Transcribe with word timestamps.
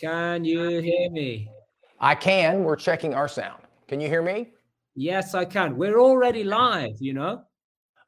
Can 0.00 0.44
you 0.44 0.80
hear 0.80 1.10
me? 1.10 1.50
I 1.98 2.14
can. 2.14 2.62
We're 2.62 2.76
checking 2.76 3.14
our 3.14 3.26
sound. 3.26 3.62
Can 3.88 4.00
you 4.00 4.08
hear 4.08 4.22
me? 4.22 4.50
Yes, 4.94 5.34
I 5.34 5.44
can. 5.44 5.76
We're 5.76 5.98
already 5.98 6.44
live, 6.44 6.96
you 7.00 7.14
know? 7.14 7.42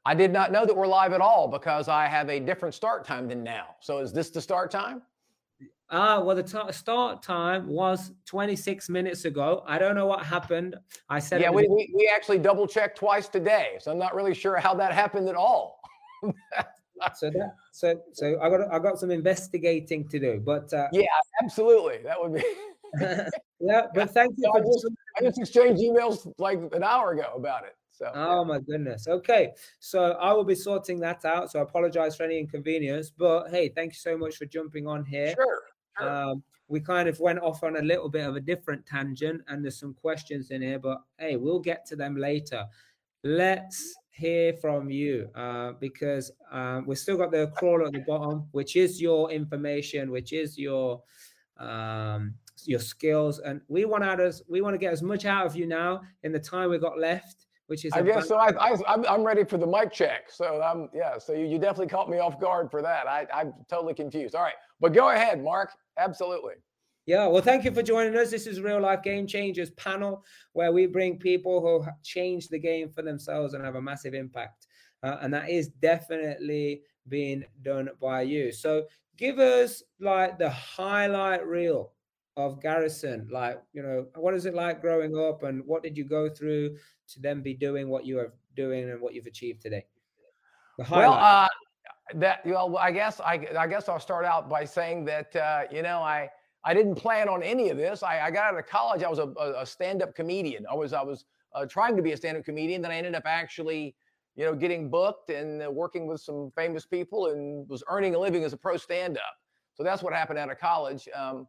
I 0.05 0.15
did 0.15 0.31
not 0.31 0.51
know 0.51 0.65
that 0.65 0.75
we're 0.75 0.87
live 0.87 1.11
at 1.11 1.21
all 1.21 1.47
because 1.47 1.87
I 1.87 2.07
have 2.07 2.29
a 2.29 2.39
different 2.39 2.73
start 2.73 3.05
time 3.05 3.27
than 3.27 3.43
now. 3.43 3.75
So 3.81 3.99
is 3.99 4.13
this 4.13 4.29
the 4.29 4.41
start 4.41 4.71
time? 4.71 5.01
Ah, 5.89 6.15
uh, 6.15 6.23
well, 6.23 6.35
the 6.37 6.43
t- 6.43 6.71
start 6.71 7.21
time 7.21 7.67
was 7.67 8.13
26 8.25 8.87
minutes 8.89 9.25
ago. 9.25 9.61
I 9.67 9.77
don't 9.77 9.93
know 9.93 10.05
what 10.05 10.25
happened. 10.25 10.77
I 11.09 11.19
said, 11.19 11.41
yeah, 11.41 11.51
we, 11.51 11.67
we, 11.67 11.93
we 11.93 12.09
actually 12.13 12.39
double 12.39 12.65
checked 12.65 12.97
twice 12.97 13.27
today. 13.27 13.77
So 13.79 13.91
I'm 13.91 13.99
not 13.99 14.15
really 14.15 14.33
sure 14.33 14.55
how 14.55 14.73
that 14.75 14.93
happened 14.93 15.27
at 15.27 15.35
all. 15.35 15.81
so 17.15 17.29
that, 17.29 17.55
so 17.71 18.01
so 18.13 18.39
I 18.41 18.49
got 18.49 18.73
I 18.73 18.79
got 18.79 18.99
some 18.99 19.11
investigating 19.11 20.07
to 20.09 20.19
do. 20.19 20.41
But 20.43 20.73
uh, 20.73 20.87
yeah, 20.91 21.05
absolutely, 21.41 21.99
that 22.03 22.21
would 22.21 22.35
be. 22.35 22.43
yeah, 23.59 23.87
but 23.93 24.11
thank 24.13 24.33
you. 24.37 24.51
I 24.53 24.59
just, 24.59 24.87
I 25.17 25.21
just 25.21 25.39
exchanged 25.39 25.81
emails 25.81 26.31
like 26.37 26.59
an 26.73 26.83
hour 26.83 27.11
ago 27.11 27.33
about 27.35 27.65
it. 27.65 27.75
So, 27.91 28.11
oh 28.13 28.41
yeah. 28.41 28.47
my 28.47 28.59
goodness. 28.59 29.07
Okay, 29.07 29.51
so 29.79 30.13
I 30.13 30.33
will 30.33 30.43
be 30.43 30.55
sorting 30.55 30.99
that 31.01 31.23
out. 31.25 31.51
So 31.51 31.59
I 31.59 31.63
apologize 31.63 32.15
for 32.15 32.23
any 32.23 32.39
inconvenience, 32.39 33.11
but 33.11 33.49
hey, 33.49 33.69
thank 33.69 33.93
you 33.93 33.99
so 33.99 34.17
much 34.17 34.37
for 34.37 34.45
jumping 34.45 34.87
on 34.87 35.05
here. 35.05 35.33
Sure. 35.35 35.61
sure. 35.99 36.09
Um, 36.09 36.43
we 36.67 36.79
kind 36.79 37.09
of 37.09 37.19
went 37.19 37.39
off 37.39 37.63
on 37.63 37.75
a 37.75 37.81
little 37.81 38.09
bit 38.09 38.25
of 38.25 38.35
a 38.35 38.39
different 38.39 38.85
tangent, 38.85 39.41
and 39.47 39.63
there's 39.63 39.79
some 39.79 39.93
questions 39.93 40.51
in 40.51 40.61
here, 40.61 40.79
but 40.79 41.01
hey, 41.19 41.35
we'll 41.35 41.59
get 41.59 41.85
to 41.87 41.95
them 41.95 42.15
later. 42.15 42.65
Let's 43.23 43.93
hear 44.11 44.53
from 44.53 44.89
you 44.89 45.29
uh, 45.35 45.73
because 45.79 46.31
uh, 46.51 46.81
we've 46.85 46.97
still 46.97 47.17
got 47.17 47.31
the 47.31 47.51
crawler 47.57 47.85
at 47.85 47.93
the 47.93 47.99
bottom, 47.99 48.47
which 48.51 48.75
is 48.75 49.01
your 49.01 49.31
information, 49.31 50.11
which 50.11 50.33
is 50.33 50.57
your 50.57 51.01
um, 51.57 52.35
your 52.65 52.79
skills, 52.79 53.39
and 53.39 53.61
we 53.67 53.85
want 53.85 54.03
out 54.03 54.19
as 54.19 54.43
we 54.47 54.61
want 54.61 54.73
to 54.73 54.77
get 54.77 54.93
as 54.93 55.01
much 55.01 55.25
out 55.25 55.45
of 55.45 55.55
you 55.55 55.65
now 55.65 56.01
in 56.23 56.31
the 56.31 56.39
time 56.39 56.69
we've 56.69 56.81
got 56.81 56.99
left. 56.99 57.47
Which 57.67 57.85
is 57.85 57.93
I 57.93 58.01
guess 58.01 58.27
so. 58.27 58.35
I, 58.35 58.49
I 58.59 58.75
I'm 59.07 59.23
ready 59.23 59.45
for 59.45 59.57
the 59.57 59.65
mic 59.65 59.93
check. 59.93 60.29
So 60.29 60.61
I'm 60.61 60.89
yeah. 60.93 61.17
So 61.17 61.31
you, 61.31 61.45
you 61.45 61.57
definitely 61.57 61.87
caught 61.87 62.09
me 62.09 62.19
off 62.19 62.37
guard 62.39 62.69
for 62.69 62.81
that. 62.81 63.07
I 63.07 63.25
I'm 63.33 63.53
totally 63.69 63.93
confused. 63.93 64.35
All 64.35 64.43
right, 64.43 64.55
but 64.81 64.93
go 64.93 65.11
ahead, 65.11 65.41
Mark. 65.41 65.71
Absolutely. 65.97 66.55
Yeah, 67.11 67.27
well, 67.27 67.41
thank 67.41 67.65
you 67.65 67.73
for 67.73 67.83
joining 67.83 68.15
us. 68.15 68.31
This 68.31 68.47
is 68.47 68.61
Real 68.61 68.79
Life 68.79 69.03
Game 69.03 69.27
Changers 69.27 69.71
panel, 69.71 70.23
where 70.53 70.71
we 70.71 70.85
bring 70.85 71.19
people 71.19 71.59
who 71.59 71.85
change 72.03 72.47
the 72.47 72.57
game 72.57 72.89
for 72.89 73.01
themselves 73.01 73.53
and 73.53 73.65
have 73.65 73.75
a 73.75 73.81
massive 73.81 74.13
impact. 74.13 74.67
Uh, 75.03 75.17
and 75.19 75.33
that 75.33 75.49
is 75.49 75.67
definitely 75.81 76.83
being 77.09 77.43
done 77.63 77.89
by 77.99 78.21
you. 78.21 78.53
So 78.53 78.85
give 79.17 79.39
us 79.39 79.83
like 79.99 80.39
the 80.39 80.49
highlight 80.49 81.45
reel 81.45 81.91
of 82.37 82.61
Garrison. 82.61 83.27
Like, 83.29 83.61
you 83.73 83.83
know, 83.83 84.07
what 84.15 84.33
is 84.33 84.45
it 84.45 84.53
like 84.53 84.79
growing 84.79 85.13
up 85.17 85.43
and 85.43 85.63
what 85.65 85.83
did 85.83 85.97
you 85.97 86.05
go 86.05 86.29
through 86.29 86.77
to 87.09 87.19
then 87.19 87.41
be 87.41 87.53
doing 87.53 87.89
what 87.89 88.05
you 88.05 88.19
are 88.19 88.33
doing 88.55 88.89
and 88.89 89.01
what 89.01 89.13
you've 89.13 89.27
achieved 89.27 89.61
today? 89.61 89.85
well, 90.89 91.15
uh, 91.15 91.49
that, 92.13 92.45
well, 92.45 92.77
I 92.77 92.91
guess, 92.91 93.19
I, 93.19 93.45
I 93.59 93.67
guess 93.67 93.89
I'll 93.89 93.99
start 93.99 94.23
out 94.23 94.49
by 94.49 94.63
saying 94.63 95.03
that, 95.05 95.35
uh, 95.35 95.63
you 95.69 95.81
know, 95.81 95.99
I, 95.99 96.29
I 96.63 96.73
didn't 96.73 96.95
plan 96.95 97.27
on 97.27 97.41
any 97.41 97.69
of 97.69 97.77
this. 97.77 98.03
I, 98.03 98.21
I 98.21 98.31
got 98.31 98.53
out 98.53 98.59
of 98.59 98.67
college. 98.67 99.03
I 99.03 99.09
was 99.09 99.19
a, 99.19 99.33
a 99.57 99.65
stand-up 99.65 100.15
comedian. 100.15 100.65
I 100.69 100.75
was 100.75 100.93
I 100.93 101.01
was 101.01 101.25
uh, 101.53 101.65
trying 101.65 101.95
to 101.95 102.01
be 102.01 102.11
a 102.11 102.17
stand-up 102.17 102.45
comedian. 102.45 102.81
Then 102.81 102.91
I 102.91 102.97
ended 102.97 103.15
up 103.15 103.23
actually, 103.25 103.95
you 104.35 104.45
know, 104.45 104.55
getting 104.55 104.89
booked 104.89 105.29
and 105.29 105.63
uh, 105.63 105.71
working 105.71 106.07
with 106.07 106.21
some 106.21 106.51
famous 106.55 106.85
people 106.85 107.27
and 107.27 107.67
was 107.67 107.83
earning 107.89 108.15
a 108.15 108.19
living 108.19 108.43
as 108.43 108.53
a 108.53 108.57
pro 108.57 108.77
stand-up. 108.77 109.33
So 109.73 109.83
that's 109.83 110.03
what 110.03 110.13
happened 110.13 110.37
out 110.37 110.51
of 110.51 110.59
college. 110.59 111.09
Um, 111.15 111.47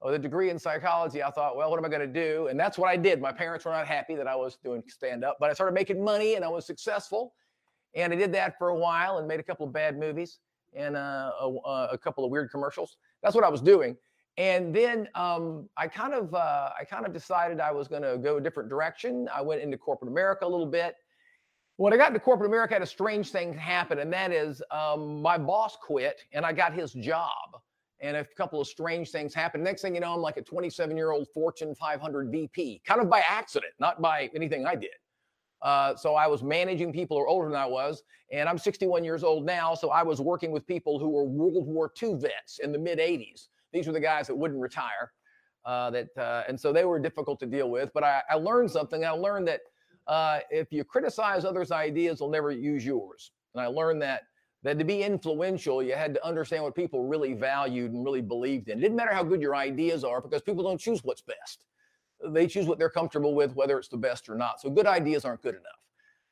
with 0.00 0.14
a 0.14 0.18
degree 0.18 0.50
in 0.50 0.58
psychology, 0.58 1.22
I 1.22 1.30
thought, 1.30 1.56
well, 1.56 1.70
what 1.70 1.78
am 1.78 1.84
I 1.84 1.88
going 1.88 2.00
to 2.00 2.06
do? 2.06 2.48
And 2.48 2.58
that's 2.58 2.76
what 2.76 2.88
I 2.88 2.96
did. 2.96 3.20
My 3.20 3.32
parents 3.32 3.64
were 3.64 3.70
not 3.70 3.86
happy 3.86 4.16
that 4.16 4.26
I 4.26 4.34
was 4.34 4.56
doing 4.56 4.82
stand-up, 4.88 5.36
but 5.38 5.48
I 5.50 5.52
started 5.52 5.74
making 5.74 6.02
money 6.02 6.34
and 6.34 6.44
I 6.44 6.48
was 6.48 6.66
successful. 6.66 7.34
And 7.94 8.12
I 8.12 8.16
did 8.16 8.32
that 8.32 8.58
for 8.58 8.68
a 8.70 8.76
while 8.76 9.18
and 9.18 9.28
made 9.28 9.38
a 9.38 9.42
couple 9.44 9.66
of 9.66 9.72
bad 9.72 9.98
movies 9.98 10.38
and 10.74 10.96
uh, 10.96 11.30
a, 11.40 11.88
a 11.92 11.98
couple 11.98 12.24
of 12.24 12.30
weird 12.30 12.50
commercials. 12.50 12.96
That's 13.22 13.34
what 13.34 13.44
I 13.44 13.48
was 13.48 13.60
doing. 13.60 13.96
And 14.38 14.74
then 14.74 15.08
um, 15.14 15.68
I 15.76 15.88
kind 15.88 16.14
of 16.14 16.34
uh, 16.34 16.70
I 16.78 16.84
kind 16.84 17.04
of 17.04 17.12
decided 17.12 17.60
I 17.60 17.70
was 17.70 17.86
going 17.88 18.02
to 18.02 18.16
go 18.16 18.38
a 18.38 18.40
different 18.40 18.70
direction. 18.70 19.28
I 19.32 19.42
went 19.42 19.60
into 19.60 19.76
corporate 19.76 20.10
America 20.10 20.46
a 20.46 20.48
little 20.48 20.66
bit. 20.66 20.96
When 21.76 21.92
I 21.92 21.96
got 21.96 22.08
into 22.08 22.20
corporate 22.20 22.48
America, 22.48 22.74
I 22.74 22.76
had 22.76 22.82
a 22.82 22.86
strange 22.86 23.30
thing 23.30 23.52
happen, 23.52 23.98
and 23.98 24.12
that 24.12 24.32
is 24.32 24.62
um, 24.70 25.20
my 25.20 25.36
boss 25.36 25.76
quit, 25.82 26.22
and 26.32 26.46
I 26.46 26.52
got 26.52 26.72
his 26.72 26.92
job. 26.92 27.60
And 28.00 28.16
a 28.16 28.24
couple 28.24 28.60
of 28.60 28.66
strange 28.66 29.10
things 29.10 29.32
happened. 29.32 29.62
Next 29.62 29.82
thing 29.82 29.94
you 29.94 30.00
know, 30.00 30.14
I'm 30.14 30.20
like 30.20 30.36
a 30.36 30.42
27 30.42 30.96
year 30.96 31.12
old 31.12 31.28
Fortune 31.32 31.74
500 31.74 32.30
VP, 32.32 32.82
kind 32.84 33.00
of 33.00 33.08
by 33.08 33.22
accident, 33.28 33.74
not 33.78 34.02
by 34.02 34.28
anything 34.34 34.66
I 34.66 34.74
did. 34.74 34.90
Uh, 35.60 35.94
so 35.94 36.14
I 36.16 36.26
was 36.26 36.42
managing 36.42 36.92
people 36.92 37.16
who 37.16 37.22
are 37.22 37.28
older 37.28 37.48
than 37.48 37.56
I 37.56 37.66
was, 37.66 38.02
and 38.32 38.48
I'm 38.48 38.58
61 38.58 39.04
years 39.04 39.22
old 39.22 39.46
now. 39.46 39.74
So 39.74 39.90
I 39.90 40.02
was 40.02 40.20
working 40.20 40.50
with 40.50 40.66
people 40.66 40.98
who 40.98 41.08
were 41.08 41.24
World 41.24 41.66
War 41.66 41.92
II 42.02 42.14
vets 42.14 42.58
in 42.58 42.72
the 42.72 42.78
mid 42.78 42.98
80s. 42.98 43.48
These 43.72 43.86
were 43.86 43.92
the 43.92 44.00
guys 44.00 44.26
that 44.26 44.36
wouldn't 44.36 44.60
retire. 44.60 45.12
Uh, 45.64 45.90
that 45.90 46.08
uh, 46.18 46.42
and 46.48 46.58
so 46.58 46.72
they 46.72 46.84
were 46.84 46.98
difficult 46.98 47.38
to 47.40 47.46
deal 47.46 47.70
with. 47.70 47.90
But 47.94 48.04
I, 48.04 48.22
I 48.30 48.34
learned 48.34 48.70
something. 48.70 49.04
I 49.04 49.10
learned 49.10 49.48
that 49.48 49.60
uh, 50.06 50.40
if 50.50 50.72
you 50.72 50.84
criticize 50.84 51.44
others' 51.44 51.70
ideas, 51.70 52.18
they'll 52.18 52.30
never 52.30 52.50
use 52.50 52.84
yours. 52.84 53.30
And 53.54 53.62
I 53.62 53.66
learned 53.66 54.02
that 54.02 54.22
that 54.64 54.78
to 54.78 54.84
be 54.84 55.02
influential, 55.02 55.82
you 55.82 55.94
had 55.94 56.14
to 56.14 56.24
understand 56.24 56.62
what 56.62 56.74
people 56.74 57.04
really 57.04 57.34
valued 57.34 57.92
and 57.92 58.04
really 58.04 58.22
believed 58.22 58.68
in. 58.68 58.78
It 58.78 58.80
didn't 58.80 58.96
matter 58.96 59.12
how 59.12 59.24
good 59.24 59.42
your 59.42 59.56
ideas 59.56 60.04
are 60.04 60.20
because 60.20 60.40
people 60.42 60.62
don't 60.62 60.80
choose 60.80 61.02
what's 61.02 61.20
best. 61.20 61.64
They 62.24 62.46
choose 62.46 62.66
what 62.66 62.78
they're 62.78 62.88
comfortable 62.90 63.34
with, 63.34 63.54
whether 63.56 63.76
it's 63.78 63.88
the 63.88 63.96
best 63.96 64.28
or 64.28 64.36
not. 64.36 64.60
So 64.60 64.70
good 64.70 64.86
ideas 64.86 65.24
aren't 65.24 65.42
good 65.42 65.56
enough. 65.56 65.80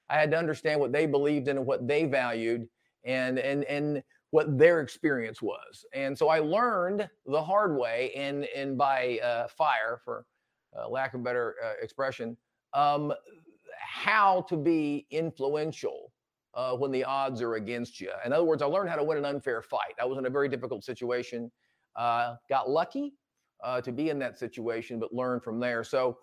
I 0.09 0.15
had 0.15 0.31
to 0.31 0.39
understand 0.39 0.79
what 0.79 0.93
they 0.93 1.07
believed 1.07 1.49
in 1.49 1.57
and 1.57 1.67
what 1.67 1.87
they 1.87 2.05
valued, 2.05 2.69
and 3.05 3.39
and 3.39 3.65
and 3.65 4.03
what 4.31 4.57
their 4.59 4.81
experience 4.81 5.43
was. 5.43 5.85
And 5.93 6.17
so 6.17 6.29
I 6.29 6.39
learned 6.39 7.09
the 7.27 7.43
hard 7.43 7.77
way 7.77 8.13
and, 8.15 8.45
and 8.57 8.79
by 8.79 9.19
uh, 9.23 9.49
fire, 9.49 10.01
for 10.05 10.25
uh, 10.77 10.89
lack 10.89 11.15
of 11.15 11.25
better 11.25 11.57
uh, 11.65 11.73
expression, 11.83 12.37
um, 12.73 13.13
how 13.77 14.43
to 14.43 14.57
be 14.57 15.07
influential 15.11 16.13
uh, 16.55 16.77
when 16.77 16.93
the 16.93 17.03
odds 17.03 17.43
are 17.43 17.55
against 17.55 18.01
you. 18.01 18.11
In 18.25 18.33
other 18.33 18.45
words, 18.45 18.63
I 18.63 18.67
learned 18.67 18.89
how 18.89 18.97
to 18.97 19.05
win 19.05 19.19
an 19.19 19.25
unfair 19.25 19.63
fight. 19.63 19.95
I 20.01 20.05
was 20.05 20.19
in 20.19 20.27
a 20.27 20.31
very 20.31 20.49
difficult 20.49 20.85
situation, 20.85 21.51
uh, 21.97 22.37
got 22.49 22.71
lucky 22.71 23.15
uh, 23.65 23.81
to 23.81 23.91
be 23.91 24.11
in 24.11 24.19
that 24.21 24.39
situation, 24.39 25.01
but 25.01 25.13
learned 25.13 25.43
from 25.43 25.59
there. 25.59 25.83
So 25.83 26.19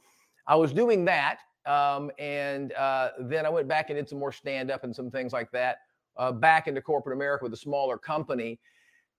I 0.48 0.56
was 0.56 0.72
doing 0.72 1.04
that. 1.06 1.40
Um, 1.66 2.10
and 2.18 2.72
then 3.20 3.46
I 3.46 3.50
went 3.50 3.68
back 3.68 3.90
and 3.90 3.98
did 3.98 4.08
some 4.08 4.20
more 4.20 4.32
stand 4.32 4.72
up 4.72 4.86
and 4.86 4.96
some 4.96 5.12
things 5.12 5.34
like 5.34 5.52
that 5.52 5.80
uh, 6.18 6.32
back 6.32 6.68
into 6.68 6.82
corporate 6.82 7.16
America 7.16 7.46
with 7.46 7.54
a 7.54 7.58
smaller 7.58 7.98
company. 7.98 8.60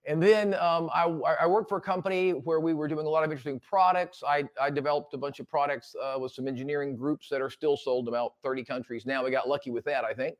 And 0.05 0.21
then 0.23 0.53
um, 0.55 0.89
I, 0.93 1.03
I, 1.41 1.45
worked 1.45 1.67
for 1.67 1.77
a 1.77 1.81
company 1.81 2.31
where 2.31 2.61
we 2.61 2.73
were 2.73 2.87
doing 2.87 3.05
a 3.05 3.09
lot 3.09 3.25
of 3.25 3.31
interesting 3.31 3.59
products. 3.59 4.23
I, 4.25 4.45
I 4.59 4.69
developed 4.69 5.13
a 5.13 5.17
bunch 5.17 5.41
of 5.41 5.47
products 5.47 5.93
uh, 6.01 6.17
with 6.17 6.31
some 6.31 6.47
engineering 6.47 6.95
groups 6.95 7.27
that 7.29 7.41
are 7.41 7.49
still 7.49 7.75
sold 7.75 8.05
in 8.05 8.13
about 8.13 8.33
30 8.41 8.63
countries 8.63 9.05
now. 9.05 9.23
We 9.23 9.31
got 9.31 9.49
lucky 9.49 9.71
with 9.71 9.83
that, 9.85 10.05
I 10.05 10.13
think. 10.13 10.37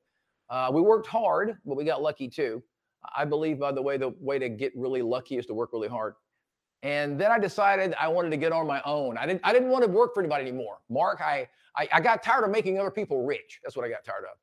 Uh, 0.49 0.71
we 0.73 0.81
worked 0.81 1.07
hard, 1.07 1.57
but 1.65 1.75
we 1.75 1.83
got 1.83 2.01
lucky 2.01 2.29
too. 2.29 2.63
I 3.15 3.25
believe, 3.25 3.59
by 3.59 3.71
the 3.71 3.81
way, 3.81 3.97
the 3.97 4.09
way 4.19 4.39
to 4.39 4.49
get 4.49 4.71
really 4.75 5.01
lucky 5.01 5.37
is 5.37 5.45
to 5.47 5.53
work 5.53 5.71
really 5.73 5.87
hard. 5.87 6.15
And 6.81 7.19
then 7.19 7.29
I 7.29 7.39
decided 7.39 7.93
I 7.99 8.07
wanted 8.07 8.29
to 8.31 8.37
get 8.37 8.51
on 8.51 8.65
my 8.65 8.81
own. 8.85 9.17
I 9.17 9.25
didn't. 9.25 9.41
I 9.43 9.51
didn't 9.51 9.69
want 9.69 9.83
to 9.83 9.89
work 9.89 10.13
for 10.13 10.21
anybody 10.21 10.47
anymore. 10.47 10.77
Mark, 10.89 11.19
I, 11.21 11.49
I, 11.75 11.87
I 11.93 12.01
got 12.01 12.23
tired 12.23 12.45
of 12.45 12.51
making 12.51 12.79
other 12.79 12.91
people 12.91 13.25
rich. 13.25 13.59
That's 13.63 13.75
what 13.75 13.85
I 13.85 13.89
got 13.89 14.05
tired 14.05 14.23
of. 14.23 14.37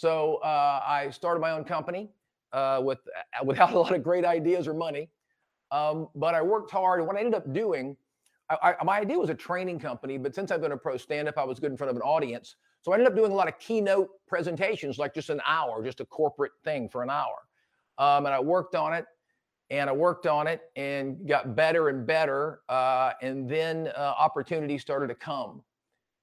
So 0.00 0.36
uh, 0.36 0.80
I 0.82 1.10
started 1.10 1.40
my 1.40 1.50
own 1.50 1.62
company 1.62 2.08
uh, 2.54 2.80
with 2.82 3.00
uh, 3.38 3.44
without 3.44 3.72
a 3.74 3.78
lot 3.78 3.94
of 3.94 4.02
great 4.02 4.24
ideas 4.24 4.66
or 4.66 4.72
money, 4.72 5.10
um, 5.72 6.08
but 6.14 6.34
I 6.34 6.40
worked 6.40 6.70
hard. 6.70 7.00
And 7.00 7.06
what 7.06 7.16
I 7.16 7.20
ended 7.20 7.34
up 7.34 7.52
doing, 7.52 7.98
I, 8.48 8.76
I, 8.80 8.82
my 8.82 9.00
idea 9.00 9.18
was 9.18 9.28
a 9.28 9.34
training 9.34 9.78
company, 9.78 10.16
but 10.16 10.34
since 10.34 10.50
I've 10.50 10.62
been 10.62 10.72
a 10.72 10.76
pro 10.78 10.96
stand-up, 10.96 11.36
I 11.36 11.44
was 11.44 11.60
good 11.60 11.70
in 11.70 11.76
front 11.76 11.90
of 11.90 11.96
an 11.96 12.02
audience. 12.02 12.56
So 12.80 12.92
I 12.92 12.94
ended 12.94 13.08
up 13.08 13.14
doing 13.14 13.30
a 13.30 13.34
lot 13.34 13.46
of 13.46 13.58
keynote 13.58 14.08
presentations, 14.26 14.96
like 14.96 15.12
just 15.12 15.28
an 15.28 15.42
hour, 15.46 15.84
just 15.84 16.00
a 16.00 16.06
corporate 16.06 16.52
thing 16.64 16.88
for 16.88 17.02
an 17.02 17.10
hour. 17.10 17.36
Um, 17.98 18.24
and 18.24 18.34
I 18.34 18.40
worked 18.40 18.74
on 18.74 18.94
it, 18.94 19.04
and 19.68 19.90
I 19.90 19.92
worked 19.92 20.26
on 20.26 20.46
it, 20.46 20.62
and 20.76 21.28
got 21.28 21.54
better 21.54 21.90
and 21.90 22.06
better. 22.06 22.60
Uh, 22.70 23.12
and 23.20 23.46
then 23.50 23.88
uh, 23.88 24.14
opportunities 24.18 24.80
started 24.80 25.08
to 25.08 25.14
come. 25.14 25.62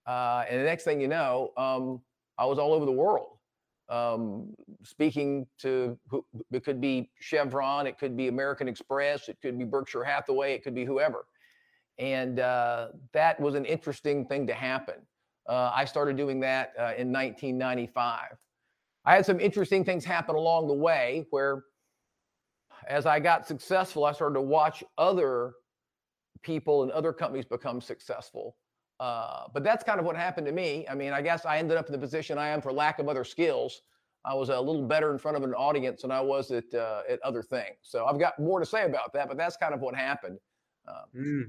Uh, 0.07 0.45
and 0.49 0.61
the 0.61 0.65
next 0.65 0.83
thing 0.83 0.99
you 0.99 1.07
know, 1.07 1.51
um, 1.57 2.01
I 2.39 2.45
was 2.45 2.57
all 2.57 2.73
over 2.73 2.83
the 2.83 2.91
world 2.91 3.36
um, 3.89 4.53
speaking 4.83 5.47
to 5.59 5.97
who 6.09 6.25
it 6.51 6.63
could 6.63 6.81
be 6.81 7.09
Chevron, 7.19 7.87
it 7.87 7.97
could 7.97 8.17
be 8.17 8.27
American 8.27 8.67
Express, 8.67 9.29
it 9.29 9.37
could 9.41 9.57
be 9.57 9.65
Berkshire 9.65 10.03
Hathaway, 10.03 10.53
it 10.53 10.63
could 10.63 10.75
be 10.75 10.85
whoever. 10.85 11.25
And 11.97 12.39
uh, 12.39 12.89
that 13.13 13.39
was 13.39 13.55
an 13.55 13.65
interesting 13.65 14.25
thing 14.25 14.45
to 14.47 14.53
happen. 14.53 14.95
Uh, 15.47 15.71
I 15.73 15.85
started 15.85 16.17
doing 16.17 16.39
that 16.41 16.73
uh, 16.77 16.93
in 16.97 17.11
1995. 17.11 18.21
I 19.05 19.15
had 19.15 19.25
some 19.25 19.39
interesting 19.39 19.85
things 19.85 20.03
happen 20.03 20.35
along 20.35 20.67
the 20.67 20.73
way 20.73 21.25
where, 21.29 21.63
as 22.87 23.05
I 23.05 23.19
got 23.19 23.47
successful, 23.47 24.03
I 24.03 24.11
started 24.11 24.35
to 24.35 24.41
watch 24.41 24.83
other 24.97 25.53
people 26.43 26.83
and 26.83 26.91
other 26.91 27.13
companies 27.13 27.45
become 27.45 27.79
successful. 27.79 28.57
Uh, 28.99 29.43
but 29.53 29.63
that's 29.63 29.83
kind 29.83 29.99
of 29.99 30.05
what 30.05 30.15
happened 30.15 30.47
to 30.47 30.53
me. 30.53 30.85
I 30.89 30.95
mean, 30.95 31.13
I 31.13 31.21
guess 31.21 31.45
I 31.45 31.57
ended 31.57 31.77
up 31.77 31.85
in 31.85 31.91
the 31.91 31.99
position 31.99 32.37
I 32.37 32.49
am 32.49 32.61
for 32.61 32.73
lack 32.73 32.99
of 32.99 33.07
other 33.07 33.23
skills. 33.23 33.81
I 34.25 34.33
was 34.33 34.49
a 34.49 34.59
little 34.59 34.87
better 34.87 35.11
in 35.11 35.19
front 35.19 35.37
of 35.37 35.43
an 35.43 35.53
audience 35.53 36.01
than 36.01 36.11
I 36.11 36.19
was 36.19 36.51
at 36.51 36.73
uh, 36.73 37.01
at 37.07 37.19
other 37.21 37.41
things. 37.41 37.77
So 37.83 38.05
I've 38.05 38.19
got 38.19 38.37
more 38.39 38.59
to 38.59 38.65
say 38.65 38.85
about 38.85 39.13
that, 39.13 39.27
but 39.27 39.37
that's 39.37 39.55
kind 39.55 39.73
of 39.73 39.79
what 39.79 39.95
happened. 39.95 40.39
Um, 40.87 41.21
mm. 41.21 41.43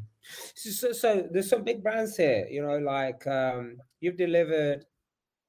so, 0.55 0.93
so, 0.93 1.29
there's 1.31 1.49
some 1.49 1.63
big 1.63 1.83
brands 1.83 2.17
here, 2.17 2.47
you 2.51 2.61
know, 2.61 2.79
like 2.79 3.25
um, 3.27 3.77
you've 4.01 4.17
delivered 4.17 4.85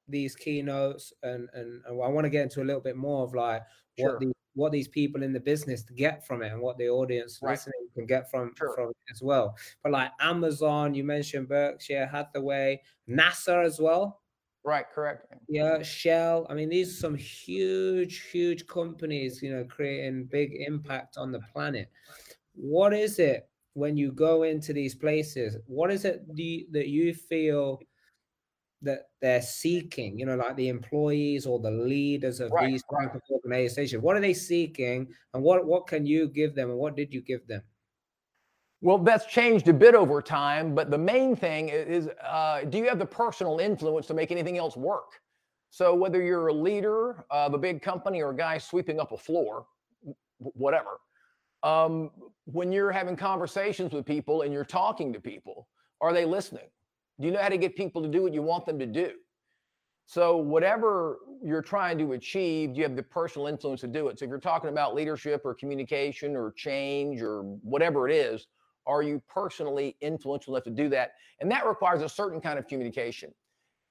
these 0.08 0.36
keynotes, 0.36 1.12
and, 1.24 1.50
and, 1.54 1.82
and 1.86 2.04
I 2.04 2.08
want 2.08 2.26
to 2.26 2.30
get 2.30 2.44
into 2.44 2.62
a 2.62 2.66
little 2.66 2.82
bit 2.82 2.96
more 2.96 3.24
of 3.24 3.34
like 3.34 3.64
sure. 3.98 4.12
what 4.12 4.20
these 4.20 4.34
what 4.56 4.72
these 4.72 4.88
people 4.88 5.24
in 5.24 5.34
the 5.34 5.40
business 5.40 5.84
get 5.96 6.26
from 6.26 6.42
it 6.42 6.52
and 6.52 6.62
what 6.62 6.78
the 6.78 6.90
audience 6.90 7.40
right. 7.42 7.52
listening 7.52 7.88
can 7.96 8.06
get 8.06 8.30
from 8.30 8.52
sure. 8.58 8.74
from 8.74 8.90
it 8.90 8.98
as 9.12 9.22
well. 9.22 9.56
But 9.84 9.92
like 9.92 10.12
Amazon, 10.20 10.94
you 10.94 11.04
mentioned 11.04 11.48
Berkshire 11.48 12.08
Hathaway, 12.08 12.82
NASA 13.08 13.64
as 13.64 13.80
well. 13.80 14.22
Right, 14.64 14.86
correct. 14.94 15.26
Yeah, 15.48 15.82
Shell. 15.82 16.46
I 16.50 16.54
mean, 16.54 16.70
these 16.70 16.90
are 16.94 17.00
some 17.00 17.16
huge, 17.16 18.30
huge 18.32 18.68
companies, 18.68 19.42
you 19.42 19.52
know, 19.52 19.64
creating 19.64 20.26
big 20.26 20.52
impact 20.54 21.18
on 21.18 21.32
the 21.32 21.40
planet. 21.54 21.90
What 22.54 22.94
is 22.94 23.20
it 23.20 23.48
when 23.74 23.96
you 23.96 24.12
go 24.12 24.44
into 24.44 24.74
these 24.74 24.96
places? 24.96 25.56
What 25.66 25.92
is 25.92 26.04
it 26.04 26.24
you, 26.34 26.66
that 26.72 26.90
you 26.90 27.14
feel 27.14 27.80
that 28.82 29.10
they're 29.22 29.42
seeking, 29.42 30.18
you 30.18 30.26
know, 30.26 30.36
like 30.36 30.56
the 30.56 30.70
employees 30.70 31.46
or 31.46 31.60
the 31.60 31.72
leaders 31.72 32.40
of 32.40 32.52
right, 32.52 32.68
these 32.68 32.84
right. 32.92 33.14
of 33.14 33.22
organizations? 33.30 34.02
What 34.02 34.16
are 34.16 34.22
they 34.22 34.34
seeking, 34.34 35.08
and 35.34 35.44
what 35.44 35.66
what 35.66 35.88
can 35.88 36.06
you 36.06 36.28
give 36.28 36.56
them, 36.56 36.70
and 36.70 36.80
what 36.80 36.96
did 36.96 37.14
you 37.14 37.22
give 37.22 37.46
them? 37.48 37.62
Well, 38.82 38.98
that's 38.98 39.26
changed 39.26 39.68
a 39.68 39.74
bit 39.74 39.94
over 39.94 40.22
time, 40.22 40.74
but 40.74 40.90
the 40.90 40.98
main 40.98 41.36
thing 41.36 41.68
is, 41.68 42.08
uh, 42.24 42.62
do 42.64 42.78
you 42.78 42.88
have 42.88 42.98
the 42.98 43.06
personal 43.06 43.60
influence 43.60 44.08
to 44.08 44.14
make 44.14 44.32
anything 44.32 44.58
else 44.58 44.78
work? 44.78 45.20
So 45.70 45.94
whether 45.94 46.22
you're 46.24 46.48
a 46.48 46.54
leader 46.54 47.26
of 47.30 47.54
a 47.54 47.58
big 47.58 47.82
company 47.82 48.22
or 48.22 48.32
a 48.32 48.36
guy 48.36 48.58
sweeping 48.58 49.00
up 49.00 49.12
a 49.12 49.18
floor, 49.18 49.66
whatever, 50.38 51.02
um, 51.64 52.10
when 52.46 52.72
you're 52.72 52.92
having 52.92 53.18
conversations 53.18 53.92
with 53.92 54.06
people 54.06 54.44
and 54.44 54.54
you're 54.54 54.64
talking 54.64 55.12
to 55.12 55.20
people, 55.20 55.68
are 56.00 56.14
they 56.14 56.24
listening? 56.24 56.70
Do 57.20 57.28
you 57.28 57.34
know 57.34 57.42
how 57.42 57.50
to 57.50 57.58
get 57.58 57.76
people 57.76 58.02
to 58.02 58.08
do 58.08 58.22
what 58.24 58.34
you 58.34 58.42
want 58.42 58.66
them 58.66 58.80
to 58.80 58.86
do? 58.86 59.12
So, 60.06 60.38
whatever 60.38 61.20
you're 61.44 61.62
trying 61.62 61.98
to 62.00 62.14
achieve, 62.14 62.76
you 62.76 62.84
have 62.84 62.96
the 62.96 63.04
personal 63.04 63.48
influence 63.48 63.82
to 63.82 63.88
do 63.88 64.08
it. 64.08 64.18
So, 64.18 64.26
if 64.26 64.30
you're 64.30 64.40
talking 64.40 64.70
about 64.70 64.96
leadership 64.96 65.42
or 65.46 65.54
communication 65.54 66.36
or 66.36 66.52
change 66.54 67.22
or 67.22 67.44
whatever 67.62 68.10
it 68.10 68.16
is, 68.16 68.48
are 68.88 69.04
you 69.04 69.22
personally 69.30 69.96
influential 70.02 70.56
enough 70.56 70.64
to 70.64 70.72
do 70.72 70.90
that? 70.90 71.12
And 71.40 71.52
that 71.52 71.66
requires 71.66 72.02
a 72.02 72.10
certain 72.10 72.42
kind 72.42 72.58
of 72.58 72.68
communication. 72.68 73.32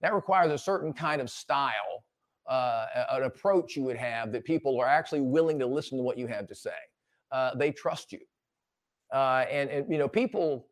That 0.00 0.12
requires 0.12 0.50
a 0.50 0.58
certain 0.58 0.92
kind 0.92 1.20
of 1.20 1.30
style, 1.30 2.04
uh, 2.48 2.86
an 3.10 3.22
approach 3.24 3.76
you 3.76 3.82
would 3.84 3.96
have 3.96 4.32
that 4.32 4.44
people 4.44 4.80
are 4.80 4.88
actually 4.88 5.20
willing 5.20 5.58
to 5.60 5.66
listen 5.66 5.98
to 5.98 6.04
what 6.04 6.18
you 6.18 6.26
have 6.26 6.48
to 6.48 6.54
say. 6.54 6.70
Uh, 7.30 7.54
they 7.54 7.70
trust 7.70 8.12
you. 8.12 8.20
Uh, 9.12 9.44
and, 9.50 9.70
and, 9.70 9.90
you 9.90 9.98
know, 9.98 10.08
people, 10.08 10.66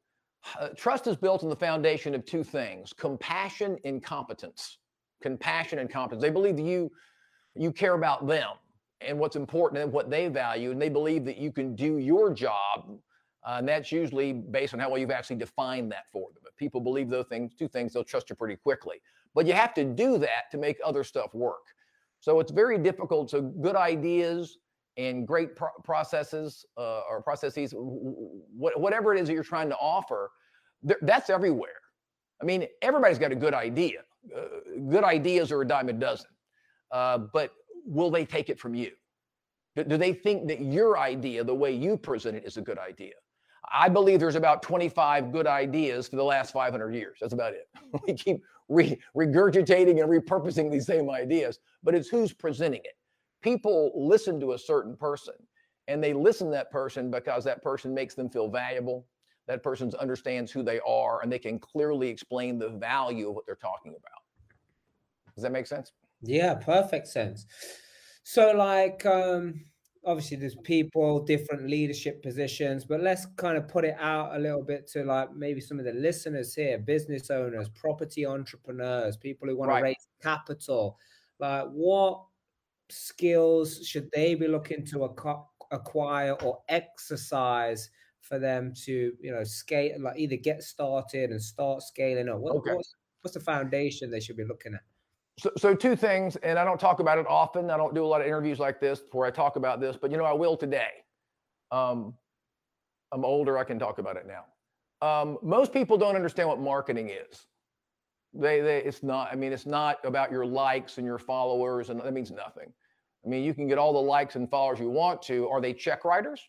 uh, 0.59 0.69
trust 0.77 1.07
is 1.07 1.17
built 1.17 1.43
on 1.43 1.49
the 1.49 1.57
foundation 1.57 2.15
of 2.15 2.25
two 2.25 2.45
things 2.45 2.93
compassion 2.93 3.79
and 3.85 4.03
competence. 4.03 4.79
Compassion 5.23 5.79
and 5.79 5.91
competence. 5.91 6.23
They 6.23 6.31
believe 6.31 6.57
that 6.57 6.63
you 6.65 6.91
you 7.55 7.73
care 7.73 7.95
about 7.95 8.27
them 8.27 8.51
and 9.01 9.19
what's 9.19 9.37
important 9.37 9.83
and 9.83 9.93
what 9.93 10.11
they 10.11 10.29
value 10.29 10.71
and 10.71 10.81
they 10.81 10.89
believe 10.89 11.25
that 11.25 11.39
you 11.39 11.51
can 11.53 11.75
do 11.75 11.99
your 11.99 12.33
job 12.33 12.99
uh, 13.47 13.57
and 13.59 13.69
that's 13.69 13.93
usually 13.93 14.33
based 14.33 14.75
on 14.75 14.81
how 14.81 14.91
well 14.91 14.99
you've 14.99 15.11
actually 15.11 15.37
defined 15.37 15.91
that 15.93 16.05
for 16.13 16.29
them. 16.35 16.43
If 16.47 16.57
people 16.57 16.81
believe 16.81 17.09
those 17.09 17.27
things 17.27 17.55
two 17.55 17.69
things 17.69 17.93
they'll 17.93 18.05
trust 18.05 18.31
you 18.31 18.37
pretty 18.37 18.57
quickly. 18.57 18.97
But 19.35 19.47
you 19.47 19.53
have 19.53 19.75
to 19.75 19.85
do 19.85 20.19
that 20.19 20.51
to 20.51 20.59
make 20.59 20.79
other 20.85 21.05
stuff 21.05 21.35
work. 21.35 21.65
So 22.21 22.41
it's 22.41 22.53
very 22.53 22.79
difficult. 22.79 23.31
So 23.31 23.43
good 23.43 23.77
ideas 23.77 24.59
and 24.97 25.27
great 25.27 25.55
pro- 25.57 25.69
processes 25.85 26.65
uh, 26.77 27.01
or 27.09 27.23
processes, 27.23 27.73
wh- 27.73 28.77
whatever 28.77 29.15
it 29.15 29.21
is 29.21 29.29
that 29.29 29.35
you're 29.35 29.43
trying 29.43 29.69
to 29.69 29.77
offer, 29.77 30.31
th- 30.87 30.99
that's 31.03 31.31
everywhere. 31.31 31.81
I 32.41 32.45
mean, 32.45 32.67
everybody's 32.83 33.19
got 33.19 33.33
a 33.33 33.37
good 33.37 33.55
idea. 33.55 34.01
Uh, 34.35 34.43
good 34.91 35.05
ideas 35.05 35.53
are 35.53 35.63
a 35.63 35.67
dime 35.67 35.89
a 35.89 35.93
dozen. 35.93 36.31
Uh, 36.91 37.19
but 37.19 37.53
will 37.85 38.11
they 38.11 38.25
take 38.25 38.49
it 38.49 38.59
from 38.59 38.75
you? 38.75 38.91
Do, 39.75 39.85
do 39.85 39.97
they 39.97 40.13
think 40.13 40.49
that 40.49 40.61
your 40.61 40.99
idea, 40.99 41.45
the 41.45 41.55
way 41.55 41.73
you 41.73 41.97
present 41.97 42.37
it, 42.37 42.45
is 42.45 42.57
a 42.57 42.63
good 42.63 42.79
idea? 42.79 43.15
I 43.73 43.89
believe 43.89 44.21
there's 44.21 44.37
about 44.37 44.63
25 44.63 45.33
good 45.33 45.47
ideas 45.47 46.09
for 46.09 46.17
the 46.17 46.25
last 46.25 46.53
500 46.53 46.95
years. 46.95 47.19
That's 47.21 47.33
about 47.33 47.53
it. 47.53 47.69
we 48.07 48.15
keep 48.15 48.43
re- 48.69 48.99
regurgitating 49.17 50.01
and 50.01 50.09
repurposing 50.09 50.71
these 50.71 50.87
same 50.87 51.11
ideas, 51.11 51.59
but 51.83 51.95
it's 51.95 52.09
who's 52.09 52.33
presenting 52.33 52.81
it 52.85 52.95
people 53.47 53.93
listen 53.95 54.41
to 54.41 54.55
a 54.55 54.59
certain 54.59 54.97
person 54.97 55.35
and 55.87 56.03
they 56.03 56.13
listen 56.13 56.49
to 56.49 56.53
that 56.53 56.69
person 56.69 57.13
because 57.13 57.45
that 57.45 57.63
person 57.63 57.95
makes 57.95 58.15
them 58.17 58.29
feel 58.29 58.49
valuable. 58.49 59.07
That 59.47 59.63
person 59.63 59.93
understands 60.01 60.51
who 60.51 60.65
they 60.65 60.81
are 60.81 61.23
and 61.23 61.31
they 61.31 61.39
can 61.39 61.61
clearly 61.61 62.09
explain 62.09 62.59
the 62.59 62.71
value 62.71 63.29
of 63.29 63.37
what 63.37 63.47
they're 63.47 63.55
talking 63.55 63.93
about. 63.93 64.23
Does 65.37 65.45
that 65.45 65.53
make 65.53 65.69
sense? 65.69 65.93
Yeah 66.23 66.55
perfect 66.55 67.07
sense. 67.07 67.47
So 68.25 68.51
like 68.51 69.07
um 69.07 69.61
obviously 70.05 70.39
there's 70.39 70.57
people 70.65 71.21
different 71.25 71.69
leadership 71.69 72.23
positions 72.23 72.85
but 72.85 73.01
let's 73.01 73.27
kind 73.37 73.57
of 73.57 73.69
put 73.69 73.85
it 73.85 73.97
out 74.01 74.35
a 74.35 74.39
little 74.39 74.63
bit 74.63 74.89
to 74.89 75.05
like 75.05 75.33
maybe 75.35 75.61
some 75.61 75.79
of 75.79 75.85
the 75.85 75.93
listeners 75.93 76.55
here 76.55 76.79
business 76.79 77.31
owners 77.31 77.69
property 77.69 78.25
entrepreneurs 78.27 79.17
people 79.17 79.49
who 79.49 79.57
want 79.57 79.69
right. 79.69 79.79
to 79.79 79.85
raise 79.85 80.09
capital. 80.21 80.99
Like 81.39 81.67
what 81.67 82.26
skills 82.91 83.87
should 83.87 84.11
they 84.13 84.35
be 84.35 84.49
looking 84.49 84.85
to 84.87 85.05
acquire 85.71 86.33
or 86.33 86.59
exercise 86.69 87.91
for 88.21 88.39
them 88.39 88.73
to 88.75 89.13
you 89.21 89.33
know 89.33 89.45
scale 89.45 89.97
like 90.01 90.19
either 90.19 90.37
get 90.37 90.63
started 90.63 91.31
and 91.31 91.41
start 91.41 91.83
scaling 91.83 92.29
up? 92.29 92.39
What, 92.39 92.57
okay. 92.57 92.75
what's, 92.75 92.95
what's 93.23 93.35
the 93.35 93.41
foundation 93.41 94.11
they 94.11 94.21
should 94.21 94.37
be 94.37 94.45
looking 94.45 94.75
at? 94.75 94.81
So, 95.39 95.51
so 95.57 95.75
two 95.75 95.97
things 95.97 96.37
and 96.37 96.59
i 96.59 96.65
don't 96.65 96.81
talk 96.81 97.01
about 97.01 97.19
it 97.19 97.27
often. 97.29 97.71
I 97.71 97.77
don't 97.77 97.95
do 97.95 98.05
a 98.05 98.07
lot 98.07 98.21
of 98.21 98.27
interviews 98.27 98.59
like 98.59 98.81
this 98.81 99.03
where 99.13 99.27
i 99.27 99.31
talk 99.31 99.57
about 99.57 99.81
this 99.81 99.97
but 100.01 100.11
you 100.11 100.17
know 100.17 100.25
i 100.25 100.33
will 100.33 100.57
today. 100.57 101.05
Um, 101.71 102.15
i'm 103.13 103.25
older. 103.25 103.59
I 103.59 103.65
can 103.65 103.79
talk 103.79 103.99
about 103.99 104.17
it 104.17 104.27
now. 104.27 104.45
Um, 105.07 105.39
most 105.43 105.73
people 105.73 105.99
don't 105.99 106.17
understand 106.17 106.49
what 106.49 106.59
marketing 106.59 107.11
is 107.11 107.47
they, 108.39 108.61
they, 108.61 108.79
it's 108.79 109.03
not, 109.03 109.29
I 109.33 109.37
mean, 109.37 109.53
it's 109.53 109.67
not 109.67 109.99
about 110.05 110.31
your 110.31 110.45
likes 110.45 110.99
and 110.99 111.07
your 111.07 111.19
followers, 111.19 111.91
and 111.91 112.01
that 112.01 112.13
means 112.13 112.31
nothing. 112.31 112.73
I 113.25 113.29
mean, 113.29 113.43
you 113.43 113.55
can 113.55 113.67
get 113.67 113.79
all 113.79 113.93
the 113.93 113.99
likes 113.99 114.37
and 114.37 114.49
followers 114.49 114.79
you 114.79 114.91
want 114.91 115.23
to. 115.23 115.49
Are 115.49 115.61
they 115.61 115.73
check 115.73 116.05
writers? 116.05 116.41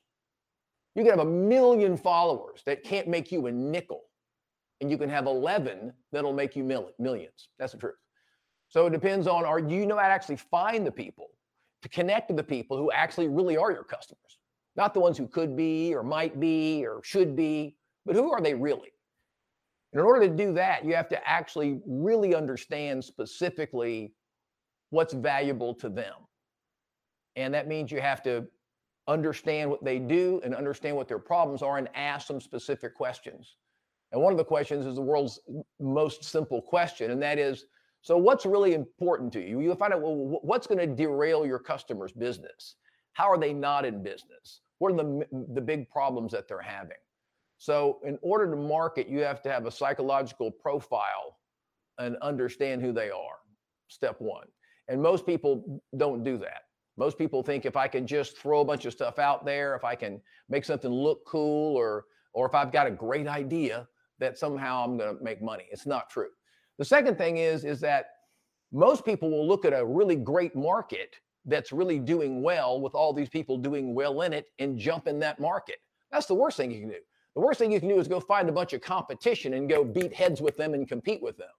You 0.96 1.04
can 1.04 1.12
have 1.12 1.26
a 1.26 1.30
million 1.30 1.98
followers 1.98 2.62
that 2.66 2.84
can't 2.84 3.08
make 3.08 3.32
you 3.32 3.48
a 3.48 3.52
nickel, 3.52 4.04
and 4.82 4.90
you 4.90 4.98
can 4.98 5.10
have 5.10 5.26
11 5.26 5.94
that'll 6.12 6.34
make 6.34 6.56
you 6.56 6.64
millions. 6.64 7.50
That's 7.60 7.74
the 7.74 7.80
truth. 7.80 7.96
So 8.70 8.86
it 8.88 8.92
depends 8.92 9.28
on 9.28 9.46
are 9.46 9.60
you 9.60 9.86
know 9.86 9.98
how 9.98 10.08
to 10.08 10.14
actually 10.14 10.38
find 10.38 10.86
the 10.86 10.92
people 10.92 11.30
to 11.84 11.90
connect 11.90 12.28
to 12.30 12.34
the 12.34 12.44
people 12.44 12.78
who 12.78 12.92
actually 12.92 13.28
really 13.28 13.58
are 13.58 13.72
your 13.72 13.84
customers, 13.84 14.40
not 14.76 14.94
the 14.94 15.00
ones 15.00 15.18
who 15.18 15.28
could 15.28 15.56
be 15.56 15.94
or 15.96 16.04
might 16.04 16.40
be 16.40 16.86
or 16.86 17.02
should 17.04 17.36
be, 17.36 17.76
but 18.06 18.16
who 18.16 18.32
are 18.32 18.42
they 18.42 18.54
really? 18.54 18.92
In 19.94 20.00
order 20.00 20.28
to 20.28 20.34
do 20.34 20.54
that, 20.54 20.86
you 20.86 20.96
have 20.96 21.10
to 21.10 21.28
actually 21.28 21.80
really 21.86 22.36
understand 22.36 23.04
specifically 23.04 24.14
what's 24.90 25.14
valuable 25.14 25.74
to 25.76 25.90
them. 25.90 26.14
And 27.36 27.54
that 27.54 27.68
means 27.68 27.92
you 27.92 28.02
have 28.02 28.22
to 28.24 28.48
understand 29.08 29.70
what 29.70 29.84
they 29.84 30.00
do 30.00 30.42
and 30.44 30.54
understand 30.54 30.96
what 30.96 31.08
their 31.08 31.20
problems 31.20 31.62
are 31.62 31.78
and 31.78 31.88
ask 31.96 32.28
some 32.28 32.42
specific 32.42 32.96
questions. 32.96 33.56
And 34.12 34.22
one 34.22 34.34
of 34.34 34.38
the 34.38 34.44
questions 34.44 34.86
is 34.86 34.96
the 34.96 35.02
world's 35.02 35.40
most 35.80 36.24
simple 36.24 36.62
question, 36.62 37.12
and 37.12 37.22
that 37.22 37.38
is 37.38 37.66
so, 38.02 38.16
what's 38.16 38.46
really 38.46 38.74
important 38.74 39.34
to 39.34 39.42
you? 39.42 39.60
You'll 39.60 39.76
find 39.76 39.94
out 39.94 40.02
well, 40.02 40.40
what's 40.42 40.68
going 40.68 40.78
to 40.78 40.88
derail 40.88 41.46
your 41.46 41.60
customer's 41.60 42.12
business? 42.12 42.76
How 43.14 43.30
are 43.30 43.38
they 43.38 43.52
not 43.52 43.84
in 43.86 44.04
business? 44.04 44.62
What 44.80 44.94
are 44.94 44.96
the, 44.96 45.26
the 45.54 45.62
big 45.62 45.90
problems 45.90 46.32
that 46.32 46.48
they're 46.48 46.62
having? 46.62 46.98
So, 47.58 48.00
in 48.06 48.20
order 48.22 48.50
to 48.50 48.56
market, 48.56 49.08
you 49.08 49.20
have 49.20 49.42
to 49.44 49.52
have 49.52 49.66
a 49.66 49.72
psychological 49.72 50.52
profile 50.52 51.38
and 51.98 52.16
understand 52.18 52.82
who 52.82 52.92
they 52.92 53.10
are. 53.10 53.40
Step 53.88 54.16
one. 54.20 54.46
And 54.88 55.02
most 55.02 55.26
people 55.26 55.82
don't 55.98 56.24
do 56.24 56.38
that. 56.38 56.62
Most 56.98 57.18
people 57.18 57.44
think 57.44 57.66
if 57.66 57.76
I 57.76 57.88
can 57.88 58.06
just 58.06 58.38
throw 58.38 58.62
a 58.62 58.66
bunch 58.66 58.86
of 58.86 58.94
stuff 58.94 59.20
out 59.20 59.46
there, 59.46 59.76
if 59.76 59.84
I 59.84 59.96
can 59.96 60.22
make 60.50 60.66
something 60.66 60.92
look 60.92 61.26
cool, 61.26 61.76
or 61.76 62.06
or 62.34 62.46
if 62.46 62.54
I've 62.54 62.72
got 62.72 62.86
a 62.86 62.92
great 62.92 63.28
idea, 63.28 63.88
that 64.20 64.38
somehow 64.38 64.84
I'm 64.84 64.98
going 64.98 65.18
to 65.18 65.24
make 65.24 65.42
money. 65.42 65.66
It's 65.72 65.88
not 65.88 66.10
true. 66.10 66.30
The 66.78 66.86
second 66.86 67.18
thing 67.18 67.38
is 67.38 67.66
is 67.66 67.80
that 67.82 68.08
most 68.72 69.04
people 69.04 69.32
will 69.32 69.48
look 69.48 69.66
at 69.66 69.74
a 69.74 69.84
really 69.84 70.16
great 70.16 70.56
market 70.56 71.16
that's 71.46 71.72
really 71.72 71.98
doing 71.98 72.44
well 72.44 72.82
with 72.82 72.94
all 72.94 73.14
these 73.14 73.30
people 73.30 73.58
doing 73.58 73.96
well 73.96 74.22
in 74.22 74.34
it 74.34 74.48
and 74.60 74.78
jump 74.78 75.08
in 75.08 75.18
that 75.20 75.40
market. 75.40 75.78
That's 76.12 76.26
the 76.26 76.36
worst 76.36 76.58
thing 76.58 76.72
you 76.72 76.82
can 76.82 76.90
do 76.90 77.00
The 77.38 77.42
worst 77.42 77.60
thing 77.60 77.72
you 77.72 77.80
can 77.80 77.88
do 77.88 78.00
is 78.00 78.08
go 78.08 78.20
find 78.20 78.50
a 78.50 78.52
bunch 78.52 78.74
of 78.74 78.82
competition 78.82 79.54
and 79.54 79.70
go 79.70 79.84
beat 79.84 80.12
heads 80.12 80.42
with 80.42 80.58
them 80.58 80.74
and 80.74 80.88
compete 80.88 81.22
with 81.22 81.38
them. 81.38 81.52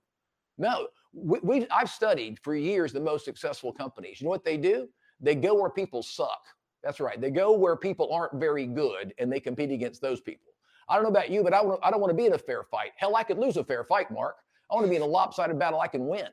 No, 0.58 0.88
we, 1.12 1.38
we 1.44 1.68
I've 1.70 1.88
studied 1.88 2.40
for 2.42 2.56
years 2.56 2.92
the 2.92 2.99
most 2.99 3.25
successful 3.25 3.73
companies. 3.73 4.20
You 4.20 4.25
know 4.25 4.30
what 4.30 4.44
they 4.44 4.56
do? 4.56 4.88
They 5.20 5.37
go 5.37 5.54
where 5.54 5.70
people 5.70 6.02
suck. 6.02 6.40
That's 6.82 6.99
right. 6.99 7.20
They 7.20 7.30
go 7.30 7.52
where 7.52 7.76
people 7.76 8.12
aren't 8.12 8.40
very 8.40 8.66
good 8.66 9.14
and 9.20 9.30
they 9.30 9.38
compete 9.38 9.70
against 9.70 10.02
those 10.02 10.20
people. 10.20 10.50
I 10.88 10.97
don't 10.97 11.04
know 11.04 11.11
about 11.11 11.30
you, 11.30 11.44
but 11.44 11.54
I, 11.54 11.61
I 11.61 11.92
don't 11.92 12.00
want 12.00 12.11
to 12.11 12.16
be 12.16 12.26
in 12.26 12.32
a 12.32 12.38
fair 12.38 12.64
fight. 12.64 12.90
Hell, 12.97 13.14
I 13.14 13.23
could 13.23 13.38
lose 13.38 13.56
a 13.56 13.62
fair 13.62 13.85
fight, 13.85 14.11
Mark. 14.11 14.35
I 14.73 14.75
want 14.75 14.85
to 14.85 14.90
be 14.90 14.97
in 14.97 15.02
a 15.02 15.06
lopsided 15.06 15.61
battle 15.61 15.78
I 15.78 15.87
can 15.87 16.08
win. 16.08 16.26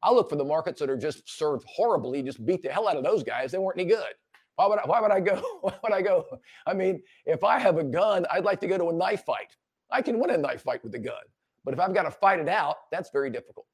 I 0.00 0.12
look 0.12 0.30
for 0.30 0.36
the 0.36 0.44
markets 0.44 0.78
that 0.78 0.88
are 0.88 0.96
just 0.96 1.28
served 1.28 1.64
horribly, 1.66 2.22
just 2.22 2.46
beat 2.46 2.62
the 2.62 2.68
hell 2.68 2.86
out 2.86 2.96
of 2.96 3.02
those 3.02 3.24
guys. 3.24 3.50
They 3.50 3.58
weren't 3.58 3.80
any 3.80 3.88
good. 3.88 4.14
Why 4.60 4.66
would 4.66 4.78
I, 4.78 4.82
why 4.84 5.00
would 5.00 5.10
I 5.10 5.20
go? 5.20 5.36
Why 5.62 5.72
would 5.82 5.92
I 5.94 6.02
go? 6.02 6.26
I 6.66 6.74
mean, 6.74 7.00
if 7.24 7.42
I 7.42 7.58
have 7.58 7.78
a 7.78 7.82
gun, 7.82 8.26
I'd 8.30 8.44
like 8.44 8.60
to 8.60 8.66
go 8.66 8.76
to 8.76 8.90
a 8.90 8.92
knife 8.92 9.24
fight. 9.24 9.56
I 9.90 10.02
can 10.02 10.18
win 10.18 10.28
a 10.28 10.36
knife 10.36 10.62
fight 10.64 10.84
with 10.84 10.94
a 10.94 10.98
gun. 10.98 11.22
But 11.64 11.72
if 11.72 11.80
I've 11.80 11.94
got 11.94 12.02
to 12.02 12.10
fight 12.10 12.40
it 12.40 12.48
out, 12.48 12.76
that's 12.92 13.08
very 13.10 13.30
difficult. 13.30 13.64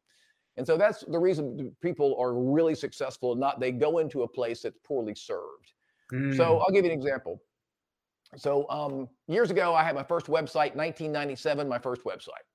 And 0.57 0.65
so 0.65 0.77
that's 0.77 1.01
the 1.09 1.19
reason 1.19 1.75
people 1.83 2.17
are 2.21 2.35
really 2.35 2.77
successful. 2.77 3.33
And 3.33 3.41
not 3.41 3.59
they 3.59 3.73
go 3.73 3.99
into 3.99 4.23
a 4.23 4.29
place 4.29 4.63
that's 4.63 4.79
poorly 4.87 5.17
served. 5.17 5.73
Mm. 6.13 6.37
So 6.37 6.59
I'll 6.61 6.71
give 6.71 6.85
you 6.85 6.93
an 6.93 6.97
example. 6.97 7.43
So 8.37 8.71
um, 8.71 9.09
years 9.27 9.51
ago, 9.51 9.75
I 9.75 9.83
had 9.83 9.97
my 9.97 10.05
first 10.05 10.27
website, 10.27 10.77
1997, 10.77 11.69
my 11.69 11.81
first 11.81 12.05
website. 12.05 12.47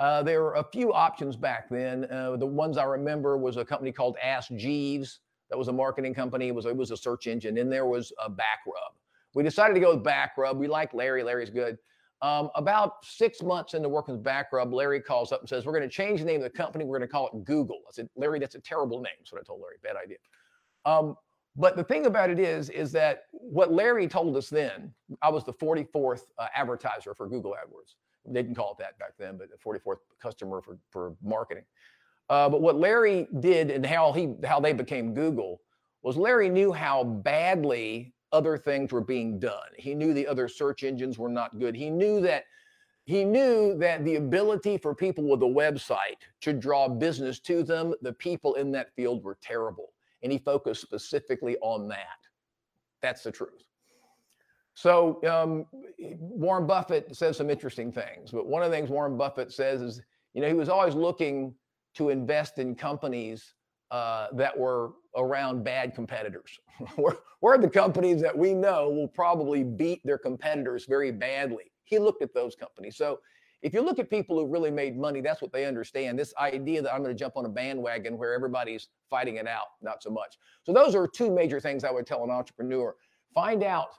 Uh, 0.00 0.20
there 0.24 0.42
were 0.42 0.54
a 0.54 0.64
few 0.64 0.92
options 0.92 1.36
back 1.36 1.68
then. 1.70 2.10
Uh, 2.10 2.36
the 2.36 2.46
ones 2.46 2.76
I 2.76 2.84
remember 2.84 3.38
was 3.38 3.56
a 3.56 3.64
company 3.64 3.92
called 3.92 4.16
Ask 4.20 4.50
Jeeves. 4.56 5.20
That 5.52 5.58
was 5.58 5.68
a 5.68 5.72
marketing 5.72 6.14
company. 6.14 6.48
It 6.48 6.54
was 6.54 6.64
it 6.64 6.74
was 6.74 6.92
a 6.92 6.96
search 6.96 7.26
engine. 7.26 7.58
And 7.58 7.70
there 7.70 7.84
was 7.84 8.10
a 8.24 8.30
Backrub. 8.30 8.96
We 9.34 9.42
decided 9.42 9.74
to 9.74 9.80
go 9.80 9.94
with 9.94 10.02
Backrub. 10.02 10.56
We 10.56 10.66
like 10.66 10.94
Larry. 10.94 11.22
Larry's 11.22 11.50
good. 11.50 11.76
Um, 12.22 12.48
about 12.54 13.04
six 13.04 13.42
months 13.42 13.74
into 13.74 13.90
working 13.90 14.14
with 14.14 14.24
Backrub, 14.24 14.72
Larry 14.72 15.00
calls 15.00 15.30
up 15.30 15.40
and 15.40 15.48
says, 15.48 15.66
"We're 15.66 15.72
going 15.72 15.82
to 15.82 15.94
change 15.94 16.20
the 16.20 16.26
name 16.26 16.36
of 16.36 16.50
the 16.50 16.56
company. 16.56 16.86
We're 16.86 16.96
going 16.96 17.06
to 17.06 17.12
call 17.12 17.28
it 17.28 17.44
Google." 17.44 17.80
I 17.86 17.92
said, 17.92 18.08
"Larry, 18.16 18.38
that's 18.38 18.54
a 18.54 18.60
terrible 18.60 18.96
name." 18.96 19.12
What 19.28 19.42
I 19.42 19.44
told 19.44 19.60
Larry. 19.60 19.76
Bad 19.82 19.96
idea. 20.02 20.16
Um, 20.86 21.16
but 21.54 21.76
the 21.76 21.84
thing 21.84 22.06
about 22.06 22.30
it 22.30 22.38
is, 22.38 22.70
is 22.70 22.90
that 22.92 23.24
what 23.32 23.70
Larry 23.70 24.08
told 24.08 24.34
us 24.38 24.48
then, 24.48 24.94
I 25.20 25.28
was 25.28 25.44
the 25.44 25.52
44th 25.52 26.22
uh, 26.38 26.46
advertiser 26.54 27.14
for 27.14 27.28
Google 27.28 27.52
AdWords. 27.52 27.96
They 28.24 28.42
didn't 28.42 28.56
call 28.56 28.72
it 28.72 28.78
that 28.78 28.98
back 28.98 29.12
then, 29.18 29.36
but 29.36 29.48
the 29.50 29.58
44th 29.58 29.98
customer 30.18 30.62
for, 30.62 30.78
for 30.90 31.14
marketing. 31.22 31.64
Uh, 32.30 32.48
but 32.48 32.62
what 32.62 32.76
Larry 32.76 33.28
did 33.40 33.70
and 33.70 33.84
how 33.84 34.12
he 34.12 34.34
how 34.44 34.60
they 34.60 34.72
became 34.72 35.14
Google 35.14 35.60
was 36.02 36.16
Larry 36.16 36.48
knew 36.48 36.72
how 36.72 37.04
badly 37.04 38.12
other 38.32 38.56
things 38.56 38.92
were 38.92 39.02
being 39.02 39.38
done. 39.38 39.68
He 39.76 39.94
knew 39.94 40.14
the 40.14 40.26
other 40.26 40.48
search 40.48 40.82
engines 40.82 41.18
were 41.18 41.28
not 41.28 41.58
good. 41.58 41.74
He 41.74 41.90
knew 41.90 42.20
that 42.22 42.44
he 43.04 43.24
knew 43.24 43.76
that 43.78 44.04
the 44.04 44.16
ability 44.16 44.78
for 44.78 44.94
people 44.94 45.24
with 45.28 45.42
a 45.42 45.46
website 45.46 46.22
to 46.40 46.52
draw 46.52 46.88
business 46.88 47.40
to 47.40 47.62
them, 47.62 47.94
the 48.00 48.12
people 48.12 48.54
in 48.54 48.70
that 48.72 48.94
field 48.94 49.24
were 49.24 49.36
terrible 49.42 49.92
and 50.22 50.30
he 50.30 50.38
focused 50.38 50.82
specifically 50.82 51.56
on 51.60 51.88
that. 51.88 52.18
That's 53.00 53.22
the 53.22 53.32
truth. 53.32 53.64
So 54.74 55.20
um, 55.28 55.66
Warren 56.18 56.66
Buffett 56.66 57.14
says 57.14 57.36
some 57.36 57.50
interesting 57.50 57.92
things, 57.92 58.30
but 58.30 58.46
one 58.46 58.62
of 58.62 58.70
the 58.70 58.76
things 58.76 58.88
Warren 58.88 59.18
Buffett 59.18 59.52
says 59.52 59.82
is, 59.82 60.00
you 60.32 60.40
know, 60.40 60.48
he 60.48 60.54
was 60.54 60.68
always 60.68 60.94
looking 60.94 61.54
to 61.94 62.08
invest 62.08 62.58
in 62.58 62.74
companies 62.74 63.54
uh, 63.90 64.28
that 64.32 64.56
were 64.58 64.92
around 65.16 65.62
bad 65.62 65.94
competitors. 65.94 66.58
where, 66.96 67.16
are 67.42 67.58
the 67.58 67.68
companies 67.68 68.22
that 68.22 68.36
we 68.36 68.54
know 68.54 68.88
will 68.88 69.08
probably 69.08 69.62
beat 69.62 70.00
their 70.04 70.18
competitors 70.18 70.86
very 70.86 71.12
badly? 71.12 71.70
He 71.84 71.98
looked 71.98 72.22
at 72.22 72.32
those 72.32 72.54
companies. 72.54 72.96
So 72.96 73.20
if 73.60 73.74
you 73.74 73.80
look 73.80 73.98
at 73.98 74.10
people 74.10 74.38
who 74.38 74.46
really 74.46 74.70
made 74.70 74.96
money, 74.96 75.20
that's 75.20 75.42
what 75.42 75.52
they 75.52 75.66
understand. 75.66 76.18
This 76.18 76.34
idea 76.38 76.82
that 76.82 76.92
I'm 76.92 77.02
going 77.02 77.14
to 77.14 77.18
jump 77.18 77.36
on 77.36 77.44
a 77.44 77.48
bandwagon 77.48 78.18
where 78.18 78.32
everybody's 78.32 78.88
fighting 79.08 79.36
it 79.36 79.46
out, 79.46 79.66
not 79.82 80.02
so 80.02 80.10
much. 80.10 80.36
So 80.64 80.72
those 80.72 80.94
are 80.94 81.06
two 81.06 81.30
major 81.30 81.60
things 81.60 81.84
I 81.84 81.90
would 81.90 82.06
tell 82.06 82.24
an 82.24 82.30
entrepreneur. 82.30 82.96
Find 83.34 83.62
out 83.62 83.90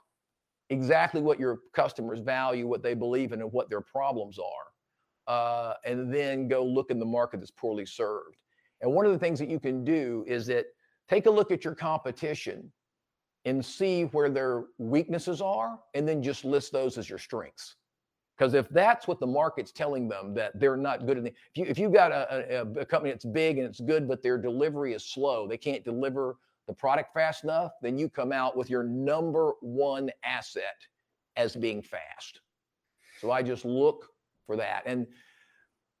exactly 0.70 1.22
what 1.22 1.38
your 1.38 1.60
customers 1.72 2.18
value, 2.18 2.66
what 2.66 2.82
they 2.82 2.94
believe 2.94 3.32
in, 3.32 3.40
and 3.40 3.52
what 3.52 3.70
their 3.70 3.80
problems 3.80 4.38
are. 4.38 4.73
Uh, 5.26 5.74
and 5.84 6.12
then 6.12 6.48
go 6.48 6.64
look 6.64 6.90
in 6.90 6.98
the 6.98 7.04
market 7.06 7.40
that's 7.40 7.50
poorly 7.50 7.86
served. 7.86 8.36
And 8.80 8.92
one 8.92 9.06
of 9.06 9.12
the 9.12 9.18
things 9.18 9.38
that 9.38 9.48
you 9.48 9.58
can 9.58 9.84
do 9.84 10.24
is 10.26 10.46
that 10.46 10.66
take 11.08 11.26
a 11.26 11.30
look 11.30 11.50
at 11.50 11.64
your 11.64 11.74
competition 11.74 12.70
and 13.46 13.64
see 13.64 14.04
where 14.04 14.30
their 14.30 14.64
weaknesses 14.78 15.40
are, 15.40 15.78
and 15.94 16.08
then 16.08 16.22
just 16.22 16.44
list 16.44 16.72
those 16.72 16.96
as 16.98 17.08
your 17.08 17.18
strengths. 17.18 17.76
Because 18.36 18.54
if 18.54 18.68
that's 18.70 19.06
what 19.06 19.20
the 19.20 19.26
market's 19.26 19.70
telling 19.70 20.08
them 20.08 20.34
that 20.34 20.58
they're 20.58 20.76
not 20.76 21.06
good, 21.06 21.18
at 21.18 21.26
if 21.26 21.34
you 21.54 21.64
if 21.66 21.78
you've 21.78 21.92
got 21.92 22.10
a, 22.10 22.62
a, 22.62 22.80
a 22.80 22.84
company 22.84 23.12
that's 23.12 23.24
big 23.24 23.58
and 23.58 23.66
it's 23.66 23.80
good, 23.80 24.08
but 24.08 24.22
their 24.22 24.38
delivery 24.38 24.92
is 24.92 25.04
slow, 25.04 25.46
they 25.46 25.58
can't 25.58 25.84
deliver 25.84 26.36
the 26.66 26.72
product 26.72 27.12
fast 27.12 27.44
enough, 27.44 27.72
then 27.82 27.98
you 27.98 28.08
come 28.08 28.32
out 28.32 28.56
with 28.56 28.70
your 28.70 28.82
number 28.82 29.52
one 29.60 30.10
asset 30.24 30.76
as 31.36 31.54
being 31.54 31.82
fast. 31.82 32.40
So 33.20 33.30
I 33.30 33.42
just 33.42 33.64
look 33.64 34.08
for 34.46 34.56
that. 34.56 34.82
And 34.86 35.06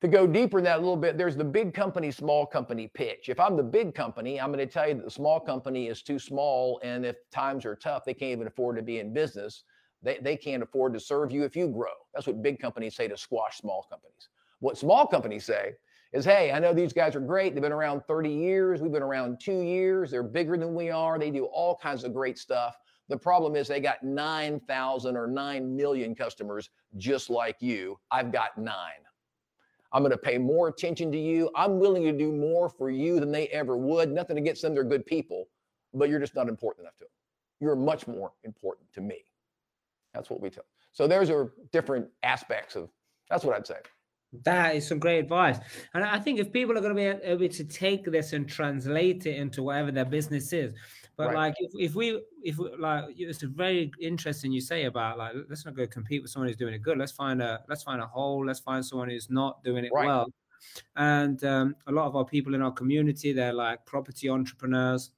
to 0.04 0.08
go 0.08 0.26
deeper 0.26 0.58
in 0.58 0.64
that 0.64 0.76
a 0.76 0.80
little 0.80 0.98
bit, 0.98 1.16
there's 1.16 1.36
the 1.36 1.44
big 1.44 1.72
company, 1.72 2.10
small 2.10 2.44
company 2.44 2.90
pitch. 2.92 3.28
If 3.28 3.40
I'm 3.40 3.56
the 3.56 3.62
big 3.62 3.94
company, 3.94 4.38
I'm 4.38 4.52
going 4.52 4.58
to 4.58 4.70
tell 4.70 4.86
you 4.86 4.94
that 4.94 5.04
the 5.04 5.10
small 5.10 5.40
company 5.40 5.88
is 5.88 6.02
too 6.02 6.18
small. 6.18 6.78
And 6.82 7.06
if 7.06 7.16
times 7.30 7.64
are 7.64 7.74
tough, 7.74 8.04
they 8.04 8.12
can't 8.12 8.32
even 8.32 8.46
afford 8.46 8.76
to 8.76 8.82
be 8.82 8.98
in 8.98 9.14
business. 9.14 9.64
They, 10.02 10.18
they 10.20 10.36
can't 10.36 10.62
afford 10.62 10.92
to 10.92 11.00
serve 11.00 11.32
you 11.32 11.44
if 11.44 11.56
you 11.56 11.68
grow. 11.68 11.94
That's 12.12 12.26
what 12.26 12.42
big 12.42 12.58
companies 12.58 12.94
say 12.96 13.08
to 13.08 13.16
squash 13.16 13.56
small 13.56 13.86
companies. 13.88 14.28
What 14.60 14.76
small 14.76 15.06
companies 15.06 15.46
say 15.46 15.72
is, 16.12 16.24
hey, 16.24 16.52
I 16.52 16.58
know 16.58 16.74
these 16.74 16.92
guys 16.92 17.16
are 17.16 17.20
great. 17.20 17.54
They've 17.54 17.62
been 17.62 17.72
around 17.72 18.02
30 18.06 18.30
years. 18.30 18.82
We've 18.82 18.92
been 18.92 19.02
around 19.02 19.40
two 19.40 19.62
years. 19.62 20.10
They're 20.10 20.22
bigger 20.22 20.58
than 20.58 20.74
we 20.74 20.90
are. 20.90 21.18
They 21.18 21.30
do 21.30 21.46
all 21.46 21.76
kinds 21.76 22.04
of 22.04 22.12
great 22.12 22.38
stuff. 22.38 22.76
The 23.08 23.16
problem 23.16 23.54
is 23.54 23.68
they 23.68 23.80
got 23.80 24.02
9,000 24.02 25.16
or 25.16 25.26
9 25.26 25.76
million 25.76 26.14
customers 26.14 26.70
just 26.96 27.28
like 27.28 27.56
you. 27.60 27.98
I've 28.10 28.32
got 28.32 28.56
nine. 28.56 29.04
I'm 29.92 30.02
going 30.02 30.10
to 30.10 30.18
pay 30.18 30.38
more 30.38 30.68
attention 30.68 31.12
to 31.12 31.18
you. 31.18 31.50
I'm 31.54 31.78
willing 31.78 32.02
to 32.02 32.12
do 32.12 32.32
more 32.32 32.68
for 32.68 32.90
you 32.90 33.20
than 33.20 33.30
they 33.30 33.46
ever 33.48 33.76
would. 33.76 34.10
Nothing 34.10 34.38
against 34.38 34.62
them. 34.62 34.74
They're 34.74 34.82
good 34.82 35.06
people, 35.06 35.46
but 35.92 36.08
you're 36.08 36.18
just 36.18 36.34
not 36.34 36.48
important 36.48 36.84
enough 36.84 36.96
to 36.96 37.04
them. 37.04 37.10
You're 37.60 37.76
much 37.76 38.08
more 38.08 38.32
important 38.42 38.92
to 38.94 39.00
me. 39.00 39.18
That's 40.12 40.30
what 40.30 40.40
we 40.40 40.50
tell. 40.50 40.64
So 40.92 41.06
those 41.06 41.30
are 41.30 41.52
different 41.72 42.08
aspects 42.22 42.74
of. 42.74 42.90
That's 43.30 43.44
what 43.44 43.54
I'd 43.54 43.66
say. 43.66 43.76
That 44.42 44.76
is 44.76 44.86
some 44.86 44.98
great 44.98 45.18
advice, 45.18 45.58
and 45.94 46.04
I 46.04 46.18
think 46.18 46.38
if 46.38 46.52
people 46.52 46.76
are 46.76 46.80
going 46.80 46.96
to 46.96 47.18
be 47.20 47.26
able 47.26 47.48
to 47.48 47.64
take 47.64 48.04
this 48.04 48.32
and 48.32 48.48
translate 48.48 49.26
it 49.26 49.36
into 49.36 49.62
whatever 49.62 49.92
their 49.92 50.04
business 50.04 50.52
is, 50.52 50.74
but 51.16 51.28
right. 51.28 51.36
like 51.36 51.54
if, 51.58 51.70
if 51.90 51.94
we 51.94 52.20
if 52.42 52.58
we, 52.58 52.70
like 52.76 53.04
it's 53.16 53.42
very 53.42 53.92
interesting 54.00 54.50
you 54.52 54.60
say 54.60 54.84
about 54.84 55.18
like 55.18 55.34
let's 55.48 55.64
not 55.64 55.76
go 55.76 55.86
compete 55.86 56.22
with 56.22 56.30
someone 56.30 56.48
who's 56.48 56.56
doing 56.56 56.74
it 56.74 56.82
good. 56.82 56.98
Let's 56.98 57.12
find 57.12 57.40
a 57.40 57.60
let's 57.68 57.82
find 57.82 58.00
a 58.02 58.06
hole. 58.06 58.44
Let's 58.44 58.60
find 58.60 58.84
someone 58.84 59.10
who's 59.10 59.30
not 59.30 59.62
doing 59.62 59.84
it 59.84 59.92
right. 59.94 60.06
well. 60.06 60.26
And 60.96 61.42
um, 61.44 61.76
a 61.86 61.92
lot 61.92 62.06
of 62.06 62.16
our 62.16 62.24
people 62.24 62.54
in 62.54 62.62
our 62.62 62.72
community, 62.72 63.32
they're 63.32 63.52
like 63.52 63.84
property 63.86 64.28
entrepreneurs 64.28 65.10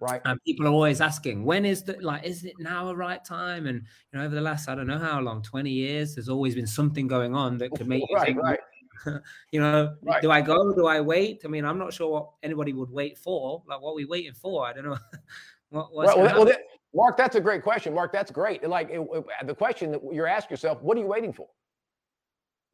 Right. 0.00 0.22
And 0.24 0.42
people 0.44 0.66
are 0.66 0.70
always 0.70 1.02
asking, 1.02 1.44
when 1.44 1.66
is 1.66 1.82
the 1.82 1.96
like, 2.00 2.24
is 2.24 2.44
it 2.44 2.54
now 2.58 2.88
a 2.88 2.94
right 2.94 3.22
time? 3.22 3.66
And 3.66 3.82
you 4.12 4.18
know, 4.18 4.24
over 4.24 4.34
the 4.34 4.40
last, 4.40 4.68
I 4.68 4.74
don't 4.74 4.86
know 4.86 4.98
how 4.98 5.20
long, 5.20 5.42
20 5.42 5.70
years, 5.70 6.14
there's 6.14 6.30
always 6.30 6.54
been 6.54 6.66
something 6.66 7.06
going 7.06 7.34
on 7.34 7.58
that 7.58 7.70
could 7.72 7.86
make 7.86 8.02
you 8.08 8.16
right, 8.16 8.26
think, 8.26 8.42
right. 8.42 8.60
you 9.52 9.60
know, 9.60 9.94
right. 10.02 10.22
do 10.22 10.30
I 10.30 10.40
go? 10.40 10.74
Do 10.74 10.86
I 10.86 11.02
wait? 11.02 11.42
I 11.44 11.48
mean, 11.48 11.66
I'm 11.66 11.78
not 11.78 11.92
sure 11.92 12.10
what 12.10 12.30
anybody 12.42 12.72
would 12.72 12.90
wait 12.90 13.18
for. 13.18 13.62
Like, 13.68 13.82
what 13.82 13.90
are 13.90 13.94
we 13.94 14.06
waiting 14.06 14.32
for? 14.32 14.66
I 14.66 14.72
don't 14.72 14.84
know. 14.84 14.98
what, 15.68 15.94
well, 15.94 16.18
well, 16.18 16.44
that, 16.46 16.60
Mark, 16.94 17.18
that's 17.18 17.36
a 17.36 17.40
great 17.40 17.62
question. 17.62 17.94
Mark, 17.94 18.10
that's 18.10 18.30
great. 18.30 18.66
Like 18.66 18.88
it, 18.90 19.00
it, 19.00 19.24
the 19.46 19.54
question 19.54 19.92
that 19.92 20.00
you're 20.12 20.26
asking 20.26 20.54
yourself, 20.54 20.82
what 20.82 20.96
are 20.96 21.00
you 21.00 21.06
waiting 21.06 21.32
for? 21.32 21.46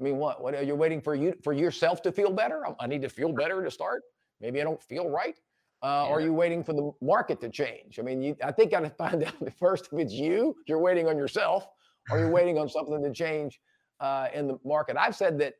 I 0.01 0.05
mean, 0.05 0.17
what? 0.17 0.43
What 0.43 0.55
are 0.55 0.63
you 0.63 0.75
waiting 0.75 1.01
for 1.01 1.15
you 1.15 1.35
for 1.43 1.53
yourself 1.53 2.03
to 2.03 2.13
feel 2.13 2.31
better? 2.31 2.65
I 2.79 2.87
need 2.87 3.03
to 3.03 3.09
feel 3.09 3.33
better 3.33 3.65
to 3.65 3.71
start. 3.71 4.03
Maybe 4.41 4.61
I 4.61 4.65
don't 4.65 4.83
feel 4.83 5.09
right. 5.09 5.39
Uh, 5.83 6.07
yeah. 6.07 6.15
Are 6.15 6.21
you 6.21 6.33
waiting 6.33 6.65
for 6.65 6.73
the 6.73 6.91
market 7.01 7.41
to 7.41 7.49
change? 7.49 7.99
I 7.99 8.03
mean, 8.03 8.23
you, 8.23 8.37
I 8.43 8.51
think 8.51 8.75
I 8.75 8.81
to 8.81 8.91
find 8.99 9.23
out 9.25 9.35
first 9.59 9.89
if 9.93 9.99
it's 9.99 10.13
you, 10.13 10.57
you're 10.67 10.79
waiting 10.79 11.07
on 11.09 11.17
yourself, 11.17 11.67
or 12.11 12.19
you're 12.19 12.31
waiting 12.31 12.59
on 12.59 12.69
something 12.69 13.03
to 13.03 13.13
change 13.13 13.61
uh, 14.01 14.29
in 14.33 14.47
the 14.47 14.59
market. 14.65 14.97
I've 14.97 15.17
said 15.17 15.39
that 15.41 15.55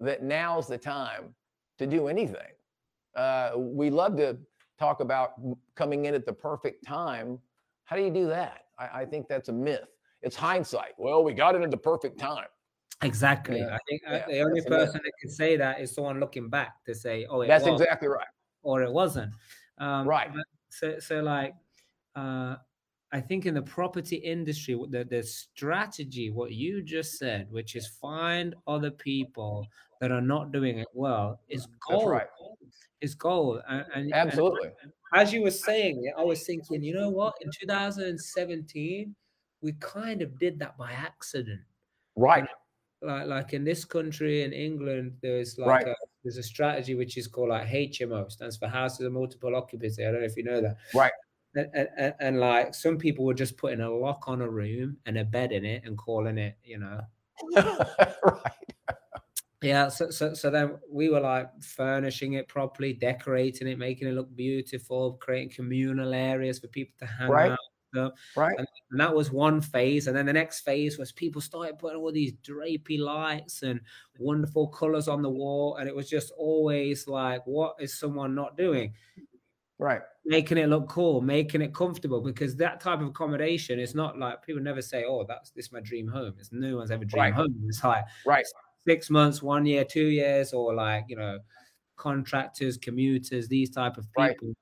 that 0.00 0.22
now's 0.22 0.68
the 0.68 0.78
time 0.78 1.34
to 1.78 1.86
do 1.86 2.08
anything. 2.08 2.54
Uh, 3.16 3.52
we 3.56 3.90
love 3.90 4.16
to 4.16 4.38
talk 4.78 5.00
about 5.00 5.32
coming 5.74 6.04
in 6.04 6.14
at 6.14 6.24
the 6.24 6.32
perfect 6.32 6.86
time. 6.86 7.38
How 7.84 7.96
do 7.96 8.02
you 8.02 8.10
do 8.10 8.26
that? 8.28 8.64
I, 8.78 9.00
I 9.00 9.04
think 9.04 9.26
that's 9.28 9.48
a 9.48 9.52
myth. 9.52 9.88
It's 10.22 10.36
hindsight. 10.36 10.92
Well, 10.98 11.24
we 11.24 11.32
got 11.32 11.54
it 11.54 11.62
at 11.62 11.70
the 11.70 11.76
perfect 11.76 12.18
time. 12.18 12.46
Exactly. 13.02 13.58
Yeah. 13.58 13.74
I 13.74 13.78
think 13.88 14.02
yeah, 14.04 14.24
the 14.26 14.40
only 14.40 14.60
person 14.62 15.00
that 15.04 15.12
can 15.20 15.30
say 15.30 15.56
that 15.56 15.80
is 15.80 15.94
someone 15.94 16.18
looking 16.18 16.48
back 16.48 16.84
to 16.86 16.94
say, 16.94 17.26
"Oh, 17.30 17.46
that's 17.46 17.64
was. 17.64 17.80
exactly 17.80 18.08
right." 18.08 18.26
Or 18.68 18.82
it 18.82 18.92
wasn't. 18.92 19.32
Um, 19.78 20.06
right. 20.06 20.30
So, 20.68 20.98
so 20.98 21.20
like, 21.20 21.54
uh, 22.14 22.56
I 23.10 23.20
think 23.20 23.46
in 23.46 23.54
the 23.54 23.62
property 23.62 24.16
industry, 24.16 24.78
the, 24.90 25.04
the 25.04 25.22
strategy, 25.22 26.30
what 26.30 26.52
you 26.52 26.82
just 26.82 27.16
said, 27.16 27.46
which 27.50 27.74
is 27.74 27.86
find 27.86 28.54
other 28.66 28.90
people 28.90 29.66
that 30.02 30.12
are 30.12 30.20
not 30.20 30.52
doing 30.52 30.80
it 30.80 30.88
well, 30.92 31.40
is 31.48 31.66
gold. 31.88 32.02
That's 32.02 32.10
right. 32.10 32.26
Is 33.00 33.14
gold. 33.14 33.62
And, 33.68 33.86
and 33.94 34.12
absolutely. 34.12 34.68
And 34.82 34.92
as 35.14 35.32
you 35.32 35.42
were 35.42 35.50
saying 35.50 36.04
it, 36.04 36.12
I 36.18 36.22
was 36.22 36.44
thinking, 36.44 36.82
you 36.82 36.92
know 36.92 37.08
what? 37.08 37.34
In 37.40 37.50
2017, 37.58 39.14
we 39.62 39.72
kind 39.80 40.20
of 40.20 40.38
did 40.38 40.58
that 40.58 40.76
by 40.76 40.92
accident. 40.92 41.62
Right. 42.16 42.44
Like, 43.00 43.26
like 43.26 43.52
in 43.54 43.64
this 43.64 43.86
country 43.86 44.42
in 44.42 44.52
England, 44.52 45.14
there's 45.22 45.56
like 45.56 45.86
right. 45.86 45.86
a, 45.86 45.94
there's 46.22 46.36
a 46.36 46.42
strategy 46.42 46.94
which 46.94 47.16
is 47.16 47.26
called 47.26 47.50
like 47.50 47.68
HMO, 47.68 48.30
stands 48.30 48.56
for 48.56 48.68
houses 48.68 49.06
of 49.06 49.12
multiple 49.12 49.54
occupancy. 49.54 50.04
I 50.04 50.10
don't 50.10 50.20
know 50.20 50.26
if 50.26 50.36
you 50.36 50.44
know 50.44 50.60
that. 50.60 50.76
Right. 50.94 51.12
And, 51.54 51.88
and, 51.96 52.14
and, 52.20 52.40
like 52.40 52.74
some 52.74 52.98
people 52.98 53.24
were 53.24 53.34
just 53.34 53.56
putting 53.56 53.80
a 53.80 53.90
lock 53.90 54.28
on 54.28 54.42
a 54.42 54.48
room 54.48 54.98
and 55.06 55.18
a 55.18 55.24
bed 55.24 55.50
in 55.50 55.64
it 55.64 55.82
and 55.84 55.96
calling 55.96 56.38
it, 56.38 56.56
you 56.62 56.78
know. 56.78 57.00
right. 57.56 58.52
Yeah, 59.60 59.88
so, 59.88 60.10
so 60.10 60.34
so 60.34 60.50
then 60.50 60.78
we 60.88 61.08
were 61.08 61.20
like 61.20 61.50
furnishing 61.60 62.34
it 62.34 62.46
properly, 62.46 62.92
decorating 62.92 63.66
it, 63.66 63.76
making 63.76 64.06
it 64.06 64.12
look 64.12 64.34
beautiful, 64.36 65.14
creating 65.14 65.50
communal 65.50 66.14
areas 66.14 66.60
for 66.60 66.68
people 66.68 66.94
to 67.00 67.06
hang 67.06 67.28
right. 67.28 67.52
out. 67.52 67.58
So, 67.94 68.12
right. 68.36 68.54
And, 68.58 68.66
and, 68.90 69.00
that 69.00 69.14
was 69.14 69.30
one 69.30 69.60
phase. 69.60 70.06
And 70.06 70.16
then 70.16 70.26
the 70.26 70.32
next 70.32 70.60
phase 70.60 70.98
was 70.98 71.10
people 71.12 71.40
started 71.40 71.78
putting 71.78 71.98
all 71.98 72.12
these 72.12 72.34
drapey 72.34 72.98
lights 72.98 73.62
and 73.62 73.80
wonderful 74.18 74.68
colors 74.68 75.08
on 75.08 75.22
the 75.22 75.30
wall. 75.30 75.76
And 75.76 75.88
it 75.88 75.96
was 75.96 76.08
just 76.08 76.30
always 76.36 77.08
like, 77.08 77.42
what 77.46 77.76
is 77.80 77.98
someone 77.98 78.34
not 78.34 78.56
doing? 78.56 78.92
Right. 79.78 80.00
Making 80.24 80.58
it 80.58 80.68
look 80.68 80.88
cool, 80.88 81.20
making 81.20 81.62
it 81.62 81.72
comfortable, 81.72 82.20
because 82.20 82.56
that 82.56 82.80
type 82.80 83.00
of 83.00 83.08
accommodation 83.08 83.78
is 83.78 83.94
not 83.94 84.18
like 84.18 84.44
people 84.44 84.60
never 84.60 84.82
say, 84.82 85.04
"Oh, 85.04 85.24
that's 85.26 85.50
this 85.50 85.72
my 85.72 85.80
dream 85.80 86.08
home." 86.08 86.34
It's 86.38 86.52
no 86.52 86.76
one's 86.76 86.90
ever 86.90 87.04
dream 87.04 87.22
right. 87.22 87.32
home. 87.32 87.54
It's 87.66 87.82
like 87.82 88.04
right, 88.26 88.44
six 88.86 89.08
months, 89.08 89.40
one 89.40 89.64
year, 89.64 89.84
two 89.84 90.06
years, 90.06 90.52
or 90.52 90.74
like 90.74 91.04
you 91.08 91.16
know, 91.16 91.38
contractors, 91.96 92.76
commuters, 92.76 93.48
these 93.48 93.70
type 93.70 93.96
of 93.96 94.06
people, 94.12 94.48
right. 94.48 94.56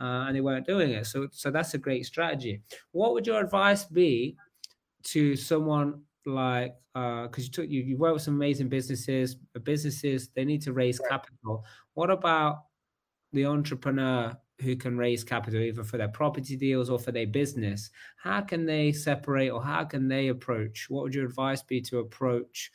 Uh, 0.00 0.26
and 0.26 0.36
they 0.36 0.40
weren't 0.40 0.66
doing 0.66 0.90
it. 0.90 1.06
So, 1.06 1.28
so 1.30 1.50
that's 1.50 1.74
a 1.74 1.78
great 1.78 2.06
strategy. 2.06 2.62
What 2.92 3.12
would 3.12 3.26
your 3.26 3.40
advice 3.40 3.84
be 3.84 4.36
to 5.04 5.36
someone 5.36 6.02
like 6.26 6.74
because 6.94 7.28
uh, 7.34 7.42
you 7.42 7.48
took 7.50 7.68
you 7.68 7.82
you 7.82 7.98
work 7.98 8.14
with 8.14 8.22
some 8.22 8.34
amazing 8.34 8.68
businesses, 8.68 9.36
businesses 9.64 10.28
they 10.34 10.44
need 10.44 10.62
to 10.62 10.72
raise 10.72 11.00
right. 11.00 11.10
capital. 11.10 11.64
What 11.94 12.10
about 12.10 12.64
the 13.32 13.46
entrepreneur 13.46 14.36
who 14.60 14.76
can 14.76 14.96
raise 14.96 15.24
capital 15.24 15.60
either 15.60 15.82
for 15.82 15.98
their 15.98 16.08
property 16.08 16.56
deals 16.56 16.88
or 16.88 16.98
for 16.98 17.10
their 17.10 17.26
business 17.26 17.90
how 18.16 18.40
can 18.40 18.64
they 18.64 18.92
separate 18.92 19.50
or 19.50 19.60
how 19.60 19.82
can 19.84 20.06
they 20.06 20.28
approach 20.28 20.86
what 20.88 21.02
would 21.02 21.14
your 21.14 21.24
advice 21.24 21.62
be 21.62 21.80
to 21.80 21.98
approach 21.98 22.70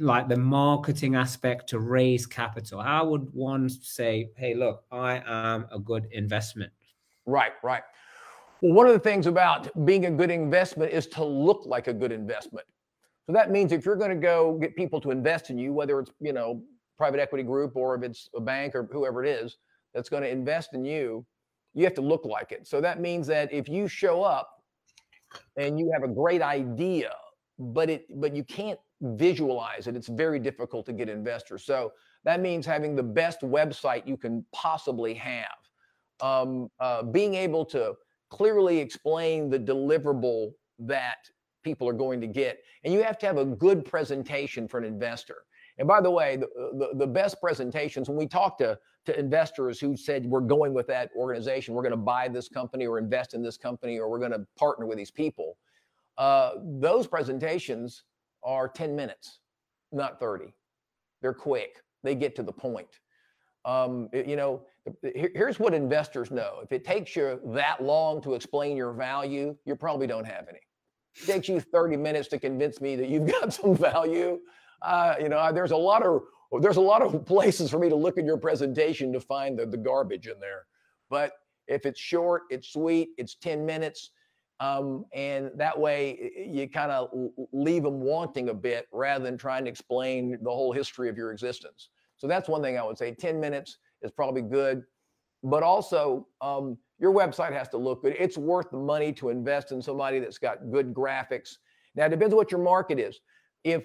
like 0.00 0.28
the 0.28 0.36
marketing 0.36 1.14
aspect 1.14 1.68
to 1.68 1.78
raise 1.78 2.26
capital. 2.26 2.80
How 2.80 3.06
would 3.06 3.32
one 3.32 3.68
say 3.68 4.30
hey 4.36 4.54
look 4.54 4.84
i 4.90 5.22
am 5.26 5.66
a 5.72 5.78
good 5.78 6.08
investment 6.12 6.72
right 7.26 7.52
right. 7.62 7.82
Well 8.62 8.72
one 8.72 8.86
of 8.86 8.92
the 8.92 8.98
things 8.98 9.26
about 9.26 9.68
being 9.84 10.06
a 10.06 10.10
good 10.10 10.30
investment 10.30 10.92
is 10.92 11.06
to 11.08 11.24
look 11.24 11.66
like 11.66 11.86
a 11.86 11.92
good 11.92 12.12
investment. 12.12 12.66
So 13.26 13.32
that 13.32 13.50
means 13.50 13.72
if 13.72 13.84
you're 13.84 13.96
going 13.96 14.10
to 14.10 14.16
go 14.16 14.58
get 14.60 14.76
people 14.76 15.00
to 15.00 15.10
invest 15.10 15.50
in 15.50 15.58
you 15.58 15.72
whether 15.72 16.00
it's 16.00 16.10
you 16.20 16.32
know 16.32 16.62
private 16.96 17.20
equity 17.20 17.44
group 17.44 17.76
or 17.76 17.94
if 17.94 18.02
it's 18.02 18.28
a 18.34 18.40
bank 18.40 18.74
or 18.74 18.88
whoever 18.92 19.24
it 19.24 19.28
is 19.28 19.58
that's 19.92 20.08
going 20.08 20.22
to 20.22 20.28
invest 20.28 20.74
in 20.74 20.84
you, 20.84 21.24
you 21.74 21.84
have 21.84 21.94
to 21.94 22.00
look 22.00 22.24
like 22.24 22.52
it. 22.52 22.66
So 22.66 22.80
that 22.80 23.00
means 23.00 23.26
that 23.26 23.52
if 23.52 23.68
you 23.68 23.88
show 23.88 24.22
up 24.22 24.62
and 25.56 25.78
you 25.78 25.90
have 25.92 26.08
a 26.08 26.12
great 26.12 26.42
idea, 26.42 27.12
but 27.58 27.90
it 27.90 28.06
but 28.20 28.34
you 28.34 28.44
can't 28.44 28.78
visualize 29.04 29.86
it, 29.86 29.96
it's 29.96 30.08
very 30.08 30.38
difficult 30.38 30.86
to 30.86 30.92
get 30.92 31.08
investors. 31.08 31.64
So 31.64 31.92
that 32.24 32.40
means 32.40 32.66
having 32.66 32.96
the 32.96 33.02
best 33.02 33.40
website 33.42 34.06
you 34.06 34.16
can 34.16 34.44
possibly 34.52 35.14
have, 35.14 35.58
um, 36.20 36.70
uh, 36.80 37.02
being 37.02 37.34
able 37.34 37.64
to 37.66 37.94
clearly 38.30 38.78
explain 38.78 39.50
the 39.50 39.58
deliverable 39.58 40.52
that 40.78 41.18
people 41.62 41.88
are 41.88 41.94
going 41.94 42.20
to 42.20 42.26
get, 42.26 42.58
and 42.82 42.92
you 42.92 43.02
have 43.02 43.18
to 43.18 43.26
have 43.26 43.38
a 43.38 43.44
good 43.44 43.84
presentation 43.84 44.66
for 44.68 44.78
an 44.78 44.84
investor. 44.84 45.44
And 45.78 45.88
by 45.88 46.00
the 46.00 46.10
way, 46.10 46.36
the, 46.36 46.48
the, 46.78 46.98
the 46.98 47.06
best 47.06 47.40
presentations, 47.40 48.08
when 48.08 48.16
we 48.16 48.26
talk 48.26 48.58
to, 48.58 48.78
to 49.06 49.18
investors 49.18 49.80
who 49.80 49.96
said, 49.96 50.24
we're 50.24 50.40
going 50.40 50.72
with 50.72 50.86
that 50.86 51.10
organization, 51.16 51.74
we're 51.74 51.82
going 51.82 51.90
to 51.92 51.96
buy 51.96 52.28
this 52.28 52.48
company 52.48 52.86
or 52.86 52.98
invest 52.98 53.34
in 53.34 53.42
this 53.42 53.56
company, 53.56 53.98
or 53.98 54.08
we're 54.08 54.18
going 54.18 54.32
to 54.32 54.46
partner 54.56 54.86
with 54.86 54.98
these 54.98 55.10
people, 55.10 55.56
uh, 56.16 56.52
those 56.62 57.06
presentations 57.06 58.04
are 58.44 58.68
10 58.68 58.94
minutes, 58.94 59.40
not 59.92 60.20
30. 60.20 60.52
They're 61.22 61.34
quick, 61.34 61.82
they 62.02 62.14
get 62.14 62.36
to 62.36 62.42
the 62.42 62.52
point. 62.52 63.00
Um, 63.64 64.10
you 64.12 64.36
know, 64.36 64.62
here, 65.02 65.30
here's 65.34 65.58
what 65.58 65.72
investors 65.72 66.30
know 66.30 66.58
if 66.62 66.70
it 66.70 66.84
takes 66.84 67.16
you 67.16 67.40
that 67.46 67.82
long 67.82 68.20
to 68.22 68.34
explain 68.34 68.76
your 68.76 68.92
value, 68.92 69.56
you 69.64 69.74
probably 69.74 70.06
don't 70.06 70.26
have 70.26 70.46
any. 70.48 70.60
It 71.16 71.26
takes 71.26 71.48
you 71.48 71.60
30 71.60 71.96
minutes 71.96 72.28
to 72.28 72.38
convince 72.38 72.80
me 72.80 72.94
that 72.96 73.08
you've 73.08 73.26
got 73.40 73.54
some 73.54 73.74
value 73.74 74.40
uh, 74.84 75.14
you 75.20 75.28
know, 75.28 75.52
there's 75.52 75.70
a 75.70 75.76
lot 75.76 76.04
of 76.04 76.22
there's 76.60 76.76
a 76.76 76.80
lot 76.80 77.02
of 77.02 77.24
places 77.26 77.70
for 77.70 77.78
me 77.78 77.88
to 77.88 77.96
look 77.96 78.16
at 78.16 78.24
your 78.24 78.36
presentation 78.36 79.12
to 79.12 79.20
find 79.20 79.58
the, 79.58 79.66
the 79.66 79.76
garbage 79.76 80.28
in 80.28 80.38
there. 80.38 80.66
But 81.10 81.32
if 81.66 81.84
it's 81.84 81.98
short, 81.98 82.42
it's 82.48 82.72
sweet, 82.72 83.08
it's 83.16 83.34
10 83.34 83.66
minutes. 83.66 84.10
Um, 84.60 85.04
and 85.12 85.50
that 85.56 85.78
way 85.78 86.30
you 86.48 86.68
kind 86.68 86.92
of 86.92 87.10
leave 87.52 87.82
them 87.82 88.00
wanting 88.00 88.50
a 88.50 88.54
bit 88.54 88.86
rather 88.92 89.24
than 89.24 89.36
trying 89.36 89.64
to 89.64 89.70
explain 89.70 90.38
the 90.42 90.50
whole 90.50 90.72
history 90.72 91.08
of 91.08 91.16
your 91.16 91.32
existence. 91.32 91.90
So 92.16 92.28
that's 92.28 92.48
one 92.48 92.62
thing 92.62 92.78
I 92.78 92.84
would 92.84 92.96
say 92.96 93.12
10 93.12 93.40
minutes 93.40 93.78
is 94.02 94.12
probably 94.12 94.42
good. 94.42 94.84
But 95.42 95.62
also, 95.62 96.28
um, 96.40 96.78
your 96.98 97.12
website 97.12 97.52
has 97.52 97.68
to 97.70 97.76
look 97.76 98.02
good. 98.02 98.16
It's 98.18 98.38
worth 98.38 98.70
the 98.70 98.78
money 98.78 99.12
to 99.14 99.28
invest 99.28 99.72
in 99.72 99.82
somebody 99.82 100.20
that's 100.20 100.38
got 100.38 100.70
good 100.70 100.94
graphics. 100.94 101.56
Now, 101.94 102.06
it 102.06 102.10
depends 102.10 102.32
on 102.32 102.38
what 102.38 102.50
your 102.50 102.62
market 102.62 102.98
is. 102.98 103.20
If 103.64 103.84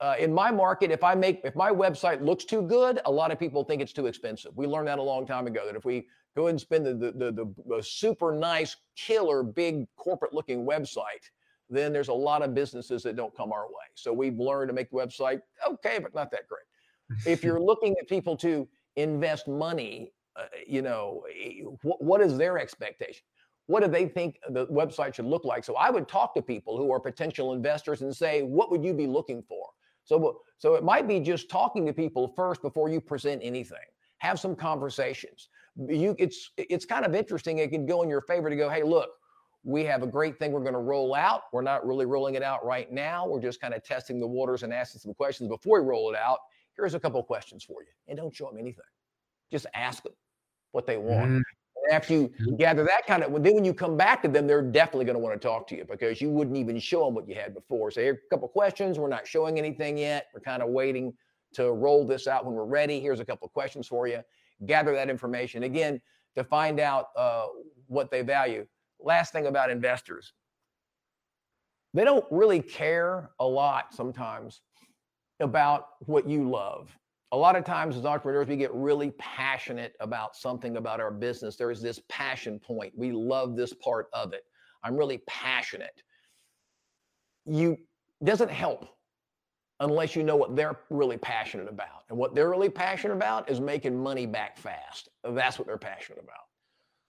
uh, 0.00 0.14
in 0.18 0.32
my 0.32 0.50
market, 0.50 0.90
if 0.90 1.04
I 1.04 1.14
make 1.14 1.40
if 1.44 1.54
my 1.54 1.70
website 1.70 2.24
looks 2.24 2.44
too 2.44 2.62
good, 2.62 3.00
a 3.04 3.10
lot 3.10 3.30
of 3.30 3.38
people 3.38 3.64
think 3.64 3.82
it's 3.82 3.92
too 3.92 4.06
expensive. 4.06 4.52
We 4.56 4.66
learned 4.66 4.88
that 4.88 4.98
a 4.98 5.02
long 5.02 5.26
time 5.26 5.46
ago 5.46 5.66
that 5.66 5.76
if 5.76 5.84
we 5.84 6.06
go 6.34 6.46
and 6.46 6.58
spend 6.58 6.86
the 6.86 6.94
the, 6.94 7.12
the, 7.12 7.32
the, 7.32 7.54
the 7.68 7.82
super 7.82 8.32
nice, 8.32 8.76
killer, 8.96 9.42
big 9.42 9.86
corporate 9.96 10.32
looking 10.32 10.64
website, 10.66 11.28
then 11.68 11.92
there's 11.92 12.08
a 12.08 12.14
lot 12.14 12.42
of 12.42 12.54
businesses 12.54 13.02
that 13.02 13.14
don't 13.14 13.36
come 13.36 13.52
our 13.52 13.66
way. 13.66 13.86
So 13.94 14.12
we've 14.12 14.38
learned 14.38 14.70
to 14.70 14.74
make 14.74 14.90
the 14.90 14.96
website 14.96 15.40
okay, 15.68 15.98
but 15.98 16.14
not 16.14 16.30
that 16.30 16.48
great. 16.48 17.30
if 17.30 17.44
you're 17.44 17.60
looking 17.60 17.94
at 18.00 18.08
people 18.08 18.36
to 18.38 18.66
invest 18.96 19.48
money, 19.48 20.12
uh, 20.36 20.44
you 20.66 20.80
know, 20.80 21.24
what, 21.82 22.02
what 22.02 22.20
is 22.22 22.38
their 22.38 22.58
expectation? 22.58 23.22
What 23.66 23.84
do 23.84 23.88
they 23.88 24.06
think 24.06 24.40
the 24.48 24.66
website 24.66 25.14
should 25.14 25.26
look 25.26 25.44
like? 25.44 25.62
So 25.62 25.76
I 25.76 25.90
would 25.90 26.08
talk 26.08 26.34
to 26.34 26.42
people 26.42 26.76
who 26.76 26.90
are 26.90 26.98
potential 26.98 27.52
investors 27.52 28.02
and 28.02 28.14
say, 28.16 28.42
what 28.42 28.70
would 28.70 28.82
you 28.82 28.94
be 28.94 29.06
looking 29.06 29.42
for? 29.42 29.68
So, 30.10 30.40
so 30.58 30.74
it 30.74 30.82
might 30.82 31.06
be 31.06 31.20
just 31.20 31.48
talking 31.48 31.86
to 31.86 31.92
people 31.92 32.32
first 32.34 32.62
before 32.62 32.90
you 32.90 33.00
present 33.00 33.40
anything. 33.44 33.78
Have 34.18 34.40
some 34.40 34.56
conversations. 34.56 35.50
You, 35.76 36.16
it's 36.18 36.50
it's 36.56 36.84
kind 36.84 37.06
of 37.06 37.14
interesting. 37.14 37.58
It 37.58 37.70
can 37.70 37.86
go 37.86 38.02
in 38.02 38.08
your 38.08 38.20
favor 38.20 38.50
to 38.50 38.56
go, 38.56 38.68
hey, 38.68 38.82
look, 38.82 39.10
we 39.62 39.84
have 39.84 40.02
a 40.02 40.08
great 40.08 40.36
thing 40.36 40.50
we're 40.50 40.64
going 40.64 40.72
to 40.72 40.80
roll 40.80 41.14
out. 41.14 41.42
We're 41.52 41.62
not 41.62 41.86
really 41.86 42.06
rolling 42.06 42.34
it 42.34 42.42
out 42.42 42.66
right 42.66 42.90
now. 42.90 43.24
We're 43.24 43.40
just 43.40 43.60
kind 43.60 43.72
of 43.72 43.84
testing 43.84 44.18
the 44.18 44.26
waters 44.26 44.64
and 44.64 44.74
asking 44.74 44.98
some 44.98 45.14
questions 45.14 45.48
before 45.48 45.80
we 45.80 45.88
roll 45.88 46.12
it 46.12 46.16
out. 46.16 46.38
Here's 46.76 46.94
a 46.94 47.00
couple 47.00 47.22
questions 47.22 47.62
for 47.62 47.82
you, 47.82 47.92
and 48.08 48.18
don't 48.18 48.34
show 48.34 48.46
them 48.46 48.58
anything. 48.58 48.82
Just 49.52 49.66
ask 49.74 50.02
them 50.02 50.14
what 50.72 50.88
they 50.88 50.96
want. 50.96 51.30
Mm-hmm 51.30 51.59
after 51.90 52.14
you 52.14 52.28
mm-hmm. 52.28 52.56
gather 52.56 52.84
that 52.84 53.06
kind 53.06 53.22
of, 53.22 53.42
then 53.42 53.54
when 53.54 53.64
you 53.64 53.74
come 53.74 53.96
back 53.96 54.22
to 54.22 54.28
them, 54.28 54.46
they're 54.46 54.62
definitely 54.62 55.04
going 55.04 55.16
to 55.16 55.22
want 55.22 55.40
to 55.40 55.46
talk 55.46 55.66
to 55.68 55.76
you 55.76 55.84
because 55.84 56.20
you 56.20 56.30
wouldn't 56.30 56.56
even 56.56 56.78
show 56.78 57.04
them 57.04 57.14
what 57.14 57.28
you 57.28 57.34
had 57.34 57.54
before. 57.54 57.90
So 57.90 58.00
here 58.00 58.20
a 58.26 58.34
couple 58.34 58.48
questions. 58.48 58.98
We're 58.98 59.08
not 59.08 59.26
showing 59.26 59.58
anything 59.58 59.98
yet. 59.98 60.28
We're 60.32 60.40
kind 60.40 60.62
of 60.62 60.70
waiting 60.70 61.12
to 61.54 61.72
roll 61.72 62.06
this 62.06 62.26
out 62.26 62.46
when 62.46 62.54
we're 62.54 62.64
ready. 62.64 63.00
Here's 63.00 63.20
a 63.20 63.24
couple 63.24 63.46
of 63.46 63.52
questions 63.52 63.88
for 63.88 64.06
you. 64.06 64.20
Gather 64.66 64.92
that 64.94 65.10
information 65.10 65.64
again 65.64 66.00
to 66.36 66.44
find 66.44 66.78
out 66.78 67.08
uh, 67.16 67.46
what 67.86 68.10
they 68.10 68.22
value. 68.22 68.66
Last 69.00 69.32
thing 69.32 69.46
about 69.46 69.70
investors, 69.70 70.32
they 71.92 72.04
don't 72.04 72.24
really 72.30 72.60
care 72.60 73.30
a 73.40 73.46
lot 73.46 73.92
sometimes 73.92 74.60
about 75.40 75.88
what 76.00 76.28
you 76.28 76.48
love 76.48 76.96
a 77.32 77.36
lot 77.36 77.56
of 77.56 77.64
times 77.64 77.96
as 77.96 78.04
entrepreneurs, 78.04 78.48
we 78.48 78.56
get 78.56 78.74
really 78.74 79.12
passionate 79.12 79.94
about 80.00 80.34
something 80.34 80.76
about 80.76 81.00
our 81.00 81.10
business. 81.10 81.56
There 81.56 81.70
is 81.70 81.80
this 81.80 82.00
passion 82.08 82.58
point. 82.58 82.92
We 82.96 83.12
love 83.12 83.56
this 83.56 83.72
part 83.72 84.08
of 84.12 84.32
it. 84.32 84.42
I'm 84.82 84.96
really 84.96 85.18
passionate. 85.26 86.02
You 87.46 87.76
doesn't 88.24 88.50
help 88.50 88.86
unless 89.80 90.14
you 90.14 90.22
know 90.22 90.36
what 90.36 90.56
they're 90.56 90.78
really 90.90 91.16
passionate 91.16 91.68
about. 91.68 92.04
And 92.10 92.18
what 92.18 92.34
they're 92.34 92.50
really 92.50 92.68
passionate 92.68 93.14
about 93.14 93.48
is 93.48 93.60
making 93.60 94.00
money 94.00 94.26
back 94.26 94.58
fast. 94.58 95.08
That's 95.24 95.58
what 95.58 95.66
they're 95.66 95.78
passionate 95.78 96.22
about. 96.22 96.44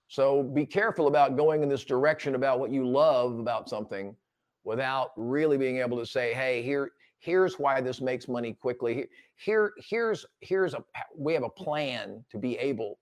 So 0.07 0.43
be 0.43 0.65
careful 0.65 1.07
about 1.07 1.35
going 1.35 1.63
in 1.63 1.69
this 1.69 1.83
direction 1.83 2.35
about 2.35 2.59
what 2.59 2.71
you 2.71 2.87
love 2.87 3.39
about 3.39 3.69
something 3.69 4.15
without 4.63 5.11
really 5.17 5.57
being 5.57 5.77
able 5.77 5.97
to 5.97 6.05
say, 6.05 6.33
hey, 6.33 6.61
here, 6.61 6.91
here's 7.21 7.59
why 7.59 7.79
this 7.79 8.01
makes 8.01 8.27
money 8.27 8.53
quickly. 8.53 9.07
Here, 9.37 9.71
here's 9.77 10.25
here's 10.41 10.73
a 10.73 10.83
we 11.17 11.33
have 11.33 11.43
a 11.43 11.49
plan 11.49 12.25
to 12.29 12.37
be 12.37 12.57
able 12.57 12.99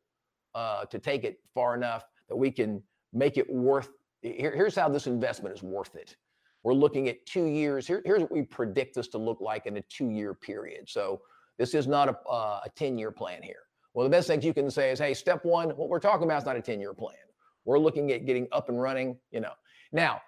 uh, 0.54 0.86
to 0.86 1.00
take 1.00 1.24
it 1.24 1.40
far 1.54 1.76
enough 1.76 2.06
that 2.28 2.36
we 2.36 2.52
can 2.52 2.84
make 3.14 3.38
it 3.38 3.50
worth. 3.50 3.90
Here, 4.22 4.54
here's 4.54 4.76
how 4.76 4.90
this 4.90 5.08
investment 5.08 5.56
is 5.56 5.64
worth 5.64 5.96
it. 5.96 6.16
We're 6.64 6.74
looking 6.74 7.08
at 7.08 7.26
two 7.26 7.46
years. 7.46 7.88
Here, 7.88 8.02
here's 8.06 8.22
what 8.22 8.32
we 8.32 8.44
predict 8.44 8.96
this 8.96 9.08
to 9.10 9.18
look 9.18 9.40
like 9.40 9.66
in 9.66 9.78
a 9.78 9.82
two-year 9.84 10.34
period. 10.34 10.90
So 10.90 11.22
this 11.58 11.74
is 11.74 11.88
not 11.88 12.10
a, 12.10 12.18
uh, 12.30 12.60
a 12.66 12.70
10-year 12.78 13.12
plan 13.12 13.42
here. 13.42 13.62
Well, 13.94 14.04
the 14.04 14.10
best 14.10 14.28
thing 14.28 14.42
you 14.42 14.54
can 14.54 14.70
say 14.70 14.92
is, 14.92 15.00
hey, 15.00 15.14
step 15.14 15.46
one, 15.46 15.70
what 15.70 15.88
we're 15.88 16.00
talking 16.02 16.26
about 16.26 16.40
is 16.40 16.46
not 16.46 16.58
a 16.58 16.62
10-year 16.62 16.94
plan. 16.94 17.16
We're 17.64 17.80
looking 17.80 18.12
at 18.12 18.26
getting 18.26 18.48
up 18.52 18.68
and 18.68 18.80
running, 18.80 19.18
you 19.32 19.40
know. 19.40 19.54
Now, 19.94 20.22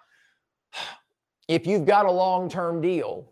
if 1.48 1.66
you've 1.66 1.84
got 1.84 2.06
a 2.06 2.10
long-term 2.10 2.80
deal 2.80 3.31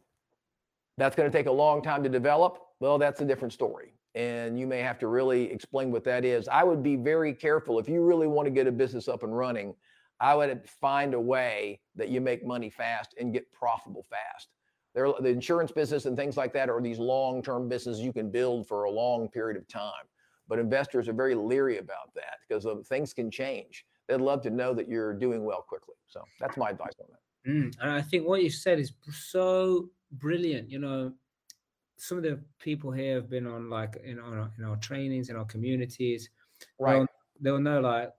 that's 1.01 1.17
going 1.17 1.31
to 1.31 1.37
take 1.37 1.47
a 1.47 1.53
long 1.53 1.83
time 1.83 2.03
to 2.03 2.09
develop, 2.09 2.59
well, 2.79 2.99
that's 2.99 3.23
a 3.23 3.25
different 3.25 3.55
story. 3.55 3.95
And 4.15 4.59
you 4.59 4.67
may 4.67 4.81
have 4.81 4.99
to 4.99 5.07
really 5.07 5.51
explain 5.51 5.91
what 5.91 6.05
that 6.05 6.25
is. 6.25 6.47
I 6.47 6.63
would 6.63 6.83
be 6.83 6.97
very 6.97 7.33
careful 7.33 7.79
if 7.79 7.89
you 7.89 8.03
really 8.03 8.27
want 8.27 8.47
to 8.47 8.51
get 8.51 8.67
a 8.67 8.73
business 8.73 9.09
up 9.09 9.23
and 9.23 9.35
running. 9.37 9.75
I 10.21 10.35
would 10.35 10.69
find 10.69 11.15
a 11.15 11.21
way 11.21 11.81
that 11.97 12.11
you 12.11 12.21
make 12.21 12.45
money 12.45 12.69
fast 12.69 13.15
and 13.19 13.33
get 13.33 13.51
profitable 13.51 14.05
fast. 14.11 14.49
There, 14.95 15.11
the 15.21 15.29
insurance 15.29 15.73
business 15.73 16.05
and 16.05 16.17
things 16.17 16.37
like 16.37 16.53
that 16.53 16.69
are 16.69 16.83
these 16.83 16.99
long-term 16.99 17.69
businesses 17.69 18.03
you 18.03 18.13
can 18.13 18.31
build 18.31 18.69
for 18.69 18.85
a 18.85 18.91
long 18.91 19.29
period 19.29 19.57
of 19.57 19.67
time. 19.69 20.05
But 20.49 20.59
investors 20.59 21.09
are 21.09 21.15
very 21.15 21.35
leery 21.35 21.79
about 21.79 22.13
that 22.17 22.39
because 22.47 22.67
things 22.89 23.15
can 23.15 23.31
change. 23.31 23.87
They'd 24.09 24.21
love 24.21 24.43
to 24.43 24.51
know 24.51 24.75
that 24.75 24.89
you're 24.89 25.15
doing 25.15 25.45
well 25.45 25.65
quickly. 25.67 25.95
So 26.09 26.23
that's 26.41 26.57
my 26.57 26.71
advice 26.71 26.93
on 27.01 27.07
that. 27.11 27.51
Mm, 27.51 27.75
and 27.81 27.91
I 27.93 28.03
think 28.03 28.27
what 28.27 28.43
you 28.43 28.51
said 28.51 28.79
is 28.79 28.93
so 29.13 29.89
brilliant. 30.13 30.71
You 30.71 30.79
know, 30.79 31.13
some 31.97 32.19
of 32.19 32.25
the 32.25 32.41
people 32.59 32.91
here 32.91 33.17
have 33.17 33.31
been 33.31 33.47
on 33.47 33.69
like 33.71 33.97
in 34.05 34.19
our 34.19 34.51
in 34.59 34.65
our 34.65 34.77
trainings 34.77 35.29
in 35.29 35.37
our 35.37 35.45
communities. 35.45 36.31
Right. 36.79 36.95
They'll, 36.97 37.07
they'll 37.41 37.63
know 37.63 37.81
like, 37.81 38.11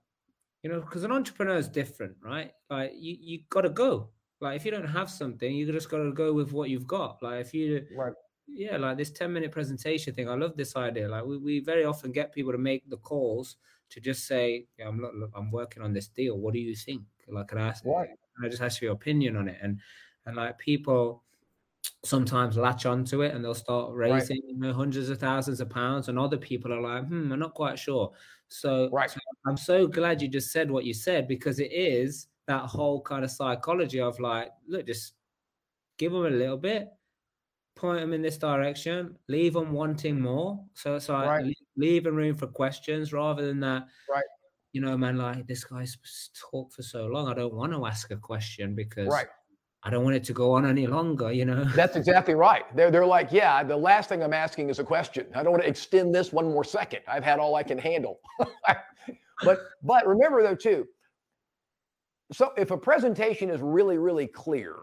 you 0.62 0.70
know, 0.70 0.80
because 0.80 1.04
an 1.04 1.12
entrepreneur 1.12 1.56
is 1.56 1.68
different, 1.68 2.16
right? 2.22 2.52
Like 2.70 2.92
you 2.96 3.16
you 3.20 3.40
got 3.50 3.62
to 3.62 3.70
go. 3.70 4.08
Like 4.40 4.56
if 4.56 4.64
you 4.64 4.70
don't 4.70 4.88
have 4.88 5.10
something, 5.10 5.54
you 5.54 5.70
just 5.70 5.88
got 5.88 5.98
to 5.98 6.12
go 6.12 6.32
with 6.32 6.52
what 6.52 6.70
you've 6.70 6.86
got. 6.86 7.22
Like 7.22 7.40
if 7.40 7.54
you 7.54 7.86
right 7.96 8.14
yeah, 8.54 8.76
like 8.76 8.96
this 8.96 9.10
10 9.10 9.32
minute 9.32 9.50
presentation 9.50 10.14
thing. 10.14 10.28
I 10.28 10.34
love 10.34 10.56
this 10.56 10.76
idea. 10.76 11.08
Like 11.08 11.24
we, 11.24 11.38
we 11.38 11.60
very 11.60 11.84
often 11.84 12.12
get 12.12 12.34
people 12.34 12.52
to 12.52 12.58
make 12.58 12.88
the 12.88 12.96
calls 12.98 13.56
to 13.90 14.00
just 14.00 14.26
say, 14.26 14.66
yeah, 14.78 14.88
I'm 14.88 15.00
not, 15.00 15.12
I'm 15.34 15.50
working 15.50 15.82
on 15.82 15.92
this 15.92 16.08
deal. 16.08 16.38
What 16.38 16.54
do 16.54 16.60
you 16.60 16.74
think? 16.74 17.02
Like, 17.28 17.48
can 17.48 17.58
I 17.58 17.68
ask, 17.68 17.84
right. 17.84 18.08
can 18.08 18.44
I 18.44 18.48
just 18.48 18.62
ask 18.62 18.78
for 18.78 18.86
your 18.86 18.94
opinion 18.94 19.36
on 19.36 19.48
it? 19.48 19.58
And, 19.62 19.80
and 20.26 20.36
like 20.36 20.58
people 20.58 21.22
sometimes 22.04 22.56
latch 22.56 22.86
onto 22.86 23.22
it 23.22 23.34
and 23.34 23.44
they'll 23.44 23.54
start 23.54 23.92
raising 23.92 24.36
right. 24.36 24.54
you 24.54 24.58
know, 24.58 24.72
hundreds 24.72 25.08
of 25.08 25.18
thousands 25.18 25.60
of 25.60 25.70
pounds. 25.70 26.08
And 26.08 26.18
other 26.18 26.36
people 26.36 26.72
are 26.72 26.80
like, 26.80 27.06
hmm, 27.06 27.32
I'm 27.32 27.38
not 27.38 27.54
quite 27.54 27.78
sure. 27.78 28.12
So, 28.48 28.88
right. 28.92 29.10
so 29.10 29.18
I'm 29.46 29.56
so 29.56 29.86
glad 29.86 30.20
you 30.20 30.28
just 30.28 30.52
said 30.52 30.70
what 30.70 30.84
you 30.84 30.94
said 30.94 31.26
because 31.26 31.58
it 31.58 31.72
is 31.72 32.28
that 32.46 32.62
whole 32.62 33.00
kind 33.02 33.24
of 33.24 33.30
psychology 33.30 34.00
of 34.00 34.18
like, 34.20 34.50
look, 34.68 34.86
just 34.86 35.14
give 35.98 36.12
them 36.12 36.26
a 36.26 36.30
little 36.30 36.56
bit 36.56 36.88
point 37.74 38.00
them 38.00 38.12
in 38.12 38.22
this 38.22 38.38
direction, 38.38 39.16
leave 39.28 39.54
them 39.54 39.72
wanting 39.72 40.20
more. 40.20 40.62
So 40.74 40.98
so 40.98 41.14
right. 41.14 41.44
I 41.44 41.52
leave 41.76 42.06
a 42.06 42.12
room 42.12 42.34
for 42.34 42.46
questions 42.46 43.12
rather 43.12 43.46
than 43.46 43.60
that. 43.60 43.86
Right. 44.08 44.24
You 44.72 44.80
know, 44.80 44.96
man, 44.96 45.18
like 45.18 45.46
this 45.46 45.64
guy's 45.64 45.98
talked 46.50 46.74
for 46.74 46.82
so 46.82 47.06
long. 47.06 47.28
I 47.28 47.34
don't 47.34 47.54
want 47.54 47.72
to 47.72 47.84
ask 47.86 48.10
a 48.10 48.16
question 48.16 48.74
because 48.74 49.08
right. 49.08 49.26
I 49.84 49.90
don't 49.90 50.04
want 50.04 50.14
it 50.14 50.24
to 50.24 50.32
go 50.32 50.52
on 50.52 50.64
any 50.64 50.86
longer, 50.86 51.32
you 51.32 51.44
know. 51.44 51.64
That's 51.74 51.96
exactly 51.96 52.34
right. 52.34 52.64
They're 52.76 52.90
they're 52.90 53.06
like, 53.06 53.32
yeah, 53.32 53.62
the 53.64 53.76
last 53.76 54.08
thing 54.08 54.22
I'm 54.22 54.32
asking 54.32 54.70
is 54.70 54.78
a 54.78 54.84
question. 54.84 55.26
I 55.34 55.42
don't 55.42 55.52
want 55.52 55.62
to 55.64 55.68
extend 55.68 56.14
this 56.14 56.32
one 56.32 56.46
more 56.46 56.64
second. 56.64 57.00
I've 57.08 57.24
had 57.24 57.38
all 57.38 57.56
I 57.56 57.62
can 57.62 57.78
handle. 57.78 58.20
but 59.44 59.58
but 59.82 60.06
remember 60.06 60.42
though 60.42 60.54
too. 60.54 60.86
So 62.32 62.52
if 62.56 62.70
a 62.70 62.78
presentation 62.78 63.50
is 63.50 63.60
really 63.60 63.98
really 63.98 64.28
clear, 64.28 64.76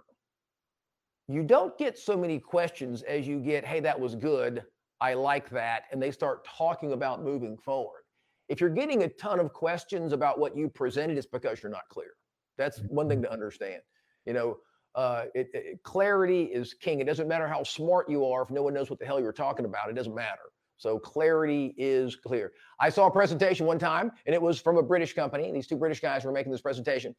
you 1.30 1.44
don't 1.44 1.78
get 1.78 1.98
so 1.98 2.18
many 2.18 2.40
questions 2.40 3.04
as 3.04 3.28
you 3.28 3.40
get, 3.40 3.64
hey, 3.64 3.80
that 3.82 3.98
was 3.98 4.16
good. 4.16 4.64
I 5.00 5.14
like 5.14 5.50
that. 5.52 5.84
And 5.92 6.02
they 6.02 6.12
start 6.12 6.44
talking 6.46 6.92
about 6.92 7.24
moving 7.24 7.56
forward. 7.56 8.02
If 8.50 8.60
you're 8.60 8.70
getting 8.72 9.04
a 9.04 9.10
ton 9.10 9.40
of 9.40 9.54
questions 9.54 10.12
about 10.12 10.40
what 10.40 10.58
you 10.58 10.68
presented, 10.68 11.18
it's 11.18 11.28
because 11.28 11.62
you're 11.62 11.72
not 11.72 11.88
clear. 11.90 12.10
That's 12.58 12.80
one 12.90 13.08
thing 13.08 13.22
to 13.22 13.32
understand. 13.32 13.82
You 14.26 14.34
know, 14.34 14.58
uh, 14.96 15.26
it, 15.34 15.50
it, 15.54 15.84
clarity 15.84 16.44
is 16.44 16.74
king. 16.74 17.00
It 17.00 17.06
doesn't 17.06 17.28
matter 17.28 17.48
how 17.48 17.64
smart 17.64 18.10
you 18.10 18.26
are 18.26 18.42
if 18.42 18.50
no 18.50 18.64
one 18.64 18.74
knows 18.74 18.90
what 18.90 19.00
the 19.00 19.06
hell 19.06 19.20
you're 19.20 19.32
talking 19.32 19.66
about. 19.66 19.90
It 19.90 19.96
doesn't 19.96 20.16
matter. 20.16 20.52
So 20.78 20.98
clarity 20.98 21.76
is 21.78 22.16
clear. 22.16 22.54
I 22.80 22.90
saw 22.90 23.08
a 23.08 23.12
presentation 23.12 23.66
one 23.66 23.80
time, 23.80 24.12
and 24.26 24.34
it 24.34 24.42
was 24.42 24.62
from 24.62 24.78
a 24.78 24.84
British 24.84 25.14
company. 25.14 25.52
These 25.52 25.68
two 25.68 25.76
British 25.76 26.00
guys 26.00 26.24
were 26.24 26.32
making 26.32 26.52
this 26.52 26.62
presentation, 26.62 27.14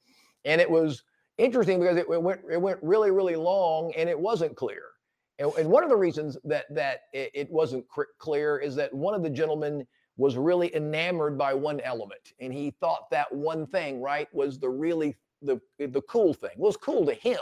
and 0.45 0.61
it 0.61 0.71
was 0.71 1.03
interesting 1.39 1.79
because 1.79 1.97
it, 1.97 2.07
it, 2.11 2.23
went 2.23 2.41
it 2.51 2.61
went 2.61 2.79
really 2.83 3.11
really 3.11 3.37
long 3.37 3.93
and 3.97 4.09
it 4.09 4.19
wasn't 4.19 4.57
clear. 4.57 4.83
And, 5.39 5.53
and 5.59 5.71
one 5.71 5.83
of 5.83 5.91
the 5.91 5.97
reasons 5.97 6.37
that 6.45 6.67
that 6.75 7.03
it, 7.13 7.31
it 7.35 7.51
wasn't 7.51 7.87
cr- 7.89 8.03
clear 8.19 8.59
is 8.59 8.75
that 8.77 8.93
one 8.93 9.15
of 9.15 9.23
the 9.23 9.31
gentlemen 9.31 9.87
was 10.17 10.37
really 10.37 10.75
enamored 10.75 11.39
by 11.39 11.55
one 11.55 11.81
element, 11.81 12.33
and 12.41 12.53
he 12.53 12.71
thought 12.81 13.11
that 13.11 13.31
one 13.31 13.67
thing 13.67 14.01
right 14.01 14.29
was 14.35 14.59
the 14.59 14.69
really 14.69 15.17
the 15.43 15.61
the 15.79 16.03
cool 16.03 16.35
thing. 16.35 16.51
Well, 16.57 16.67
it 16.67 16.69
was 16.69 16.77
cool 16.77 17.07
to 17.07 17.15
him, 17.15 17.41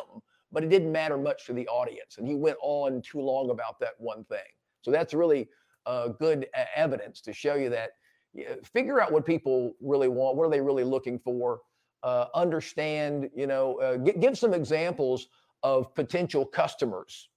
but 0.53 0.65
it 0.65 0.71
didn't 0.71 0.93
matter 0.93 1.17
much 1.17 1.47
to 1.47 1.53
the 1.53 1.67
audience, 1.69 2.19
and 2.19 2.27
he 2.27 2.35
went 2.35 2.59
on 2.63 3.03
too 3.03 3.21
long 3.21 3.51
about 3.51 3.79
that 3.81 3.95
one 3.99 4.25
thing. 4.25 4.39
So 4.83 4.91
that's 4.91 5.15
really 5.15 5.49
uh, 5.87 6.09
good 6.09 6.47
evidence 6.77 7.21
to 7.23 7.33
show 7.33 7.55
you 7.55 7.71
that. 7.71 7.91
figure 8.65 9.01
out 9.01 9.13
what 9.13 9.27
people 9.27 9.75
really 9.81 10.09
want. 10.09 10.37
What 10.37 10.45
are 10.45 10.51
they 10.51 10.61
really 10.61 10.85
looking 10.85 11.19
for? 11.19 11.61
uh, 12.03 12.27
understand, 12.35 13.31
you 13.35 13.47
know, 13.47 13.79
uh, 13.81 13.97
g- 13.99 14.13
give 14.19 14.39
some 14.39 14.55
examples 14.55 15.29
of 15.63 15.95
potential 15.95 16.45
customers 16.45 17.29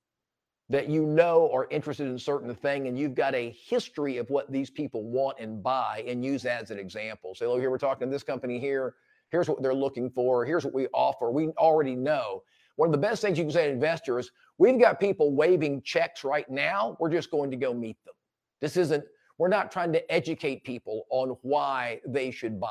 that 0.70 0.88
you 0.88 1.06
know 1.06 1.52
are 1.52 1.68
interested 1.70 2.08
in 2.08 2.18
certain 2.18 2.54
thing 2.56 2.88
and 2.88 2.98
you've 2.98 3.16
got 3.16 3.36
a 3.36 3.50
history 3.52 4.18
of 4.18 4.30
what 4.30 4.52
these 4.52 4.70
people 4.70 5.04
want 5.04 5.38
and 5.40 5.62
buy 5.62 6.04
and 6.08 6.24
use 6.24 6.46
as 6.46 6.72
an 6.72 6.80
example. 6.80 7.36
Say, 7.36 7.46
oh, 7.46 7.58
here 7.58 7.70
we're 7.70 7.78
talking 7.78 8.08
to 8.08 8.12
this 8.12 8.24
company 8.24 8.60
here. 8.60 8.96
Here's 9.32 9.50
what 9.50 9.62
they're 9.62 9.74
looking 9.74 10.10
for. 10.10 10.46
Here's 10.46 10.66
what 10.66 10.74
we 10.74 10.88
offer. 10.94 11.32
We 11.32 11.48
already 11.58 11.96
know. 11.96 12.44
One 12.76 12.88
of 12.88 12.92
the 12.92 12.98
best 12.98 13.22
things 13.22 13.38
you 13.38 13.44
can 13.44 13.52
say 13.52 13.68
to 13.68 13.72
investors, 13.72 14.32
we've 14.58 14.80
got 14.80 15.00
people 15.00 15.34
waving 15.34 15.82
checks 15.84 16.24
right 16.24 16.50
now. 16.50 16.98
We're 17.00 17.10
just 17.10 17.32
going 17.32 17.52
to 17.52 17.58
go 17.58 17.74
meet 17.74 17.98
them. 18.06 18.14
This 18.60 18.78
isn't, 18.78 19.04
we're 19.38 19.48
not 19.48 19.72
trying 19.72 19.94
to 19.94 20.12
educate 20.12 20.64
people 20.64 21.06
on 21.10 21.36
why 21.42 22.02
they 22.06 22.32
should 22.32 22.60
buy 22.60 22.70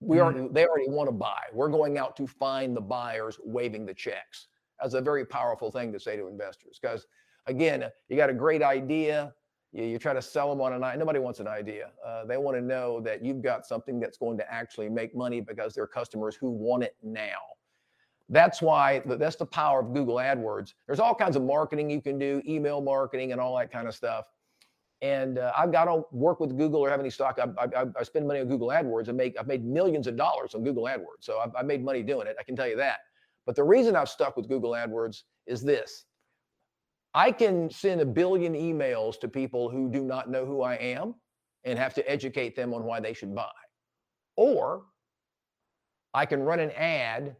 we 0.00 0.20
already 0.20 0.40
mm-hmm. 0.40 0.52
they 0.52 0.66
already 0.66 0.88
want 0.88 1.08
to 1.08 1.12
buy. 1.12 1.42
We're 1.52 1.68
going 1.68 1.98
out 1.98 2.16
to 2.16 2.26
find 2.26 2.76
the 2.76 2.80
buyers 2.80 3.38
waving 3.44 3.86
the 3.86 3.94
checks. 3.94 4.48
That's 4.80 4.94
a 4.94 5.00
very 5.00 5.24
powerful 5.24 5.70
thing 5.70 5.92
to 5.92 6.00
say 6.00 6.16
to 6.16 6.26
investors 6.28 6.78
because 6.80 7.06
again, 7.46 7.84
you 8.08 8.16
got 8.16 8.30
a 8.30 8.34
great 8.34 8.62
idea. 8.62 9.32
You, 9.76 9.84
you 9.84 9.98
try 9.98 10.12
to 10.12 10.22
sell 10.22 10.48
them 10.48 10.60
on 10.60 10.72
an 10.72 10.82
idea. 10.82 10.98
Nobody 10.98 11.18
wants 11.18 11.40
an 11.40 11.46
idea. 11.46 11.90
Uh, 12.04 12.24
they 12.24 12.36
want 12.36 12.56
to 12.56 12.62
know 12.62 13.00
that 13.00 13.24
you've 13.24 13.42
got 13.42 13.66
something 13.66 14.00
that's 14.00 14.16
going 14.16 14.38
to 14.38 14.52
actually 14.52 14.88
make 14.88 15.14
money 15.14 15.40
because 15.40 15.74
they're 15.74 15.86
customers 15.86 16.34
who 16.34 16.50
want 16.50 16.82
it 16.82 16.96
now. 17.02 17.38
That's 18.28 18.60
why 18.60 19.02
that's 19.04 19.36
the 19.36 19.46
power 19.46 19.80
of 19.80 19.94
Google 19.94 20.16
AdWords. 20.16 20.74
There's 20.86 20.98
all 20.98 21.14
kinds 21.14 21.36
of 21.36 21.42
marketing 21.42 21.90
you 21.90 22.00
can 22.00 22.18
do, 22.18 22.42
email 22.46 22.80
marketing 22.80 23.30
and 23.30 23.40
all 23.40 23.56
that 23.58 23.70
kind 23.70 23.86
of 23.86 23.94
stuff 23.94 24.26
and 25.02 25.38
uh, 25.38 25.52
I've 25.56 25.72
got 25.72 25.84
to 25.84 26.04
work 26.10 26.40
with 26.40 26.56
Google 26.56 26.80
or 26.80 26.88
have 26.88 27.00
any 27.00 27.10
stock. 27.10 27.38
I, 27.38 27.64
I, 27.76 27.84
I, 27.98 28.02
spend 28.02 28.26
money 28.26 28.40
on 28.40 28.48
Google 28.48 28.68
AdWords 28.68 29.08
and 29.08 29.16
make 29.16 29.36
I've 29.38 29.46
made 29.46 29.64
millions 29.64 30.06
of 30.06 30.16
dollars 30.16 30.54
on 30.54 30.64
Google 30.64 30.84
AdWords. 30.84 31.20
So 31.20 31.38
I've, 31.38 31.54
I've 31.56 31.66
made 31.66 31.84
money 31.84 32.02
doing 32.02 32.26
it. 32.26 32.36
I 32.40 32.42
can 32.42 32.56
tell 32.56 32.68
you 32.68 32.76
that. 32.76 33.00
But 33.44 33.56
the 33.56 33.62
reason 33.62 33.94
I've 33.94 34.08
stuck 34.08 34.36
with 34.36 34.48
Google 34.48 34.70
AdWords 34.70 35.22
is 35.46 35.62
this: 35.62 36.06
I 37.16 37.32
can 37.32 37.70
send 37.70 38.02
a 38.02 38.06
billion 38.06 38.52
emails 38.52 39.18
to 39.20 39.28
people 39.28 39.70
who 39.70 39.88
do 39.90 40.04
not 40.04 40.30
know 40.30 40.44
who 40.44 40.62
I 40.62 40.74
am 40.74 41.14
and 41.64 41.78
have 41.78 41.94
to 41.94 42.08
educate 42.08 42.54
them 42.54 42.74
on 42.74 42.84
why 42.84 43.00
they 43.00 43.14
should 43.14 43.34
buy, 43.34 43.50
or 44.36 44.84
I 46.12 46.26
can 46.26 46.42
run 46.42 46.60
an 46.60 46.70
ad 46.72 47.36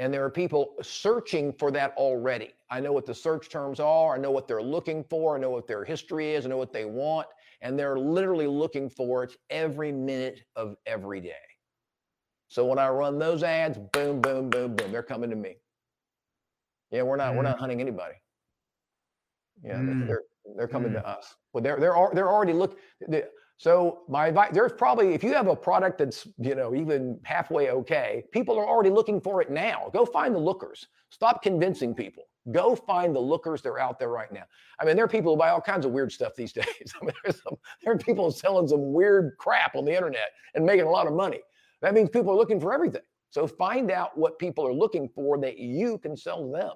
and 0.00 0.12
there 0.14 0.24
are 0.24 0.30
people 0.30 0.74
searching 0.82 1.52
for 1.52 1.70
that 1.72 1.94
already. 1.96 2.54
I 2.70 2.80
know 2.80 2.92
what 2.92 3.06
the 3.06 3.14
search 3.14 3.48
terms 3.48 3.80
are. 3.80 4.14
I 4.14 4.18
know 4.18 4.30
what 4.30 4.46
they're 4.46 4.62
looking 4.62 5.04
for. 5.04 5.36
I 5.36 5.40
know 5.40 5.50
what 5.50 5.66
their 5.66 5.84
history 5.84 6.34
is. 6.34 6.46
I 6.46 6.48
know 6.48 6.56
what 6.56 6.72
they 6.72 6.84
want. 6.84 7.26
And 7.62 7.78
they're 7.78 7.98
literally 7.98 8.46
looking 8.46 8.88
for 8.88 9.24
it 9.24 9.36
every 9.50 9.90
minute 9.90 10.42
of 10.54 10.76
every 10.86 11.20
day. 11.20 11.34
So 12.46 12.64
when 12.64 12.78
I 12.78 12.88
run 12.88 13.18
those 13.18 13.42
ads, 13.42 13.78
boom, 13.92 14.20
boom, 14.20 14.50
boom, 14.50 14.76
boom, 14.76 14.92
they're 14.92 15.02
coming 15.02 15.30
to 15.30 15.36
me. 15.36 15.56
Yeah, 16.90 17.02
we're 17.02 17.16
not, 17.16 17.32
mm. 17.32 17.36
we're 17.36 17.42
not 17.42 17.58
hunting 17.58 17.80
anybody. 17.80 18.14
Yeah, 19.62 19.76
mm. 19.76 20.06
they're, 20.06 20.22
they're 20.56 20.68
coming 20.68 20.92
mm. 20.92 21.02
to 21.02 21.06
us. 21.06 21.34
But 21.52 21.62
they're, 21.62 21.78
they're, 21.78 21.94
they're 22.12 22.28
already 22.28 22.52
look. 22.52 22.78
So 23.58 24.02
my 24.08 24.28
advice, 24.28 24.50
there's 24.52 24.72
probably 24.72 25.14
if 25.14 25.24
you 25.24 25.32
have 25.34 25.48
a 25.48 25.56
product 25.56 25.98
that's 25.98 26.28
you 26.38 26.54
know 26.54 26.74
even 26.76 27.18
halfway 27.24 27.70
okay, 27.70 28.24
people 28.32 28.56
are 28.56 28.66
already 28.66 28.90
looking 28.90 29.20
for 29.20 29.42
it 29.42 29.50
now. 29.50 29.90
Go 29.92 30.06
find 30.06 30.32
the 30.32 30.38
lookers. 30.38 30.86
Stop 31.10 31.42
convincing 31.42 31.92
people. 31.92 32.22
Go 32.52 32.76
find 32.76 33.14
the 33.14 33.20
lookers. 33.20 33.60
They're 33.60 33.80
out 33.80 33.98
there 33.98 34.10
right 34.10 34.32
now. 34.32 34.44
I 34.78 34.84
mean, 34.84 34.94
there 34.94 35.04
are 35.04 35.08
people 35.08 35.34
who 35.34 35.38
buy 35.38 35.50
all 35.50 35.60
kinds 35.60 35.84
of 35.84 35.92
weird 35.92 36.12
stuff 36.12 36.36
these 36.36 36.52
days. 36.54 36.94
I 37.02 37.04
mean, 37.04 37.14
some, 37.24 37.56
there 37.82 37.94
are 37.94 37.98
people 37.98 38.30
selling 38.30 38.68
some 38.68 38.92
weird 38.92 39.32
crap 39.38 39.74
on 39.74 39.84
the 39.84 39.94
internet 39.94 40.30
and 40.54 40.64
making 40.64 40.86
a 40.86 40.90
lot 40.90 41.08
of 41.08 41.12
money. 41.12 41.40
That 41.82 41.94
means 41.94 42.10
people 42.10 42.32
are 42.32 42.36
looking 42.36 42.60
for 42.60 42.72
everything. 42.72 43.02
So 43.30 43.46
find 43.46 43.90
out 43.90 44.16
what 44.16 44.38
people 44.38 44.66
are 44.66 44.72
looking 44.72 45.08
for 45.08 45.38
that 45.38 45.58
you 45.58 45.98
can 45.98 46.16
sell 46.16 46.50
them. 46.50 46.72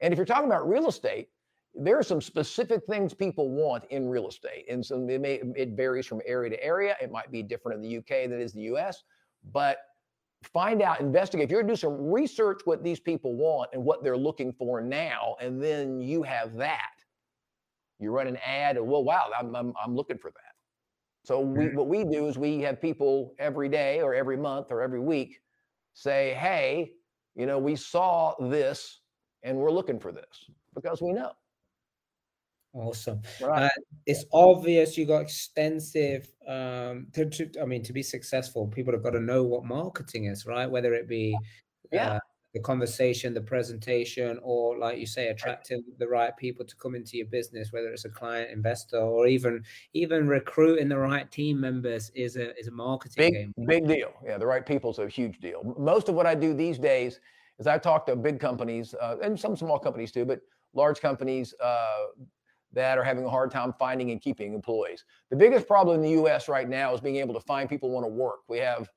And 0.00 0.12
if 0.12 0.16
you're 0.16 0.26
talking 0.26 0.46
about 0.46 0.68
real 0.68 0.88
estate, 0.88 1.28
there 1.74 1.98
are 1.98 2.02
some 2.02 2.20
specific 2.20 2.84
things 2.86 3.14
people 3.14 3.50
want 3.50 3.84
in 3.90 4.08
real 4.08 4.28
estate, 4.28 4.66
and 4.68 4.84
so 4.84 4.96
it 5.08 5.20
may 5.20 5.40
it 5.56 5.70
varies 5.70 6.06
from 6.06 6.20
area 6.26 6.50
to 6.50 6.62
area. 6.62 6.96
It 7.00 7.10
might 7.10 7.30
be 7.30 7.42
different 7.42 7.82
in 7.82 7.88
the 7.88 7.98
UK 7.98 8.28
than 8.28 8.34
it 8.34 8.42
is 8.42 8.52
the 8.52 8.62
US, 8.74 9.04
but 9.52 9.78
find 10.42 10.82
out, 10.82 11.00
investigate. 11.00 11.44
If 11.44 11.50
you're 11.50 11.62
gonna 11.62 11.72
do 11.72 11.76
some 11.76 12.10
research 12.10 12.60
what 12.64 12.84
these 12.84 13.00
people 13.00 13.34
want 13.34 13.70
and 13.72 13.82
what 13.82 14.02
they're 14.02 14.18
looking 14.18 14.52
for 14.52 14.82
now, 14.82 15.36
and 15.40 15.62
then 15.62 16.00
you 16.00 16.22
have 16.22 16.54
that. 16.56 16.90
You 17.98 18.10
run 18.10 18.26
an 18.26 18.36
ad, 18.44 18.76
and 18.76 18.86
well, 18.86 19.04
wow, 19.04 19.30
I'm 19.38 19.56
I'm, 19.56 19.72
I'm 19.82 19.96
looking 19.96 20.18
for 20.18 20.30
that. 20.30 20.52
So 21.24 21.40
we, 21.40 21.66
mm-hmm. 21.66 21.76
what 21.76 21.86
we 21.86 22.04
do 22.04 22.26
is 22.26 22.36
we 22.36 22.60
have 22.60 22.82
people 22.82 23.34
every 23.38 23.70
day 23.70 24.02
or 24.02 24.14
every 24.14 24.36
month 24.36 24.66
or 24.70 24.82
every 24.82 25.00
week 25.00 25.40
say, 25.94 26.34
hey, 26.34 26.92
you 27.34 27.46
know, 27.46 27.58
we 27.58 27.76
saw 27.76 28.34
this 28.40 29.00
and 29.42 29.56
we're 29.56 29.70
looking 29.70 29.98
for 29.98 30.12
this 30.12 30.50
because 30.74 31.02
we 31.02 31.12
know. 31.12 31.32
Awesome. 32.74 33.20
Right. 33.40 33.64
Uh, 33.64 33.68
it's 34.06 34.24
obvious 34.32 34.96
you 34.96 35.04
got 35.04 35.20
extensive. 35.20 36.26
Um, 36.48 37.08
to, 37.12 37.28
to, 37.28 37.50
I 37.60 37.66
mean, 37.66 37.82
to 37.82 37.92
be 37.92 38.02
successful, 38.02 38.66
people 38.66 38.94
have 38.94 39.02
got 39.02 39.10
to 39.10 39.20
know 39.20 39.42
what 39.44 39.64
marketing 39.64 40.24
is, 40.24 40.46
right? 40.46 40.70
Whether 40.70 40.94
it 40.94 41.08
be 41.08 41.36
yeah. 41.92 42.12
Uh, 42.12 42.18
the 42.52 42.60
conversation, 42.60 43.32
the 43.32 43.40
presentation, 43.40 44.38
or 44.42 44.78
like 44.78 44.98
you 44.98 45.06
say, 45.06 45.28
attracting 45.28 45.82
the 45.98 46.06
right 46.06 46.36
people 46.36 46.66
to 46.66 46.76
come 46.76 46.94
into 46.94 47.16
your 47.16 47.26
business, 47.26 47.72
whether 47.72 47.88
it's 47.88 48.04
a 48.04 48.10
client, 48.10 48.50
investor, 48.50 48.98
or 48.98 49.26
even 49.26 49.64
even 49.94 50.28
recruiting 50.28 50.88
the 50.88 50.98
right 50.98 51.30
team 51.30 51.58
members 51.58 52.10
is 52.14 52.36
a 52.36 52.56
is 52.58 52.68
a 52.68 52.70
marketing 52.70 53.14
big, 53.16 53.32
game. 53.32 53.54
Big 53.66 53.88
deal. 53.88 54.12
Yeah, 54.24 54.36
the 54.36 54.46
right 54.46 54.64
people 54.64 54.90
is 54.90 54.98
a 54.98 55.08
huge 55.08 55.38
deal. 55.38 55.74
Most 55.78 56.08
of 56.08 56.14
what 56.14 56.26
I 56.26 56.34
do 56.34 56.52
these 56.52 56.78
days 56.78 57.20
is 57.58 57.66
I 57.66 57.78
talk 57.78 58.04
to 58.06 58.16
big 58.16 58.38
companies 58.38 58.94
uh, 59.00 59.16
and 59.22 59.38
some 59.38 59.56
small 59.56 59.78
companies 59.78 60.12
too, 60.12 60.24
but 60.24 60.40
large 60.74 61.00
companies. 61.00 61.54
Uh, 61.62 62.06
that 62.74 62.96
are 62.96 63.04
having 63.04 63.22
a 63.22 63.28
hard 63.28 63.50
time 63.50 63.74
finding 63.78 64.12
and 64.12 64.22
keeping 64.22 64.54
employees. 64.54 65.04
The 65.28 65.36
biggest 65.36 65.68
problem 65.68 65.96
in 65.96 66.02
the 66.02 66.22
US 66.22 66.48
right 66.48 66.66
now 66.66 66.94
is 66.94 67.02
being 67.02 67.16
able 67.16 67.34
to 67.34 67.40
find 67.40 67.68
people 67.68 67.90
who 67.90 67.94
want 67.94 68.06
to 68.06 68.10
work. 68.10 68.40
We 68.48 68.56
have 68.60 68.88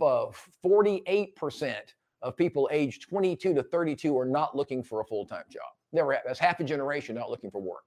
uh, 0.00 0.26
48% 0.66 1.76
of 2.22 2.36
people 2.36 2.68
aged 2.72 3.08
22 3.08 3.54
to 3.54 3.62
32 3.62 4.16
are 4.18 4.26
not 4.26 4.56
looking 4.56 4.82
for 4.82 5.00
a 5.00 5.04
full-time 5.04 5.44
job. 5.50 5.62
Never 5.92 6.18
that's 6.24 6.38
half 6.38 6.60
a 6.60 6.64
generation 6.64 7.14
not 7.14 7.30
looking 7.30 7.50
for 7.50 7.60
work. 7.60 7.84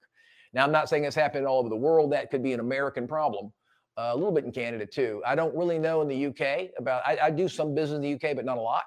Now 0.54 0.63
I'm 0.63 0.72
not 0.72 0.89
saying 0.89 1.04
it's 1.06 1.15
happening 1.15 1.46
all 1.46 1.60
over 1.60 1.69
the 1.69 1.76
world. 1.76 2.12
That 2.12 2.30
could 2.30 2.43
be 2.43 2.54
an 2.54 2.60
American 2.60 3.08
problem. 3.08 3.52
Uh, 3.96 4.12
a 4.12 4.15
little 4.15 4.32
bit 4.32 4.43
in 4.43 4.52
Canada 4.52 4.86
too. 4.86 5.22
I 5.26 5.36
don't 5.36 5.56
really 5.56 5.78
know 5.78 6.02
in 6.02 6.08
the 6.08 6.26
UK 6.28 6.72
about. 6.80 7.04
I, 7.06 7.17
I 7.24 7.30
do 7.30 7.48
some 7.48 7.76
business 7.76 7.98
in 7.98 8.02
the 8.02 8.13
UK, 8.13 8.36
but 8.36 8.43
not 8.43 8.58
a 8.58 8.62
lot. 8.62 8.84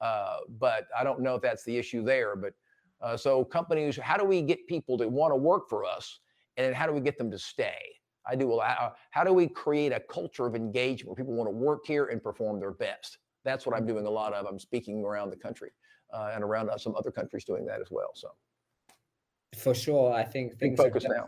Uh, 0.00 0.38
but 0.58 0.86
I 0.96 1.02
don't 1.04 1.20
know 1.20 1.34
if 1.34 1.42
that's 1.42 1.64
the 1.64 1.76
issue 1.76 2.04
there. 2.04 2.36
But 2.36 2.52
uh, 3.00 3.16
so 3.16 3.44
companies, 3.44 3.96
how 3.96 4.16
do 4.16 4.24
we 4.24 4.42
get 4.42 4.66
people 4.66 4.96
to 4.98 5.08
want 5.08 5.32
to 5.32 5.36
work 5.36 5.68
for 5.68 5.84
us, 5.84 6.20
and 6.56 6.74
how 6.74 6.86
do 6.86 6.92
we 6.92 7.00
get 7.00 7.18
them 7.18 7.30
to 7.32 7.38
stay? 7.38 7.78
I 8.24 8.36
do. 8.36 8.54
Uh, 8.54 8.90
how 9.10 9.24
do 9.24 9.32
we 9.32 9.48
create 9.48 9.92
a 9.92 10.00
culture 10.00 10.46
of 10.46 10.54
engagement 10.54 11.08
where 11.08 11.16
people 11.16 11.34
want 11.34 11.48
to 11.48 11.56
work 11.56 11.84
here 11.84 12.06
and 12.06 12.22
perform 12.22 12.60
their 12.60 12.72
best? 12.72 13.18
That's 13.46 13.64
what 13.64 13.74
I'm 13.74 13.86
doing 13.86 14.04
a 14.04 14.10
lot 14.10 14.34
of. 14.34 14.44
I'm 14.44 14.58
speaking 14.58 15.02
around 15.04 15.30
the 15.30 15.36
country 15.36 15.70
uh, 16.12 16.32
and 16.34 16.44
around 16.44 16.68
uh, 16.68 16.76
some 16.76 16.94
other 16.96 17.10
countries 17.10 17.44
doing 17.44 17.64
that 17.66 17.80
as 17.80 17.88
well. 17.90 18.10
So, 18.14 18.28
for 19.56 19.74
sure, 19.74 20.12
I 20.12 20.24
think 20.24 20.58
things 20.58 20.76
focus 20.76 21.04
now. 21.08 21.26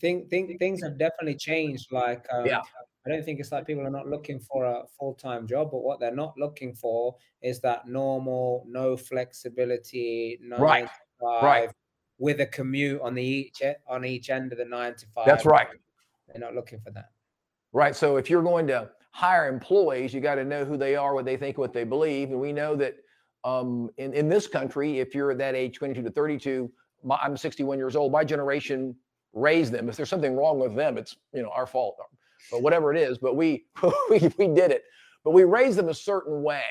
Think, 0.00 0.28
think 0.28 0.58
things 0.58 0.82
have 0.82 0.98
definitely 0.98 1.36
changed. 1.36 1.92
Like, 1.92 2.26
um, 2.32 2.44
yeah. 2.44 2.62
I 3.06 3.10
don't 3.10 3.24
think 3.24 3.38
it's 3.38 3.52
like 3.52 3.66
people 3.66 3.86
are 3.86 3.90
not 3.90 4.08
looking 4.08 4.40
for 4.40 4.64
a 4.64 4.82
full 4.98 5.14
time 5.14 5.46
job, 5.46 5.70
but 5.70 5.82
what 5.82 6.00
they're 6.00 6.14
not 6.14 6.34
looking 6.38 6.74
for 6.74 7.14
is 7.42 7.60
that 7.60 7.86
normal, 7.86 8.64
no 8.66 8.96
flexibility, 8.96 10.38
nine 10.42 10.60
right. 10.60 10.88
five, 11.20 11.42
right. 11.42 11.70
with 12.18 12.40
a 12.40 12.46
commute 12.46 13.00
on 13.02 13.14
the 13.14 13.22
each 13.22 13.62
on 13.86 14.04
each 14.04 14.30
end 14.30 14.52
of 14.52 14.58
the 14.58 14.64
nine 14.64 14.94
to 14.96 15.06
five. 15.14 15.26
That's 15.26 15.44
right. 15.44 15.68
They're 16.28 16.40
not 16.40 16.54
looking 16.54 16.80
for 16.80 16.90
that. 16.92 17.10
Right. 17.72 17.94
So 17.94 18.16
if 18.16 18.30
you're 18.30 18.42
going 18.42 18.66
to 18.68 18.90
hire 19.14 19.48
employees, 19.48 20.12
you 20.12 20.20
got 20.20 20.34
to 20.34 20.44
know 20.44 20.64
who 20.64 20.76
they 20.76 20.96
are, 20.96 21.14
what 21.14 21.24
they 21.24 21.36
think, 21.36 21.56
what 21.56 21.72
they 21.72 21.84
believe, 21.84 22.30
and 22.30 22.40
we 22.40 22.52
know 22.52 22.74
that 22.74 22.96
um, 23.44 23.88
in 23.96 24.12
in 24.12 24.28
this 24.28 24.46
country, 24.46 24.98
if 24.98 25.14
you're 25.14 25.30
at 25.30 25.38
that 25.38 25.54
age, 25.54 25.76
22 25.76 26.02
to 26.02 26.10
32, 26.10 26.70
my, 27.04 27.16
I'm 27.22 27.36
61 27.36 27.78
years 27.78 27.94
old. 27.94 28.10
My 28.10 28.24
generation 28.24 28.96
raised 29.32 29.72
them. 29.72 29.88
If 29.88 29.96
there's 29.96 30.08
something 30.08 30.34
wrong 30.34 30.58
with 30.58 30.74
them, 30.74 30.98
it's 30.98 31.16
you 31.32 31.42
know 31.42 31.50
our 31.50 31.66
fault 31.66 31.96
but 32.50 32.62
whatever 32.62 32.92
it 32.92 33.00
is. 33.00 33.18
But 33.18 33.36
we 33.36 33.66
we, 34.10 34.18
we 34.38 34.48
did 34.48 34.70
it. 34.70 34.84
But 35.22 35.30
we 35.30 35.44
raised 35.44 35.78
them 35.78 35.88
a 35.88 35.94
certain 35.94 36.42
way. 36.42 36.62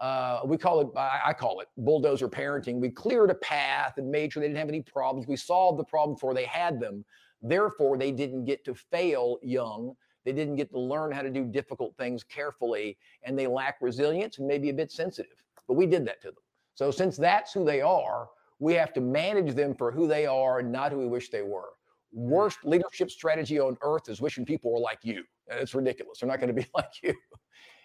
Uh, 0.00 0.40
we 0.44 0.56
call 0.56 0.80
it, 0.80 0.88
I 0.96 1.32
call 1.32 1.60
it 1.60 1.68
bulldozer 1.76 2.28
parenting. 2.28 2.80
We 2.80 2.90
cleared 2.90 3.30
a 3.30 3.34
path 3.36 3.98
and 3.98 4.10
made 4.10 4.32
sure 4.32 4.40
they 4.40 4.48
didn't 4.48 4.58
have 4.58 4.68
any 4.68 4.82
problems. 4.82 5.28
We 5.28 5.36
solved 5.36 5.78
the 5.78 5.84
problem 5.84 6.16
before 6.16 6.34
they 6.34 6.44
had 6.44 6.80
them. 6.80 7.04
Therefore, 7.40 7.96
they 7.96 8.10
didn't 8.10 8.44
get 8.44 8.64
to 8.64 8.74
fail 8.74 9.38
young. 9.42 9.94
They 10.24 10.32
didn't 10.32 10.56
get 10.56 10.70
to 10.70 10.78
learn 10.78 11.12
how 11.12 11.22
to 11.22 11.30
do 11.30 11.44
difficult 11.44 11.96
things 11.96 12.22
carefully, 12.22 12.96
and 13.22 13.38
they 13.38 13.46
lack 13.46 13.76
resilience 13.80 14.38
and 14.38 14.46
maybe 14.46 14.70
a 14.70 14.74
bit 14.74 14.92
sensitive. 14.92 15.32
But 15.66 15.74
we 15.74 15.86
did 15.86 16.06
that 16.06 16.20
to 16.22 16.28
them. 16.28 16.36
So, 16.74 16.90
since 16.90 17.16
that's 17.16 17.52
who 17.52 17.64
they 17.64 17.80
are, 17.80 18.28
we 18.58 18.74
have 18.74 18.92
to 18.94 19.00
manage 19.00 19.54
them 19.54 19.74
for 19.74 19.90
who 19.90 20.06
they 20.06 20.26
are 20.26 20.60
and 20.60 20.70
not 20.70 20.92
who 20.92 20.98
we 20.98 21.06
wish 21.06 21.30
they 21.30 21.42
were 21.42 21.70
worst 22.12 22.58
leadership 22.64 23.10
strategy 23.10 23.58
on 23.58 23.76
earth 23.82 24.08
is 24.08 24.20
wishing 24.20 24.44
people 24.44 24.72
were 24.72 24.78
like 24.78 24.98
you. 25.02 25.24
It's 25.48 25.74
ridiculous. 25.74 26.20
They're 26.20 26.28
not 26.28 26.40
going 26.40 26.54
to 26.54 26.60
be 26.60 26.66
like 26.74 26.92
you. 27.02 27.14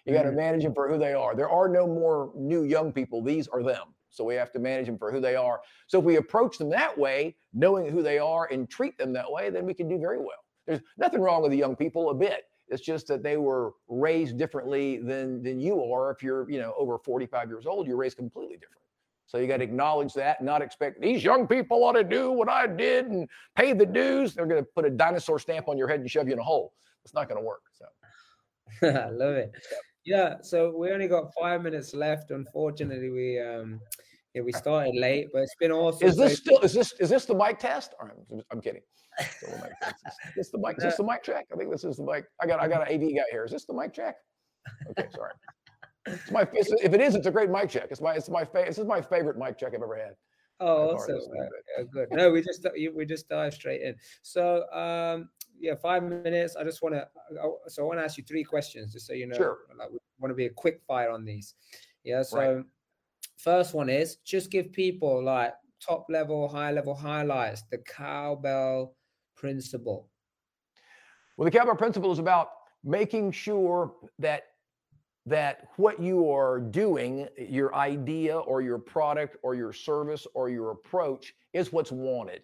You 0.05 0.13
got 0.13 0.23
to 0.23 0.29
mm-hmm. 0.29 0.37
manage 0.37 0.63
them 0.63 0.73
for 0.73 0.87
who 0.87 0.97
they 0.97 1.13
are. 1.13 1.35
There 1.35 1.49
are 1.49 1.67
no 1.67 1.85
more 1.85 2.31
new 2.35 2.63
young 2.63 2.93
people. 2.93 3.21
These 3.21 3.47
are 3.47 3.63
them. 3.63 3.93
So 4.09 4.23
we 4.23 4.35
have 4.35 4.51
to 4.53 4.59
manage 4.59 4.85
them 4.85 4.97
for 4.97 5.11
who 5.11 5.19
they 5.19 5.35
are. 5.35 5.59
So 5.87 5.99
if 5.99 6.05
we 6.05 6.15
approach 6.15 6.57
them 6.57 6.69
that 6.69 6.97
way, 6.97 7.35
knowing 7.53 7.89
who 7.89 8.01
they 8.01 8.19
are 8.19 8.47
and 8.51 8.69
treat 8.69 8.97
them 8.97 9.11
that 9.13 9.29
way, 9.29 9.49
then 9.49 9.65
we 9.65 9.73
can 9.73 9.89
do 9.89 9.99
very 9.99 10.17
well. 10.17 10.43
There's 10.67 10.81
nothing 10.97 11.21
wrong 11.21 11.41
with 11.41 11.51
the 11.51 11.57
young 11.57 11.75
people 11.75 12.09
a 12.09 12.13
bit. 12.13 12.43
It's 12.69 12.81
just 12.81 13.07
that 13.07 13.23
they 13.23 13.37
were 13.37 13.73
raised 13.87 14.37
differently 14.37 14.97
than 14.97 15.41
than 15.41 15.59
you 15.59 15.81
are. 15.83 16.11
If 16.11 16.21
you're, 16.21 16.49
you 16.49 16.59
know, 16.59 16.73
over 16.77 16.97
45 16.97 17.47
years 17.47 17.65
old, 17.65 17.87
you're 17.87 17.97
raised 17.97 18.17
completely 18.17 18.57
different. 18.57 18.81
So 19.27 19.37
you 19.37 19.47
got 19.47 19.57
to 19.57 19.63
acknowledge 19.63 20.13
that, 20.13 20.41
not 20.41 20.61
expect 20.61 21.01
these 21.01 21.23
young 21.23 21.47
people 21.47 21.83
ought 21.83 21.93
to 21.93 22.03
do 22.03 22.31
what 22.31 22.49
I 22.49 22.65
did 22.65 23.07
and 23.07 23.27
pay 23.55 23.73
the 23.73 23.85
dues. 23.85 24.33
They're 24.33 24.45
going 24.45 24.63
to 24.63 24.69
put 24.73 24.85
a 24.85 24.89
dinosaur 24.89 25.37
stamp 25.37 25.67
on 25.67 25.77
your 25.77 25.89
head 25.89 25.99
and 25.99 26.09
shove 26.09 26.27
you 26.27 26.33
in 26.33 26.39
a 26.39 26.43
hole. 26.43 26.73
It's 27.03 27.13
not 27.13 27.27
going 27.27 27.39
to 27.39 27.45
work. 27.45 27.61
So 27.73 27.85
I 28.87 29.09
love 29.09 29.35
it. 29.35 29.51
Yeah. 30.05 30.35
So 30.41 30.73
we 30.77 30.91
only 30.91 31.09
got 31.09 31.33
five 31.39 31.61
minutes 31.61 31.93
left. 31.93 32.31
Unfortunately, 32.31 33.09
we 33.09 33.39
um 33.39 33.81
yeah 34.33 34.41
we 34.41 34.53
started 34.53 34.95
late, 34.95 35.27
but 35.33 35.41
it's 35.41 35.55
been 35.59 35.71
awesome. 35.71 36.07
Is 36.07 36.15
this 36.15 36.37
still 36.37 36.59
is 36.59 36.73
this 36.73 36.93
is 36.99 37.09
this 37.09 37.25
the 37.25 37.35
mic 37.35 37.59
test? 37.59 37.93
I'm, 38.01 38.41
I'm 38.49 38.61
kidding. 38.61 38.81
Is 39.19 40.35
this 40.35 40.49
the 40.49 40.57
mic? 40.57 40.77
Is 40.77 40.83
this 40.83 40.95
the 40.97 41.03
mic 41.03 41.23
check? 41.23 41.47
I 41.53 41.57
think 41.57 41.71
this 41.71 41.83
is 41.83 41.97
the 41.97 42.03
mic. 42.03 42.25
I 42.41 42.47
got 42.47 42.59
I 42.59 42.67
got 42.67 42.89
an 42.89 42.93
AV 42.93 43.15
guy 43.15 43.23
here. 43.31 43.45
Is 43.45 43.51
this 43.51 43.65
the 43.65 43.73
mic 43.73 43.93
check? 43.93 44.15
Okay, 44.91 45.07
sorry. 45.13 45.33
It's 46.05 46.31
my 46.31 46.47
it's, 46.53 46.71
if 46.83 46.93
it 46.93 47.01
is, 47.01 47.15
it's 47.15 47.27
a 47.27 47.31
great 47.31 47.49
mic 47.49 47.69
check. 47.69 47.87
It's 47.91 48.01
my 48.01 48.13
it's 48.13 48.29
my 48.29 48.45
fa- 48.45 48.65
this 48.67 48.77
is 48.77 48.85
my 48.85 49.01
favorite 49.01 49.37
mic 49.37 49.57
check 49.57 49.73
I've 49.75 49.81
ever 49.81 49.97
had. 49.97 50.13
Oh, 50.59 50.95
awesome. 50.95 51.19
Yeah, 51.77 51.83
good. 51.91 52.07
No, 52.11 52.31
we 52.31 52.41
just 52.41 52.65
we 52.95 53.05
just 53.05 53.29
dive 53.29 53.53
straight 53.53 53.81
in. 53.81 53.95
So 54.21 54.69
um 54.71 55.29
yeah, 55.59 55.75
five 55.75 56.03
minutes. 56.03 56.55
I 56.55 56.63
just 56.63 56.81
want 56.81 56.95
to 56.95 57.07
so 57.67 57.83
I 57.83 57.85
want 57.85 57.99
to 57.99 58.03
ask 58.03 58.17
you 58.17 58.23
three 58.23 58.43
questions 58.43 58.93
just 58.93 59.07
so 59.07 59.13
you 59.13 59.27
know. 59.27 59.37
Sure. 59.37 59.57
Like, 59.77 59.91
we 59.91 59.97
want 60.19 60.31
to 60.31 60.35
be 60.35 60.45
a 60.45 60.49
quick 60.49 60.81
fire 60.87 61.11
on 61.11 61.25
these. 61.25 61.55
Yeah. 62.03 62.23
So 62.23 62.37
right. 62.55 62.65
first 63.37 63.73
one 63.73 63.89
is 63.89 64.17
just 64.17 64.49
give 64.49 64.71
people 64.71 65.23
like 65.23 65.53
top 65.85 66.05
level, 66.09 66.47
high 66.47 66.71
level 66.71 66.95
highlights. 66.95 67.63
The 67.69 67.79
cowbell 67.79 68.95
principle. 69.37 70.09
Well, 71.37 71.45
the 71.45 71.57
cowbell 71.57 71.75
principle 71.75 72.11
is 72.11 72.19
about 72.19 72.49
making 72.83 73.31
sure 73.31 73.93
that 74.19 74.43
that 75.27 75.67
what 75.75 76.01
you 76.01 76.31
are 76.31 76.57
doing, 76.57 77.27
your 77.37 77.75
idea 77.75 78.37
or 78.37 78.61
your 78.61 78.79
product 78.79 79.35
or 79.43 79.55
your 79.55 79.73
service 79.73 80.25
or 80.33 80.49
your 80.49 80.71
approach 80.71 81.33
is 81.51 81.73
what's 81.73 81.91
wanted. 81.91 82.43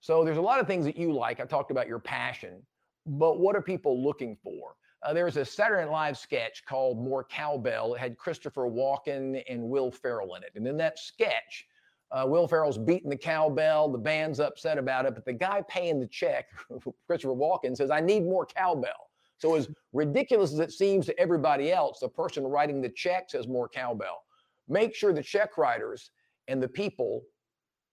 So 0.00 0.24
there's 0.24 0.38
a 0.38 0.42
lot 0.42 0.60
of 0.60 0.68
things 0.68 0.84
that 0.84 0.96
you 0.96 1.12
like. 1.12 1.40
I 1.40 1.44
talked 1.44 1.72
about 1.72 1.88
your 1.88 1.98
passion, 1.98 2.62
but 3.04 3.40
what 3.40 3.56
are 3.56 3.62
people 3.62 4.00
looking 4.00 4.36
for? 4.44 4.76
Uh, 5.02 5.12
there's 5.12 5.36
a 5.36 5.44
Saturday 5.44 5.82
Night 5.82 5.90
Live 5.90 6.18
sketch 6.18 6.64
called 6.64 6.98
More 6.98 7.24
Cowbell. 7.24 7.94
It 7.94 7.98
had 7.98 8.16
Christopher 8.16 8.62
Walken 8.62 9.42
and 9.48 9.62
Will 9.64 9.90
Ferrell 9.90 10.36
in 10.36 10.44
it. 10.44 10.52
And 10.54 10.66
in 10.68 10.76
that 10.76 10.98
sketch, 11.00 11.66
uh, 12.12 12.24
Will 12.26 12.46
Ferrell's 12.46 12.78
beating 12.78 13.10
the 13.10 13.16
cowbell. 13.16 13.88
The 13.88 13.98
band's 13.98 14.40
upset 14.40 14.78
about 14.78 15.06
it, 15.06 15.14
but 15.14 15.24
the 15.24 15.32
guy 15.32 15.62
paying 15.68 16.00
the 16.00 16.06
check, 16.06 16.46
Christopher 17.06 17.34
Walken, 17.34 17.76
says, 17.76 17.90
I 17.90 18.00
need 18.00 18.24
more 18.24 18.46
cowbell. 18.46 19.10
So 19.38 19.54
as 19.56 19.68
ridiculous 19.92 20.52
as 20.52 20.60
it 20.60 20.72
seems 20.72 21.06
to 21.06 21.18
everybody 21.18 21.72
else, 21.72 21.98
the 22.00 22.08
person 22.08 22.44
writing 22.44 22.80
the 22.80 22.88
checks 22.88 23.32
has 23.32 23.48
more 23.48 23.68
cowbell. 23.68 24.22
Make 24.68 24.94
sure 24.94 25.12
the 25.12 25.22
check 25.22 25.58
writers 25.58 26.10
and 26.48 26.62
the 26.62 26.68
people 26.68 27.22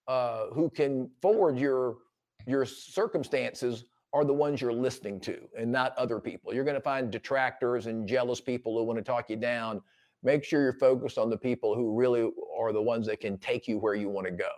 uh, 0.07 0.47
who 0.53 0.69
can 0.69 1.09
forward 1.21 1.57
your 1.57 1.97
your 2.47 2.65
circumstances 2.65 3.85
are 4.13 4.25
the 4.25 4.33
ones 4.33 4.61
you're 4.61 4.73
listening 4.73 5.19
to 5.21 5.39
and 5.57 5.71
not 5.71 5.95
other 5.97 6.19
people. 6.19 6.53
You're 6.53 6.63
going 6.63 6.75
to 6.75 6.81
find 6.81 7.11
detractors 7.11 7.85
and 7.85 8.07
jealous 8.07 8.41
people 8.41 8.77
who 8.77 8.83
want 8.83 8.97
to 8.97 9.03
talk 9.03 9.29
you 9.29 9.35
down. 9.35 9.81
Make 10.23 10.43
sure 10.43 10.61
you're 10.61 10.73
focused 10.73 11.17
on 11.17 11.29
the 11.29 11.37
people 11.37 11.75
who 11.75 11.95
really 11.95 12.29
are 12.57 12.71
the 12.71 12.81
ones 12.81 13.07
that 13.07 13.19
can 13.19 13.37
take 13.37 13.67
you 13.67 13.79
where 13.79 13.95
you 13.95 14.09
want 14.09 14.27
to 14.27 14.33
go. 14.33 14.49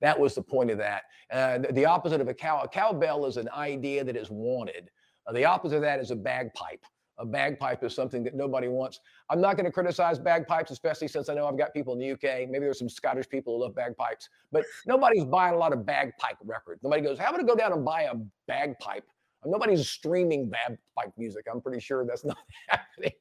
That 0.00 0.18
was 0.18 0.34
the 0.34 0.42
point 0.42 0.70
of 0.70 0.78
that. 0.78 1.04
Uh, 1.30 1.58
the 1.70 1.84
opposite 1.84 2.20
of 2.20 2.28
a 2.28 2.34
cow, 2.34 2.60
a 2.62 2.68
cowbell 2.68 3.24
is 3.24 3.36
an 3.36 3.48
idea 3.54 4.02
that 4.02 4.16
is 4.16 4.30
wanted. 4.30 4.90
Uh, 5.26 5.32
the 5.32 5.44
opposite 5.44 5.76
of 5.76 5.82
that 5.82 6.00
is 6.00 6.10
a 6.10 6.16
bagpipe. 6.16 6.84
A 7.18 7.24
bagpipe 7.24 7.84
is 7.84 7.94
something 7.94 8.24
that 8.24 8.34
nobody 8.34 8.66
wants. 8.66 8.98
I'm 9.30 9.40
not 9.40 9.56
going 9.56 9.66
to 9.66 9.70
criticize 9.70 10.18
bagpipes, 10.18 10.72
especially 10.72 11.06
since 11.06 11.28
I 11.28 11.34
know 11.34 11.46
I've 11.46 11.58
got 11.58 11.72
people 11.72 11.92
in 11.92 12.00
the 12.00 12.10
UK. 12.12 12.48
Maybe 12.48 12.60
there's 12.60 12.80
some 12.80 12.88
Scottish 12.88 13.28
people 13.28 13.56
who 13.56 13.62
love 13.62 13.76
bagpipes, 13.76 14.28
but 14.50 14.64
nobody's 14.86 15.24
buying 15.24 15.54
a 15.54 15.58
lot 15.58 15.72
of 15.72 15.86
bagpipe 15.86 16.38
records. 16.42 16.82
Nobody 16.82 17.02
goes, 17.02 17.18
How 17.20 17.28
about 17.28 17.38
to 17.38 17.44
go 17.44 17.54
down 17.54 17.72
and 17.72 17.84
buy 17.84 18.02
a 18.02 18.14
bagpipe? 18.48 19.04
Nobody's 19.44 19.88
streaming 19.88 20.48
bagpipe 20.48 21.12
music. 21.16 21.46
I'm 21.52 21.60
pretty 21.60 21.80
sure 21.80 22.04
that's 22.04 22.24
not 22.24 22.38
happening. 22.68 23.12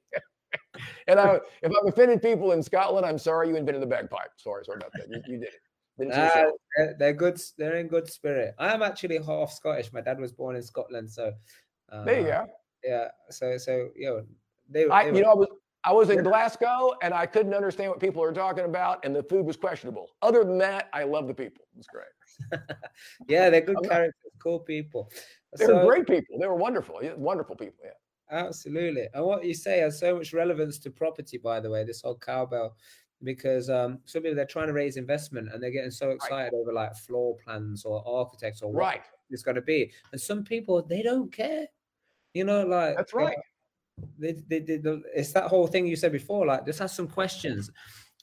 And 1.07 1.19
I, 1.19 1.39
if 1.61 1.71
I've 1.71 1.87
offended 1.87 2.21
people 2.21 2.51
in 2.51 2.61
Scotland, 2.63 3.05
I'm 3.05 3.17
sorry 3.17 3.49
you 3.49 3.55
invented 3.55 3.81
the 3.81 3.87
bagpipe. 3.87 4.31
Sorry, 4.37 4.63
sorry 4.65 4.77
about 4.77 4.91
that. 4.93 5.09
You, 5.09 5.21
you 5.27 5.39
did 5.39 5.49
it. 5.49 5.61
Uh, 6.11 6.51
they're, 6.75 6.95
they're, 6.97 7.13
good. 7.13 7.39
They're 7.57 7.75
in 7.75 7.87
good 7.87 8.09
spirit. 8.09 8.55
I 8.57 8.73
am 8.73 8.81
actually 8.81 9.19
half 9.23 9.51
Scottish. 9.51 9.93
My 9.93 10.01
dad 10.01 10.19
was 10.19 10.31
born 10.31 10.55
in 10.55 10.63
Scotland, 10.63 11.11
so 11.11 11.31
uh, 11.91 12.03
there 12.03 12.19
you 12.19 12.27
go. 12.27 12.45
Yeah. 12.83 13.07
So 13.29 13.57
so 13.57 13.89
you 13.95 14.07
know, 14.07 14.23
they, 14.69 14.87
I, 14.87 15.11
they 15.11 15.17
you 15.17 15.23
know, 15.23 15.31
I 15.31 15.35
was 15.35 15.47
I 15.83 15.93
was 15.93 16.09
in 16.09 16.23
Glasgow 16.23 16.93
and 17.01 17.13
I 17.13 17.25
couldn't 17.25 17.53
understand 17.53 17.89
what 17.89 17.99
people 17.99 18.21
were 18.21 18.33
talking 18.33 18.65
about, 18.65 19.03
and 19.03 19.15
the 19.15 19.23
food 19.23 19.45
was 19.45 19.57
questionable. 19.57 20.09
Other 20.21 20.43
than 20.43 20.57
that, 20.59 20.89
I 20.93 21.03
love 21.03 21.27
the 21.27 21.33
people. 21.33 21.65
It's 21.77 21.87
great. 21.87 22.59
yeah, 23.27 23.49
they're 23.49 23.61
good 23.61 23.77
characters, 23.83 24.31
cool 24.41 24.59
people. 24.59 25.11
They're 25.53 25.67
so, 25.67 25.85
great 25.85 26.07
people. 26.07 26.37
They 26.39 26.47
were 26.47 26.55
wonderful, 26.55 26.99
wonderful 27.17 27.55
people. 27.55 27.83
Yeah. 27.83 27.91
Absolutely. 28.31 29.07
And 29.13 29.25
what 29.25 29.43
you 29.43 29.53
say 29.53 29.79
has 29.79 29.99
so 29.99 30.15
much 30.15 30.33
relevance 30.33 30.79
to 30.79 30.89
property, 30.89 31.37
by 31.37 31.59
the 31.59 31.69
way, 31.69 31.83
this 31.83 32.01
whole 32.01 32.15
cowbell, 32.15 32.75
because 33.23 33.69
um, 33.69 33.99
some 34.05 34.23
people 34.23 34.35
they're 34.35 34.45
trying 34.45 34.67
to 34.67 34.73
raise 34.73 34.97
investment 34.97 35.49
and 35.53 35.61
they're 35.61 35.69
getting 35.69 35.91
so 35.91 36.11
excited 36.11 36.53
right. 36.53 36.59
over 36.59 36.73
like 36.73 36.95
floor 36.95 37.35
plans 37.43 37.85
or 37.85 38.01
architects 38.07 38.61
or 38.61 38.71
what 38.71 38.79
right. 38.79 39.01
it's 39.29 39.43
going 39.43 39.55
to 39.55 39.61
be. 39.61 39.91
And 40.11 40.19
some 40.19 40.43
people 40.43 40.81
they 40.81 41.01
don't 41.01 41.31
care. 41.31 41.67
You 42.33 42.45
know, 42.45 42.65
like 42.65 42.95
that's 42.95 43.13
right. 43.13 43.35
They, 44.17 44.31
they, 44.47 44.59
they, 44.59 44.77
they, 44.77 45.01
it's 45.13 45.33
that 45.33 45.47
whole 45.47 45.67
thing 45.67 45.85
you 45.85 45.97
said 45.97 46.13
before. 46.13 46.45
Like, 46.45 46.65
just 46.65 46.79
ask 46.79 46.95
some 46.95 47.09
questions, 47.09 47.69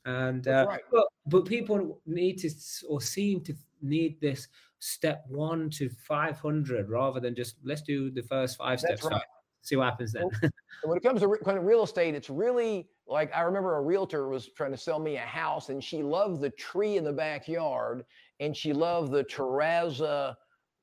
and 0.06 0.48
uh, 0.48 0.64
right. 0.66 0.80
but 0.90 1.04
but 1.26 1.44
people 1.44 2.00
need 2.06 2.38
to 2.38 2.50
or 2.88 3.02
seem 3.02 3.42
to 3.42 3.54
need 3.82 4.18
this 4.18 4.48
step 4.78 5.26
one 5.28 5.68
to 5.70 5.90
five 5.90 6.40
hundred 6.40 6.88
rather 6.88 7.20
than 7.20 7.34
just 7.34 7.56
let's 7.62 7.82
do 7.82 8.10
the 8.10 8.22
first 8.22 8.56
five 8.56 8.80
that's 8.80 9.02
steps. 9.02 9.12
Right. 9.12 9.22
See 9.62 9.76
what 9.76 9.84
happens 9.84 10.12
then. 10.12 10.30
when 10.84 10.96
it 10.96 11.02
comes 11.02 11.20
to 11.20 11.28
re- 11.28 11.38
kind 11.44 11.58
of 11.58 11.64
real 11.64 11.82
estate, 11.82 12.14
it's 12.14 12.30
really 12.30 12.88
like 13.06 13.34
I 13.34 13.42
remember 13.42 13.76
a 13.76 13.82
realtor 13.82 14.28
was 14.28 14.48
trying 14.56 14.70
to 14.70 14.78
sell 14.78 14.98
me 14.98 15.16
a 15.16 15.20
house, 15.20 15.68
and 15.68 15.82
she 15.82 16.02
loved 16.02 16.40
the 16.40 16.50
tree 16.50 16.96
in 16.96 17.04
the 17.04 17.12
backyard, 17.12 18.04
and 18.40 18.56
she 18.56 18.72
loved 18.72 19.12
the 19.12 19.24
terrazzo, 19.24 20.34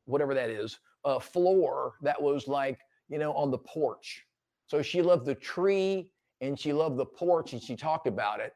whatever 0.06 0.34
that 0.34 0.50
is, 0.50 0.80
uh, 1.06 1.20
floor 1.20 1.94
that 2.02 2.22
was 2.22 2.48
like 2.48 2.80
you 3.10 3.18
know, 3.18 3.34
on 3.34 3.52
the 3.52 3.58
porch. 3.58 4.26
So 4.68 4.82
she 4.82 5.02
loved 5.02 5.26
the 5.26 5.36
tree 5.36 6.10
and 6.42 6.60
she 6.60 6.74
loved 6.74 6.98
the 6.98 7.06
porch 7.06 7.54
and 7.54 7.62
she 7.62 7.76
talked 7.76 8.08
about 8.08 8.40
it. 8.40 8.54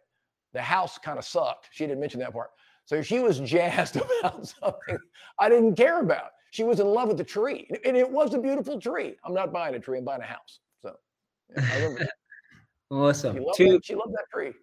The 0.53 0.61
house 0.61 0.97
kind 0.97 1.19
of 1.19 1.25
sucked. 1.25 1.69
She 1.71 1.85
didn't 1.85 1.99
mention 1.99 2.19
that 2.21 2.33
part. 2.33 2.49
So 2.85 3.01
she 3.01 3.19
was 3.19 3.39
jazzed 3.43 3.97
about 4.19 4.47
something 4.47 4.97
I 5.39 5.49
didn't 5.49 5.75
care 5.75 5.99
about. 5.99 6.31
She 6.51 6.63
was 6.63 6.79
in 6.79 6.87
love 6.87 7.09
with 7.09 7.17
the 7.17 7.23
tree, 7.23 7.69
and 7.85 7.95
it 7.95 8.09
was 8.09 8.33
a 8.33 8.39
beautiful 8.39 8.79
tree. 8.79 9.15
I'm 9.23 9.33
not 9.33 9.51
buying 9.51 9.75
a 9.75 9.79
tree; 9.79 9.97
I'm 9.97 10.05
buying 10.05 10.21
a 10.21 10.25
house. 10.25 10.59
So 10.81 10.95
yeah, 11.55 12.07
I 12.91 12.93
awesome. 12.95 13.35
She 13.35 13.41
loved, 13.41 13.57
Two, 13.57 13.71
that, 13.73 13.85
she 13.85 13.95
loved 13.95 14.13
that 14.13 14.25
tree. 14.31 14.53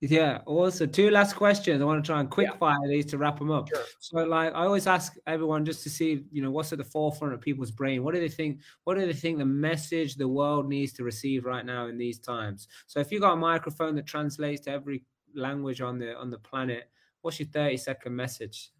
Yeah. 0.00 0.40
Also, 0.44 0.84
two 0.84 1.10
last 1.10 1.34
questions. 1.34 1.80
I 1.80 1.84
want 1.84 2.04
to 2.04 2.06
try 2.06 2.20
and 2.20 2.28
quick 2.28 2.48
yeah. 2.50 2.58
fire 2.58 2.76
these 2.86 3.06
to 3.06 3.18
wrap 3.18 3.38
them 3.38 3.50
up. 3.50 3.68
Sure. 3.68 3.82
So, 3.98 4.18
like, 4.18 4.52
I 4.52 4.64
always 4.66 4.86
ask 4.86 5.14
everyone 5.26 5.64
just 5.64 5.82
to 5.84 5.90
see, 5.90 6.24
you 6.30 6.42
know, 6.42 6.50
what's 6.50 6.72
at 6.72 6.78
the 6.78 6.84
forefront 6.84 7.32
of 7.32 7.40
people's 7.40 7.70
brain. 7.70 8.04
What 8.04 8.14
do 8.14 8.20
they 8.20 8.28
think? 8.28 8.60
What 8.84 8.96
do 8.98 9.06
they 9.06 9.12
think 9.14 9.38
the 9.38 9.46
message 9.46 10.16
the 10.16 10.28
world 10.28 10.68
needs 10.68 10.92
to 10.94 11.04
receive 11.04 11.44
right 11.44 11.64
now 11.64 11.86
in 11.86 11.96
these 11.96 12.18
times? 12.18 12.68
So, 12.86 13.00
if 13.00 13.10
you 13.10 13.20
got 13.20 13.32
a 13.32 13.36
microphone 13.36 13.94
that 13.96 14.06
translates 14.06 14.62
to 14.62 14.70
every 14.70 15.02
language 15.34 15.80
on 15.80 15.98
the 15.98 16.14
on 16.16 16.30
the 16.30 16.38
planet, 16.38 16.90
what's 17.22 17.40
your 17.40 17.48
thirty 17.48 17.78
second 17.78 18.14
message? 18.14 18.70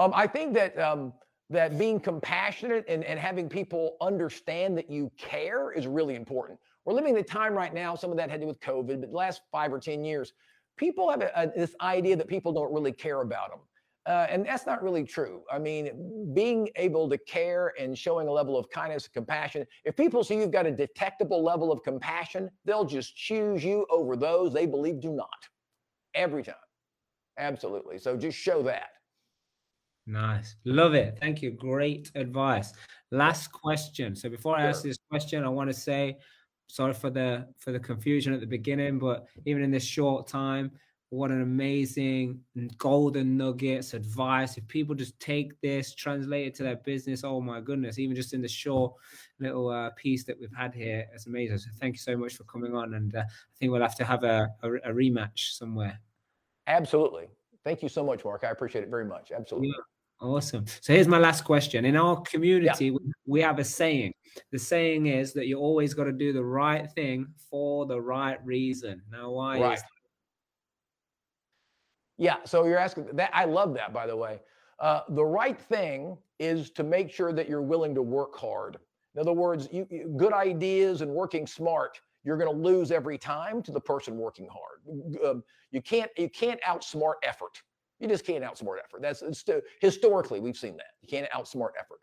Um, 0.00 0.12
I 0.14 0.26
think 0.26 0.54
that 0.54 0.78
um, 0.78 1.12
that 1.50 1.78
being 1.78 2.00
compassionate 2.00 2.86
and, 2.88 3.04
and 3.04 3.20
having 3.20 3.50
people 3.50 3.98
understand 4.00 4.78
that 4.78 4.90
you 4.90 5.12
care 5.18 5.72
is 5.72 5.86
really 5.86 6.14
important. 6.14 6.58
We're 6.86 6.94
living 6.94 7.14
the 7.14 7.22
time 7.22 7.52
right 7.52 7.74
now, 7.74 7.94
some 7.94 8.10
of 8.10 8.16
that 8.16 8.30
had 8.30 8.40
to 8.40 8.46
do 8.46 8.48
with 8.48 8.60
COVID, 8.60 9.00
but 9.00 9.10
the 9.10 9.16
last 9.16 9.42
five 9.52 9.70
or 9.70 9.78
10 9.78 10.02
years, 10.02 10.32
people 10.78 11.10
have 11.10 11.20
a, 11.20 11.30
a, 11.36 11.46
this 11.48 11.74
idea 11.82 12.16
that 12.16 12.28
people 12.28 12.50
don't 12.50 12.72
really 12.72 12.92
care 12.92 13.20
about 13.20 13.50
them. 13.50 13.60
Uh, 14.06 14.26
and 14.30 14.46
that's 14.46 14.64
not 14.64 14.82
really 14.82 15.04
true. 15.04 15.42
I 15.52 15.58
mean, 15.58 16.32
being 16.32 16.70
able 16.76 17.06
to 17.10 17.18
care 17.18 17.74
and 17.78 17.96
showing 17.96 18.26
a 18.26 18.32
level 18.32 18.56
of 18.56 18.70
kindness 18.70 19.04
and 19.04 19.12
compassion, 19.12 19.66
if 19.84 19.94
people 19.96 20.24
see 20.24 20.36
you've 20.36 20.50
got 20.50 20.64
a 20.64 20.72
detectable 20.72 21.44
level 21.44 21.70
of 21.70 21.82
compassion, 21.82 22.48
they'll 22.64 22.86
just 22.86 23.14
choose 23.14 23.62
you 23.62 23.86
over 23.90 24.16
those 24.16 24.54
they 24.54 24.64
believe 24.64 25.00
do 25.00 25.12
not. 25.12 25.28
Every 26.14 26.42
time. 26.42 26.54
Absolutely. 27.38 27.98
So 27.98 28.16
just 28.16 28.38
show 28.38 28.62
that. 28.62 28.88
Nice. 30.10 30.56
Love 30.64 30.94
it. 30.94 31.18
Thank 31.20 31.40
you. 31.40 31.52
Great 31.52 32.10
advice. 32.16 32.72
Last 33.12 33.52
question. 33.52 34.16
So 34.16 34.28
before 34.28 34.56
I 34.56 34.64
ask 34.64 34.82
this 34.82 34.98
question, 35.08 35.44
I 35.44 35.48
want 35.48 35.70
to 35.70 35.74
say 35.74 36.18
sorry 36.66 36.94
for 36.94 37.10
the 37.10 37.46
for 37.58 37.70
the 37.70 37.78
confusion 37.78 38.32
at 38.32 38.40
the 38.40 38.46
beginning, 38.46 38.98
but 38.98 39.26
even 39.46 39.62
in 39.62 39.70
this 39.70 39.84
short 39.84 40.26
time, 40.26 40.72
what 41.10 41.30
an 41.30 41.42
amazing 41.42 42.40
golden 42.78 43.36
nuggets 43.36 43.94
advice. 43.94 44.56
If 44.56 44.66
people 44.66 44.96
just 44.96 45.18
take 45.20 45.60
this, 45.60 45.94
translate 45.94 46.48
it 46.48 46.54
to 46.56 46.64
their 46.64 46.76
business, 46.76 47.22
oh 47.22 47.40
my 47.40 47.60
goodness, 47.60 48.00
even 48.00 48.16
just 48.16 48.34
in 48.34 48.42
the 48.42 48.48
short 48.48 48.94
little 49.38 49.68
uh, 49.68 49.90
piece 49.90 50.24
that 50.24 50.40
we've 50.40 50.54
had 50.56 50.74
here, 50.74 51.06
it's 51.14 51.26
amazing. 51.26 51.58
So 51.58 51.70
thank 51.80 51.94
you 51.94 51.98
so 51.98 52.16
much 52.16 52.34
for 52.34 52.44
coming 52.44 52.74
on, 52.74 52.94
and 52.94 53.14
uh, 53.14 53.20
I 53.20 53.54
think 53.58 53.70
we'll 53.70 53.82
have 53.82 53.96
to 53.96 54.04
have 54.04 54.24
a, 54.24 54.48
a, 54.62 54.72
a, 54.72 54.92
rematch 54.92 55.56
somewhere. 55.56 56.00
Absolutely. 56.66 57.28
Thank 57.64 57.82
you 57.82 57.88
so 57.88 58.04
much, 58.04 58.24
Mark. 58.24 58.42
I 58.44 58.50
appreciate 58.50 58.84
it 58.84 58.90
very 58.90 59.04
much. 59.04 59.32
Absolutely. 59.32 59.68
Yeah. 59.68 59.82
Awesome. 60.20 60.66
So 60.80 60.92
here's 60.92 61.08
my 61.08 61.18
last 61.18 61.44
question. 61.44 61.84
In 61.86 61.96
our 61.96 62.20
community, 62.22 62.86
yeah. 62.86 62.98
we 63.26 63.40
have 63.40 63.58
a 63.58 63.64
saying. 63.64 64.12
The 64.52 64.58
saying 64.58 65.06
is 65.06 65.32
that 65.32 65.46
you 65.46 65.58
always 65.58 65.94
got 65.94 66.04
to 66.04 66.12
do 66.12 66.32
the 66.32 66.44
right 66.44 66.90
thing 66.92 67.26
for 67.50 67.86
the 67.86 68.00
right 68.00 68.38
reason. 68.44 69.02
Now, 69.10 69.30
why 69.30 69.60
right. 69.60 69.78
is? 69.78 69.84
Yeah. 72.18 72.36
So 72.44 72.66
you're 72.66 72.78
asking 72.78 73.06
that. 73.14 73.30
I 73.32 73.46
love 73.46 73.72
that, 73.74 73.94
by 73.94 74.06
the 74.06 74.16
way. 74.16 74.40
Uh, 74.78 75.00
the 75.10 75.24
right 75.24 75.58
thing 75.58 76.16
is 76.38 76.70
to 76.70 76.82
make 76.82 77.10
sure 77.10 77.32
that 77.32 77.48
you're 77.48 77.62
willing 77.62 77.94
to 77.94 78.02
work 78.02 78.36
hard. 78.36 78.78
In 79.14 79.20
other 79.20 79.32
words, 79.32 79.68
you, 79.72 79.86
you, 79.90 80.14
good 80.16 80.32
ideas 80.32 81.00
and 81.00 81.10
working 81.10 81.46
smart, 81.46 82.00
you're 82.24 82.36
going 82.36 82.50
to 82.50 82.62
lose 82.62 82.90
every 82.90 83.18
time 83.18 83.62
to 83.62 83.72
the 83.72 83.80
person 83.80 84.16
working 84.16 84.48
hard. 84.50 85.24
Um, 85.24 85.42
you 85.70 85.80
can't 85.80 86.10
you 86.16 86.28
can't 86.28 86.60
outsmart 86.62 87.14
effort. 87.22 87.62
You 88.00 88.08
just 88.08 88.24
can't 88.24 88.42
outsmart 88.42 88.78
effort. 88.82 89.02
That's 89.02 89.22
historically 89.80 90.40
we've 90.40 90.56
seen 90.56 90.76
that. 90.78 90.92
You 91.02 91.08
can't 91.08 91.30
outsmart 91.30 91.70
effort. 91.78 92.00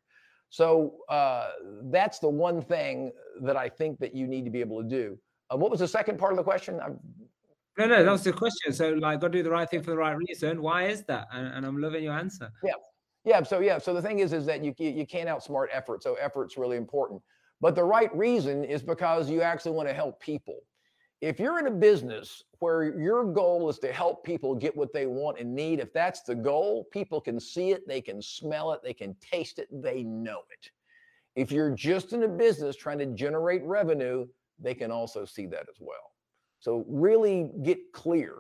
So 0.50 1.00
uh, 1.10 1.50
that's 1.84 2.20
the 2.20 2.30
one 2.30 2.62
thing 2.62 3.12
that 3.41 3.58
I 3.58 3.68
think 3.68 4.00
that 4.00 4.16
you 4.16 4.28
need 4.28 4.45
to 4.45 4.52
be 4.52 4.62
able 4.62 4.82
to 4.82 4.88
do. 4.88 5.18
Uh, 5.52 5.58
what 5.58 5.72
was 5.72 5.80
the 5.80 5.88
second 5.88 6.18
part 6.18 6.32
of 6.32 6.38
the 6.38 6.43
question? 6.43 6.80
I'm, 6.80 7.00
no, 7.78 7.86
no, 7.86 8.04
that 8.04 8.12
was 8.12 8.24
the 8.24 8.34
question. 8.34 8.74
So, 8.74 8.93
like, 8.93 9.20
got 9.20 9.28
to 9.28 9.38
do 9.38 9.43
the 9.43 9.52
right 9.52 9.70
thing 9.70 9.84
for 9.84 9.91
the 9.91 9.98
right 9.98 10.18
reason. 10.18 10.62
Why 10.62 10.88
is 10.88 11.04
that? 11.04 11.28
And, 11.32 11.48
and, 11.48 11.66
I'm 11.66 11.80
loving 11.80 12.04
your 12.04 12.14
answer. 12.14 12.50
Yeah, 12.64 12.72
yeah. 13.24 13.43
So, 13.43 13.60
yeah. 13.60 13.78
So 13.78 13.93
the 13.93 14.02
thing 14.02 14.20
is, 14.20 14.34
is 14.34 14.48
that 14.48 14.64
you 14.64 14.74
you 14.80 15.06
can't 15.06 15.30
outsmart 15.30 15.68
effort. 15.72 16.02
So 16.02 16.16
effort's 16.16 16.58
really 16.58 16.78
important. 16.78 17.22
But 17.62 17.76
the 17.76 17.84
right 17.84 18.16
reason 18.16 18.64
is 18.64 18.82
because 18.82 19.30
you 19.30 19.41
actually 19.41 19.72
want 19.72 19.88
to 19.89 19.93
help 19.93 20.20
people 20.20 20.60
if 21.22 21.39
you're 21.39 21.59
in 21.59 21.68
a 21.68 21.72
business 21.72 22.43
where 22.59 22.99
your 22.99 23.24
goal 23.26 23.70
is 23.70 23.80
to 23.80 23.91
help 23.91 24.24
people 24.24 24.53
get 24.53 24.76
what 24.76 24.93
they 24.93 25.07
want 25.07 25.39
and 25.39 25.53
need, 25.53 25.80
if 25.80 25.91
that's 25.91 26.22
the 26.22 26.36
goal, 26.36 26.88
people 26.91 27.20
can 27.20 27.39
see 27.39 27.72
it, 27.72 27.88
they 27.88 28.01
can 28.01 28.22
smell 28.22 28.72
it, 28.74 28.82
they 28.84 28.93
can 28.93 29.15
taste 29.15 29.57
it, 29.57 29.68
they 29.72 30.03
know 30.03 30.41
it. 30.51 30.70
If 31.36 31.51
you're 31.51 31.74
just 31.74 32.13
in 32.13 32.24
a 32.24 32.28
business 32.28 32.76
trying 32.76 32.99
to 32.99 33.05
generate 33.07 33.63
revenue, 33.63 34.28
they 34.59 34.74
can 34.74 34.91
also 34.91 35.26
see 35.26 35.45
that 35.47 35.68
as 35.70 35.78
well. 35.80 36.13
So, 36.59 36.84
really 36.88 37.49
get 37.63 37.93
clear 37.93 38.34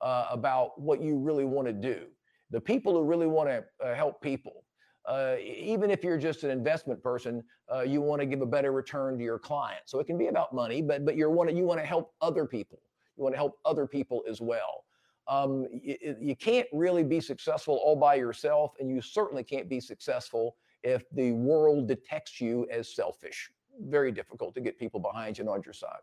uh, 0.00 0.26
about 0.30 0.80
what 0.80 1.02
you 1.02 1.18
really 1.18 1.44
want 1.44 1.66
to 1.66 1.72
do. 1.72 2.06
The 2.50 2.60
people 2.60 2.92
who 2.92 3.04
really 3.04 3.26
want 3.26 3.48
to 3.48 3.64
uh, 3.84 3.94
help 3.94 4.20
people, 4.20 4.64
uh, 5.06 5.36
even 5.40 5.90
if 5.90 6.04
you're 6.04 6.18
just 6.18 6.44
an 6.44 6.50
investment 6.50 7.02
person, 7.02 7.42
uh, 7.72 7.80
you 7.82 8.00
want 8.00 8.20
to 8.20 8.26
give 8.26 8.42
a 8.42 8.46
better 8.46 8.72
return 8.72 9.18
to 9.18 9.24
your 9.24 9.38
client. 9.38 9.82
So 9.86 9.98
it 9.98 10.06
can 10.06 10.18
be 10.18 10.26
about 10.28 10.54
money, 10.54 10.82
but 10.82 11.04
but 11.04 11.16
you're 11.16 11.30
want 11.30 11.54
you 11.54 11.64
want 11.64 11.80
to 11.80 11.86
help 11.86 12.12
other 12.20 12.46
people. 12.46 12.80
You 13.16 13.24
want 13.24 13.34
to 13.34 13.38
help 13.38 13.58
other 13.64 13.86
people 13.86 14.22
as 14.28 14.40
well. 14.40 14.84
Um, 15.28 15.66
you, 15.72 16.16
you 16.20 16.36
can't 16.36 16.66
really 16.72 17.04
be 17.04 17.20
successful 17.20 17.80
all 17.84 17.96
by 17.96 18.16
yourself, 18.16 18.74
and 18.80 18.90
you 18.90 19.00
certainly 19.00 19.44
can't 19.44 19.68
be 19.68 19.80
successful 19.80 20.56
if 20.82 21.04
the 21.10 21.32
world 21.32 21.86
detects 21.88 22.40
you 22.40 22.66
as 22.70 22.94
selfish. 22.94 23.50
Very 23.80 24.12
difficult 24.12 24.54
to 24.54 24.60
get 24.60 24.78
people 24.78 25.00
behind 25.00 25.38
you 25.38 25.42
and 25.42 25.50
on 25.50 25.62
your 25.64 25.74
side. 25.74 26.00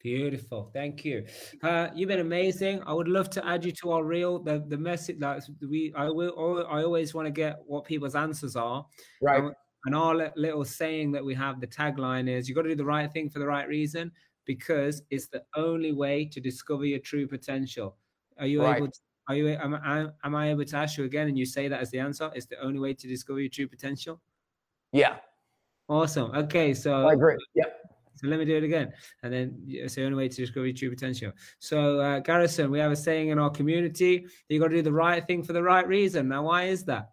Beautiful, 0.00 0.70
thank 0.72 1.04
you. 1.04 1.26
Uh, 1.62 1.88
you've 1.92 2.08
been 2.08 2.20
amazing. 2.20 2.82
I 2.86 2.92
would 2.92 3.08
love 3.08 3.30
to 3.30 3.44
add 3.44 3.64
you 3.64 3.72
to 3.72 3.90
our 3.90 4.04
reel. 4.04 4.38
The 4.38 4.64
the 4.68 4.76
message 4.76 5.18
that 5.18 5.42
we 5.60 5.92
I 5.96 6.08
will 6.08 6.66
I 6.70 6.84
always 6.84 7.14
want 7.14 7.26
to 7.26 7.32
get 7.32 7.58
what 7.66 7.84
people's 7.84 8.14
answers 8.14 8.54
are. 8.54 8.86
Right. 9.20 9.42
And, 9.42 9.54
and 9.86 9.94
our 9.96 10.32
little 10.36 10.64
saying 10.64 11.12
that 11.12 11.24
we 11.24 11.34
have, 11.34 11.60
the 11.60 11.66
tagline 11.66 12.28
is: 12.28 12.48
you 12.48 12.54
got 12.54 12.62
to 12.62 12.68
do 12.68 12.76
the 12.76 12.84
right 12.84 13.12
thing 13.12 13.28
for 13.28 13.40
the 13.40 13.46
right 13.46 13.66
reason 13.66 14.12
because 14.44 15.02
it's 15.10 15.26
the 15.26 15.42
only 15.56 15.92
way 15.92 16.24
to 16.26 16.40
discover 16.40 16.84
your 16.84 17.00
true 17.00 17.26
potential. 17.26 17.96
Are 18.38 18.46
you 18.46 18.62
right. 18.62 18.76
able? 18.76 18.88
To, 18.88 19.00
are 19.28 19.34
you? 19.34 19.48
Am, 19.48 19.74
am, 19.74 20.12
am 20.22 20.34
I 20.36 20.50
able 20.50 20.64
to 20.64 20.76
ask 20.76 20.96
you 20.96 21.04
again? 21.04 21.26
And 21.26 21.36
you 21.36 21.44
say 21.44 21.66
that 21.66 21.80
as 21.80 21.90
the 21.90 21.98
answer. 21.98 22.30
It's 22.36 22.46
the 22.46 22.60
only 22.60 22.78
way 22.78 22.94
to 22.94 23.08
discover 23.08 23.40
your 23.40 23.50
true 23.50 23.66
potential. 23.66 24.20
Yeah. 24.92 25.16
Awesome. 25.88 26.30
Okay, 26.36 26.72
so 26.72 27.08
I 27.08 27.14
agree. 27.14 27.36
Yeah. 27.54 27.64
So 28.18 28.26
let 28.26 28.38
me 28.38 28.44
do 28.44 28.56
it 28.56 28.64
again. 28.64 28.92
And 29.22 29.32
then 29.32 29.62
it's 29.66 29.94
the 29.94 30.04
only 30.04 30.16
way 30.16 30.28
to 30.28 30.36
discover 30.36 30.66
your 30.66 30.76
true 30.76 30.90
potential. 30.90 31.32
So, 31.60 32.00
uh, 32.00 32.18
Garrison, 32.20 32.70
we 32.70 32.78
have 32.80 32.92
a 32.92 32.96
saying 32.96 33.28
in 33.28 33.38
our 33.38 33.50
community 33.50 34.26
you 34.48 34.60
got 34.60 34.68
to 34.68 34.76
do 34.76 34.82
the 34.82 34.92
right 34.92 35.24
thing 35.26 35.42
for 35.42 35.52
the 35.52 35.62
right 35.62 35.86
reason. 35.86 36.28
Now, 36.28 36.44
why 36.44 36.64
is 36.64 36.84
that? 36.84 37.10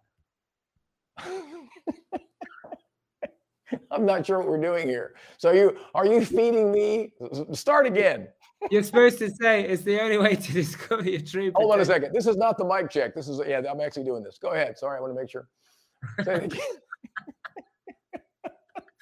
I'm 3.90 4.04
not 4.04 4.26
sure 4.26 4.38
what 4.38 4.48
we're 4.48 4.60
doing 4.60 4.88
here. 4.88 5.14
So 5.38 5.52
you 5.52 5.76
are 5.94 6.06
you 6.06 6.24
feeding 6.24 6.70
me? 6.70 7.12
Start 7.52 7.86
again. 7.86 8.28
You're 8.70 8.82
supposed 8.82 9.18
to 9.18 9.30
say 9.30 9.62
it's 9.62 9.82
the 9.82 10.00
only 10.00 10.18
way 10.18 10.34
to 10.36 10.52
discover 10.62 11.08
your 11.08 11.20
true. 11.20 11.52
Hold 11.54 11.72
on 11.72 11.80
a 11.80 11.84
second. 11.84 12.12
This 12.12 12.26
is 12.26 12.36
not 12.36 12.58
the 12.58 12.64
mic 12.64 12.90
check. 12.90 13.14
This 13.14 13.28
is 13.28 13.40
yeah. 13.46 13.62
I'm 13.70 13.80
actually 13.80 14.04
doing 14.04 14.22
this. 14.22 14.38
Go 14.38 14.48
ahead. 14.50 14.76
Sorry, 14.76 14.98
I 14.98 15.00
want 15.00 15.14
to 15.14 15.20
make 15.20 15.30
sure. 15.30 15.48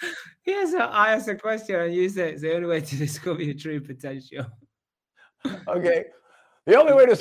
Yes, 0.47 0.75
I 0.75 1.13
asked 1.13 1.29
a 1.29 1.35
question 1.35 1.81
and 1.81 1.95
you 1.95 2.09
said 2.09 2.35
it's 2.35 2.43
the 2.43 2.55
only 2.55 2.69
way 2.69 2.81
to 2.81 2.97
discover 3.07 3.43
your 3.43 3.55
true 3.55 3.81
potential. 3.81 4.47
okay. 5.69 6.05
The 6.67 6.79
only 6.79 6.95
way 6.95 7.07
to 7.07 7.17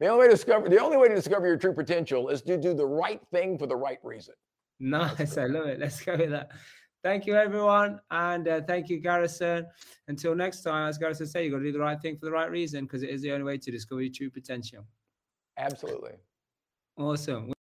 the 0.00 0.06
only 0.06 0.20
way 0.20 0.26
to 0.26 0.34
discover 0.34 0.68
the 0.68 0.80
only 0.80 0.96
way 0.96 1.08
to 1.08 1.14
discover 1.14 1.46
your 1.46 1.56
true 1.56 1.74
potential 1.74 2.28
is 2.28 2.42
to 2.42 2.56
do 2.56 2.74
the 2.74 2.86
right 2.86 3.20
thing 3.32 3.58
for 3.58 3.66
the 3.66 3.76
right 3.76 3.98
reason. 4.02 4.34
Nice. 4.80 5.36
I 5.38 5.46
love 5.46 5.66
it. 5.66 5.80
Let's 5.80 6.00
go 6.00 6.16
with 6.16 6.30
that. 6.30 6.50
Thank 7.02 7.26
you, 7.26 7.34
everyone. 7.34 8.00
And 8.10 8.46
uh, 8.48 8.60
thank 8.62 8.88
you, 8.88 9.00
Garrison. 9.00 9.66
Until 10.08 10.34
next 10.34 10.62
time, 10.62 10.88
as 10.88 10.98
Garrison 10.98 11.26
said, 11.26 11.44
you 11.44 11.50
got 11.50 11.58
to 11.58 11.64
do 11.64 11.72
the 11.72 11.78
right 11.78 12.00
thing 12.00 12.16
for 12.18 12.26
the 12.26 12.32
right 12.32 12.50
reason 12.50 12.84
because 12.84 13.02
it 13.02 13.10
is 13.10 13.22
the 13.22 13.32
only 13.32 13.44
way 13.44 13.56
to 13.56 13.70
discover 13.70 14.02
your 14.02 14.12
true 14.12 14.30
potential. 14.30 14.84
Absolutely. 15.56 16.12
Awesome. 16.96 17.52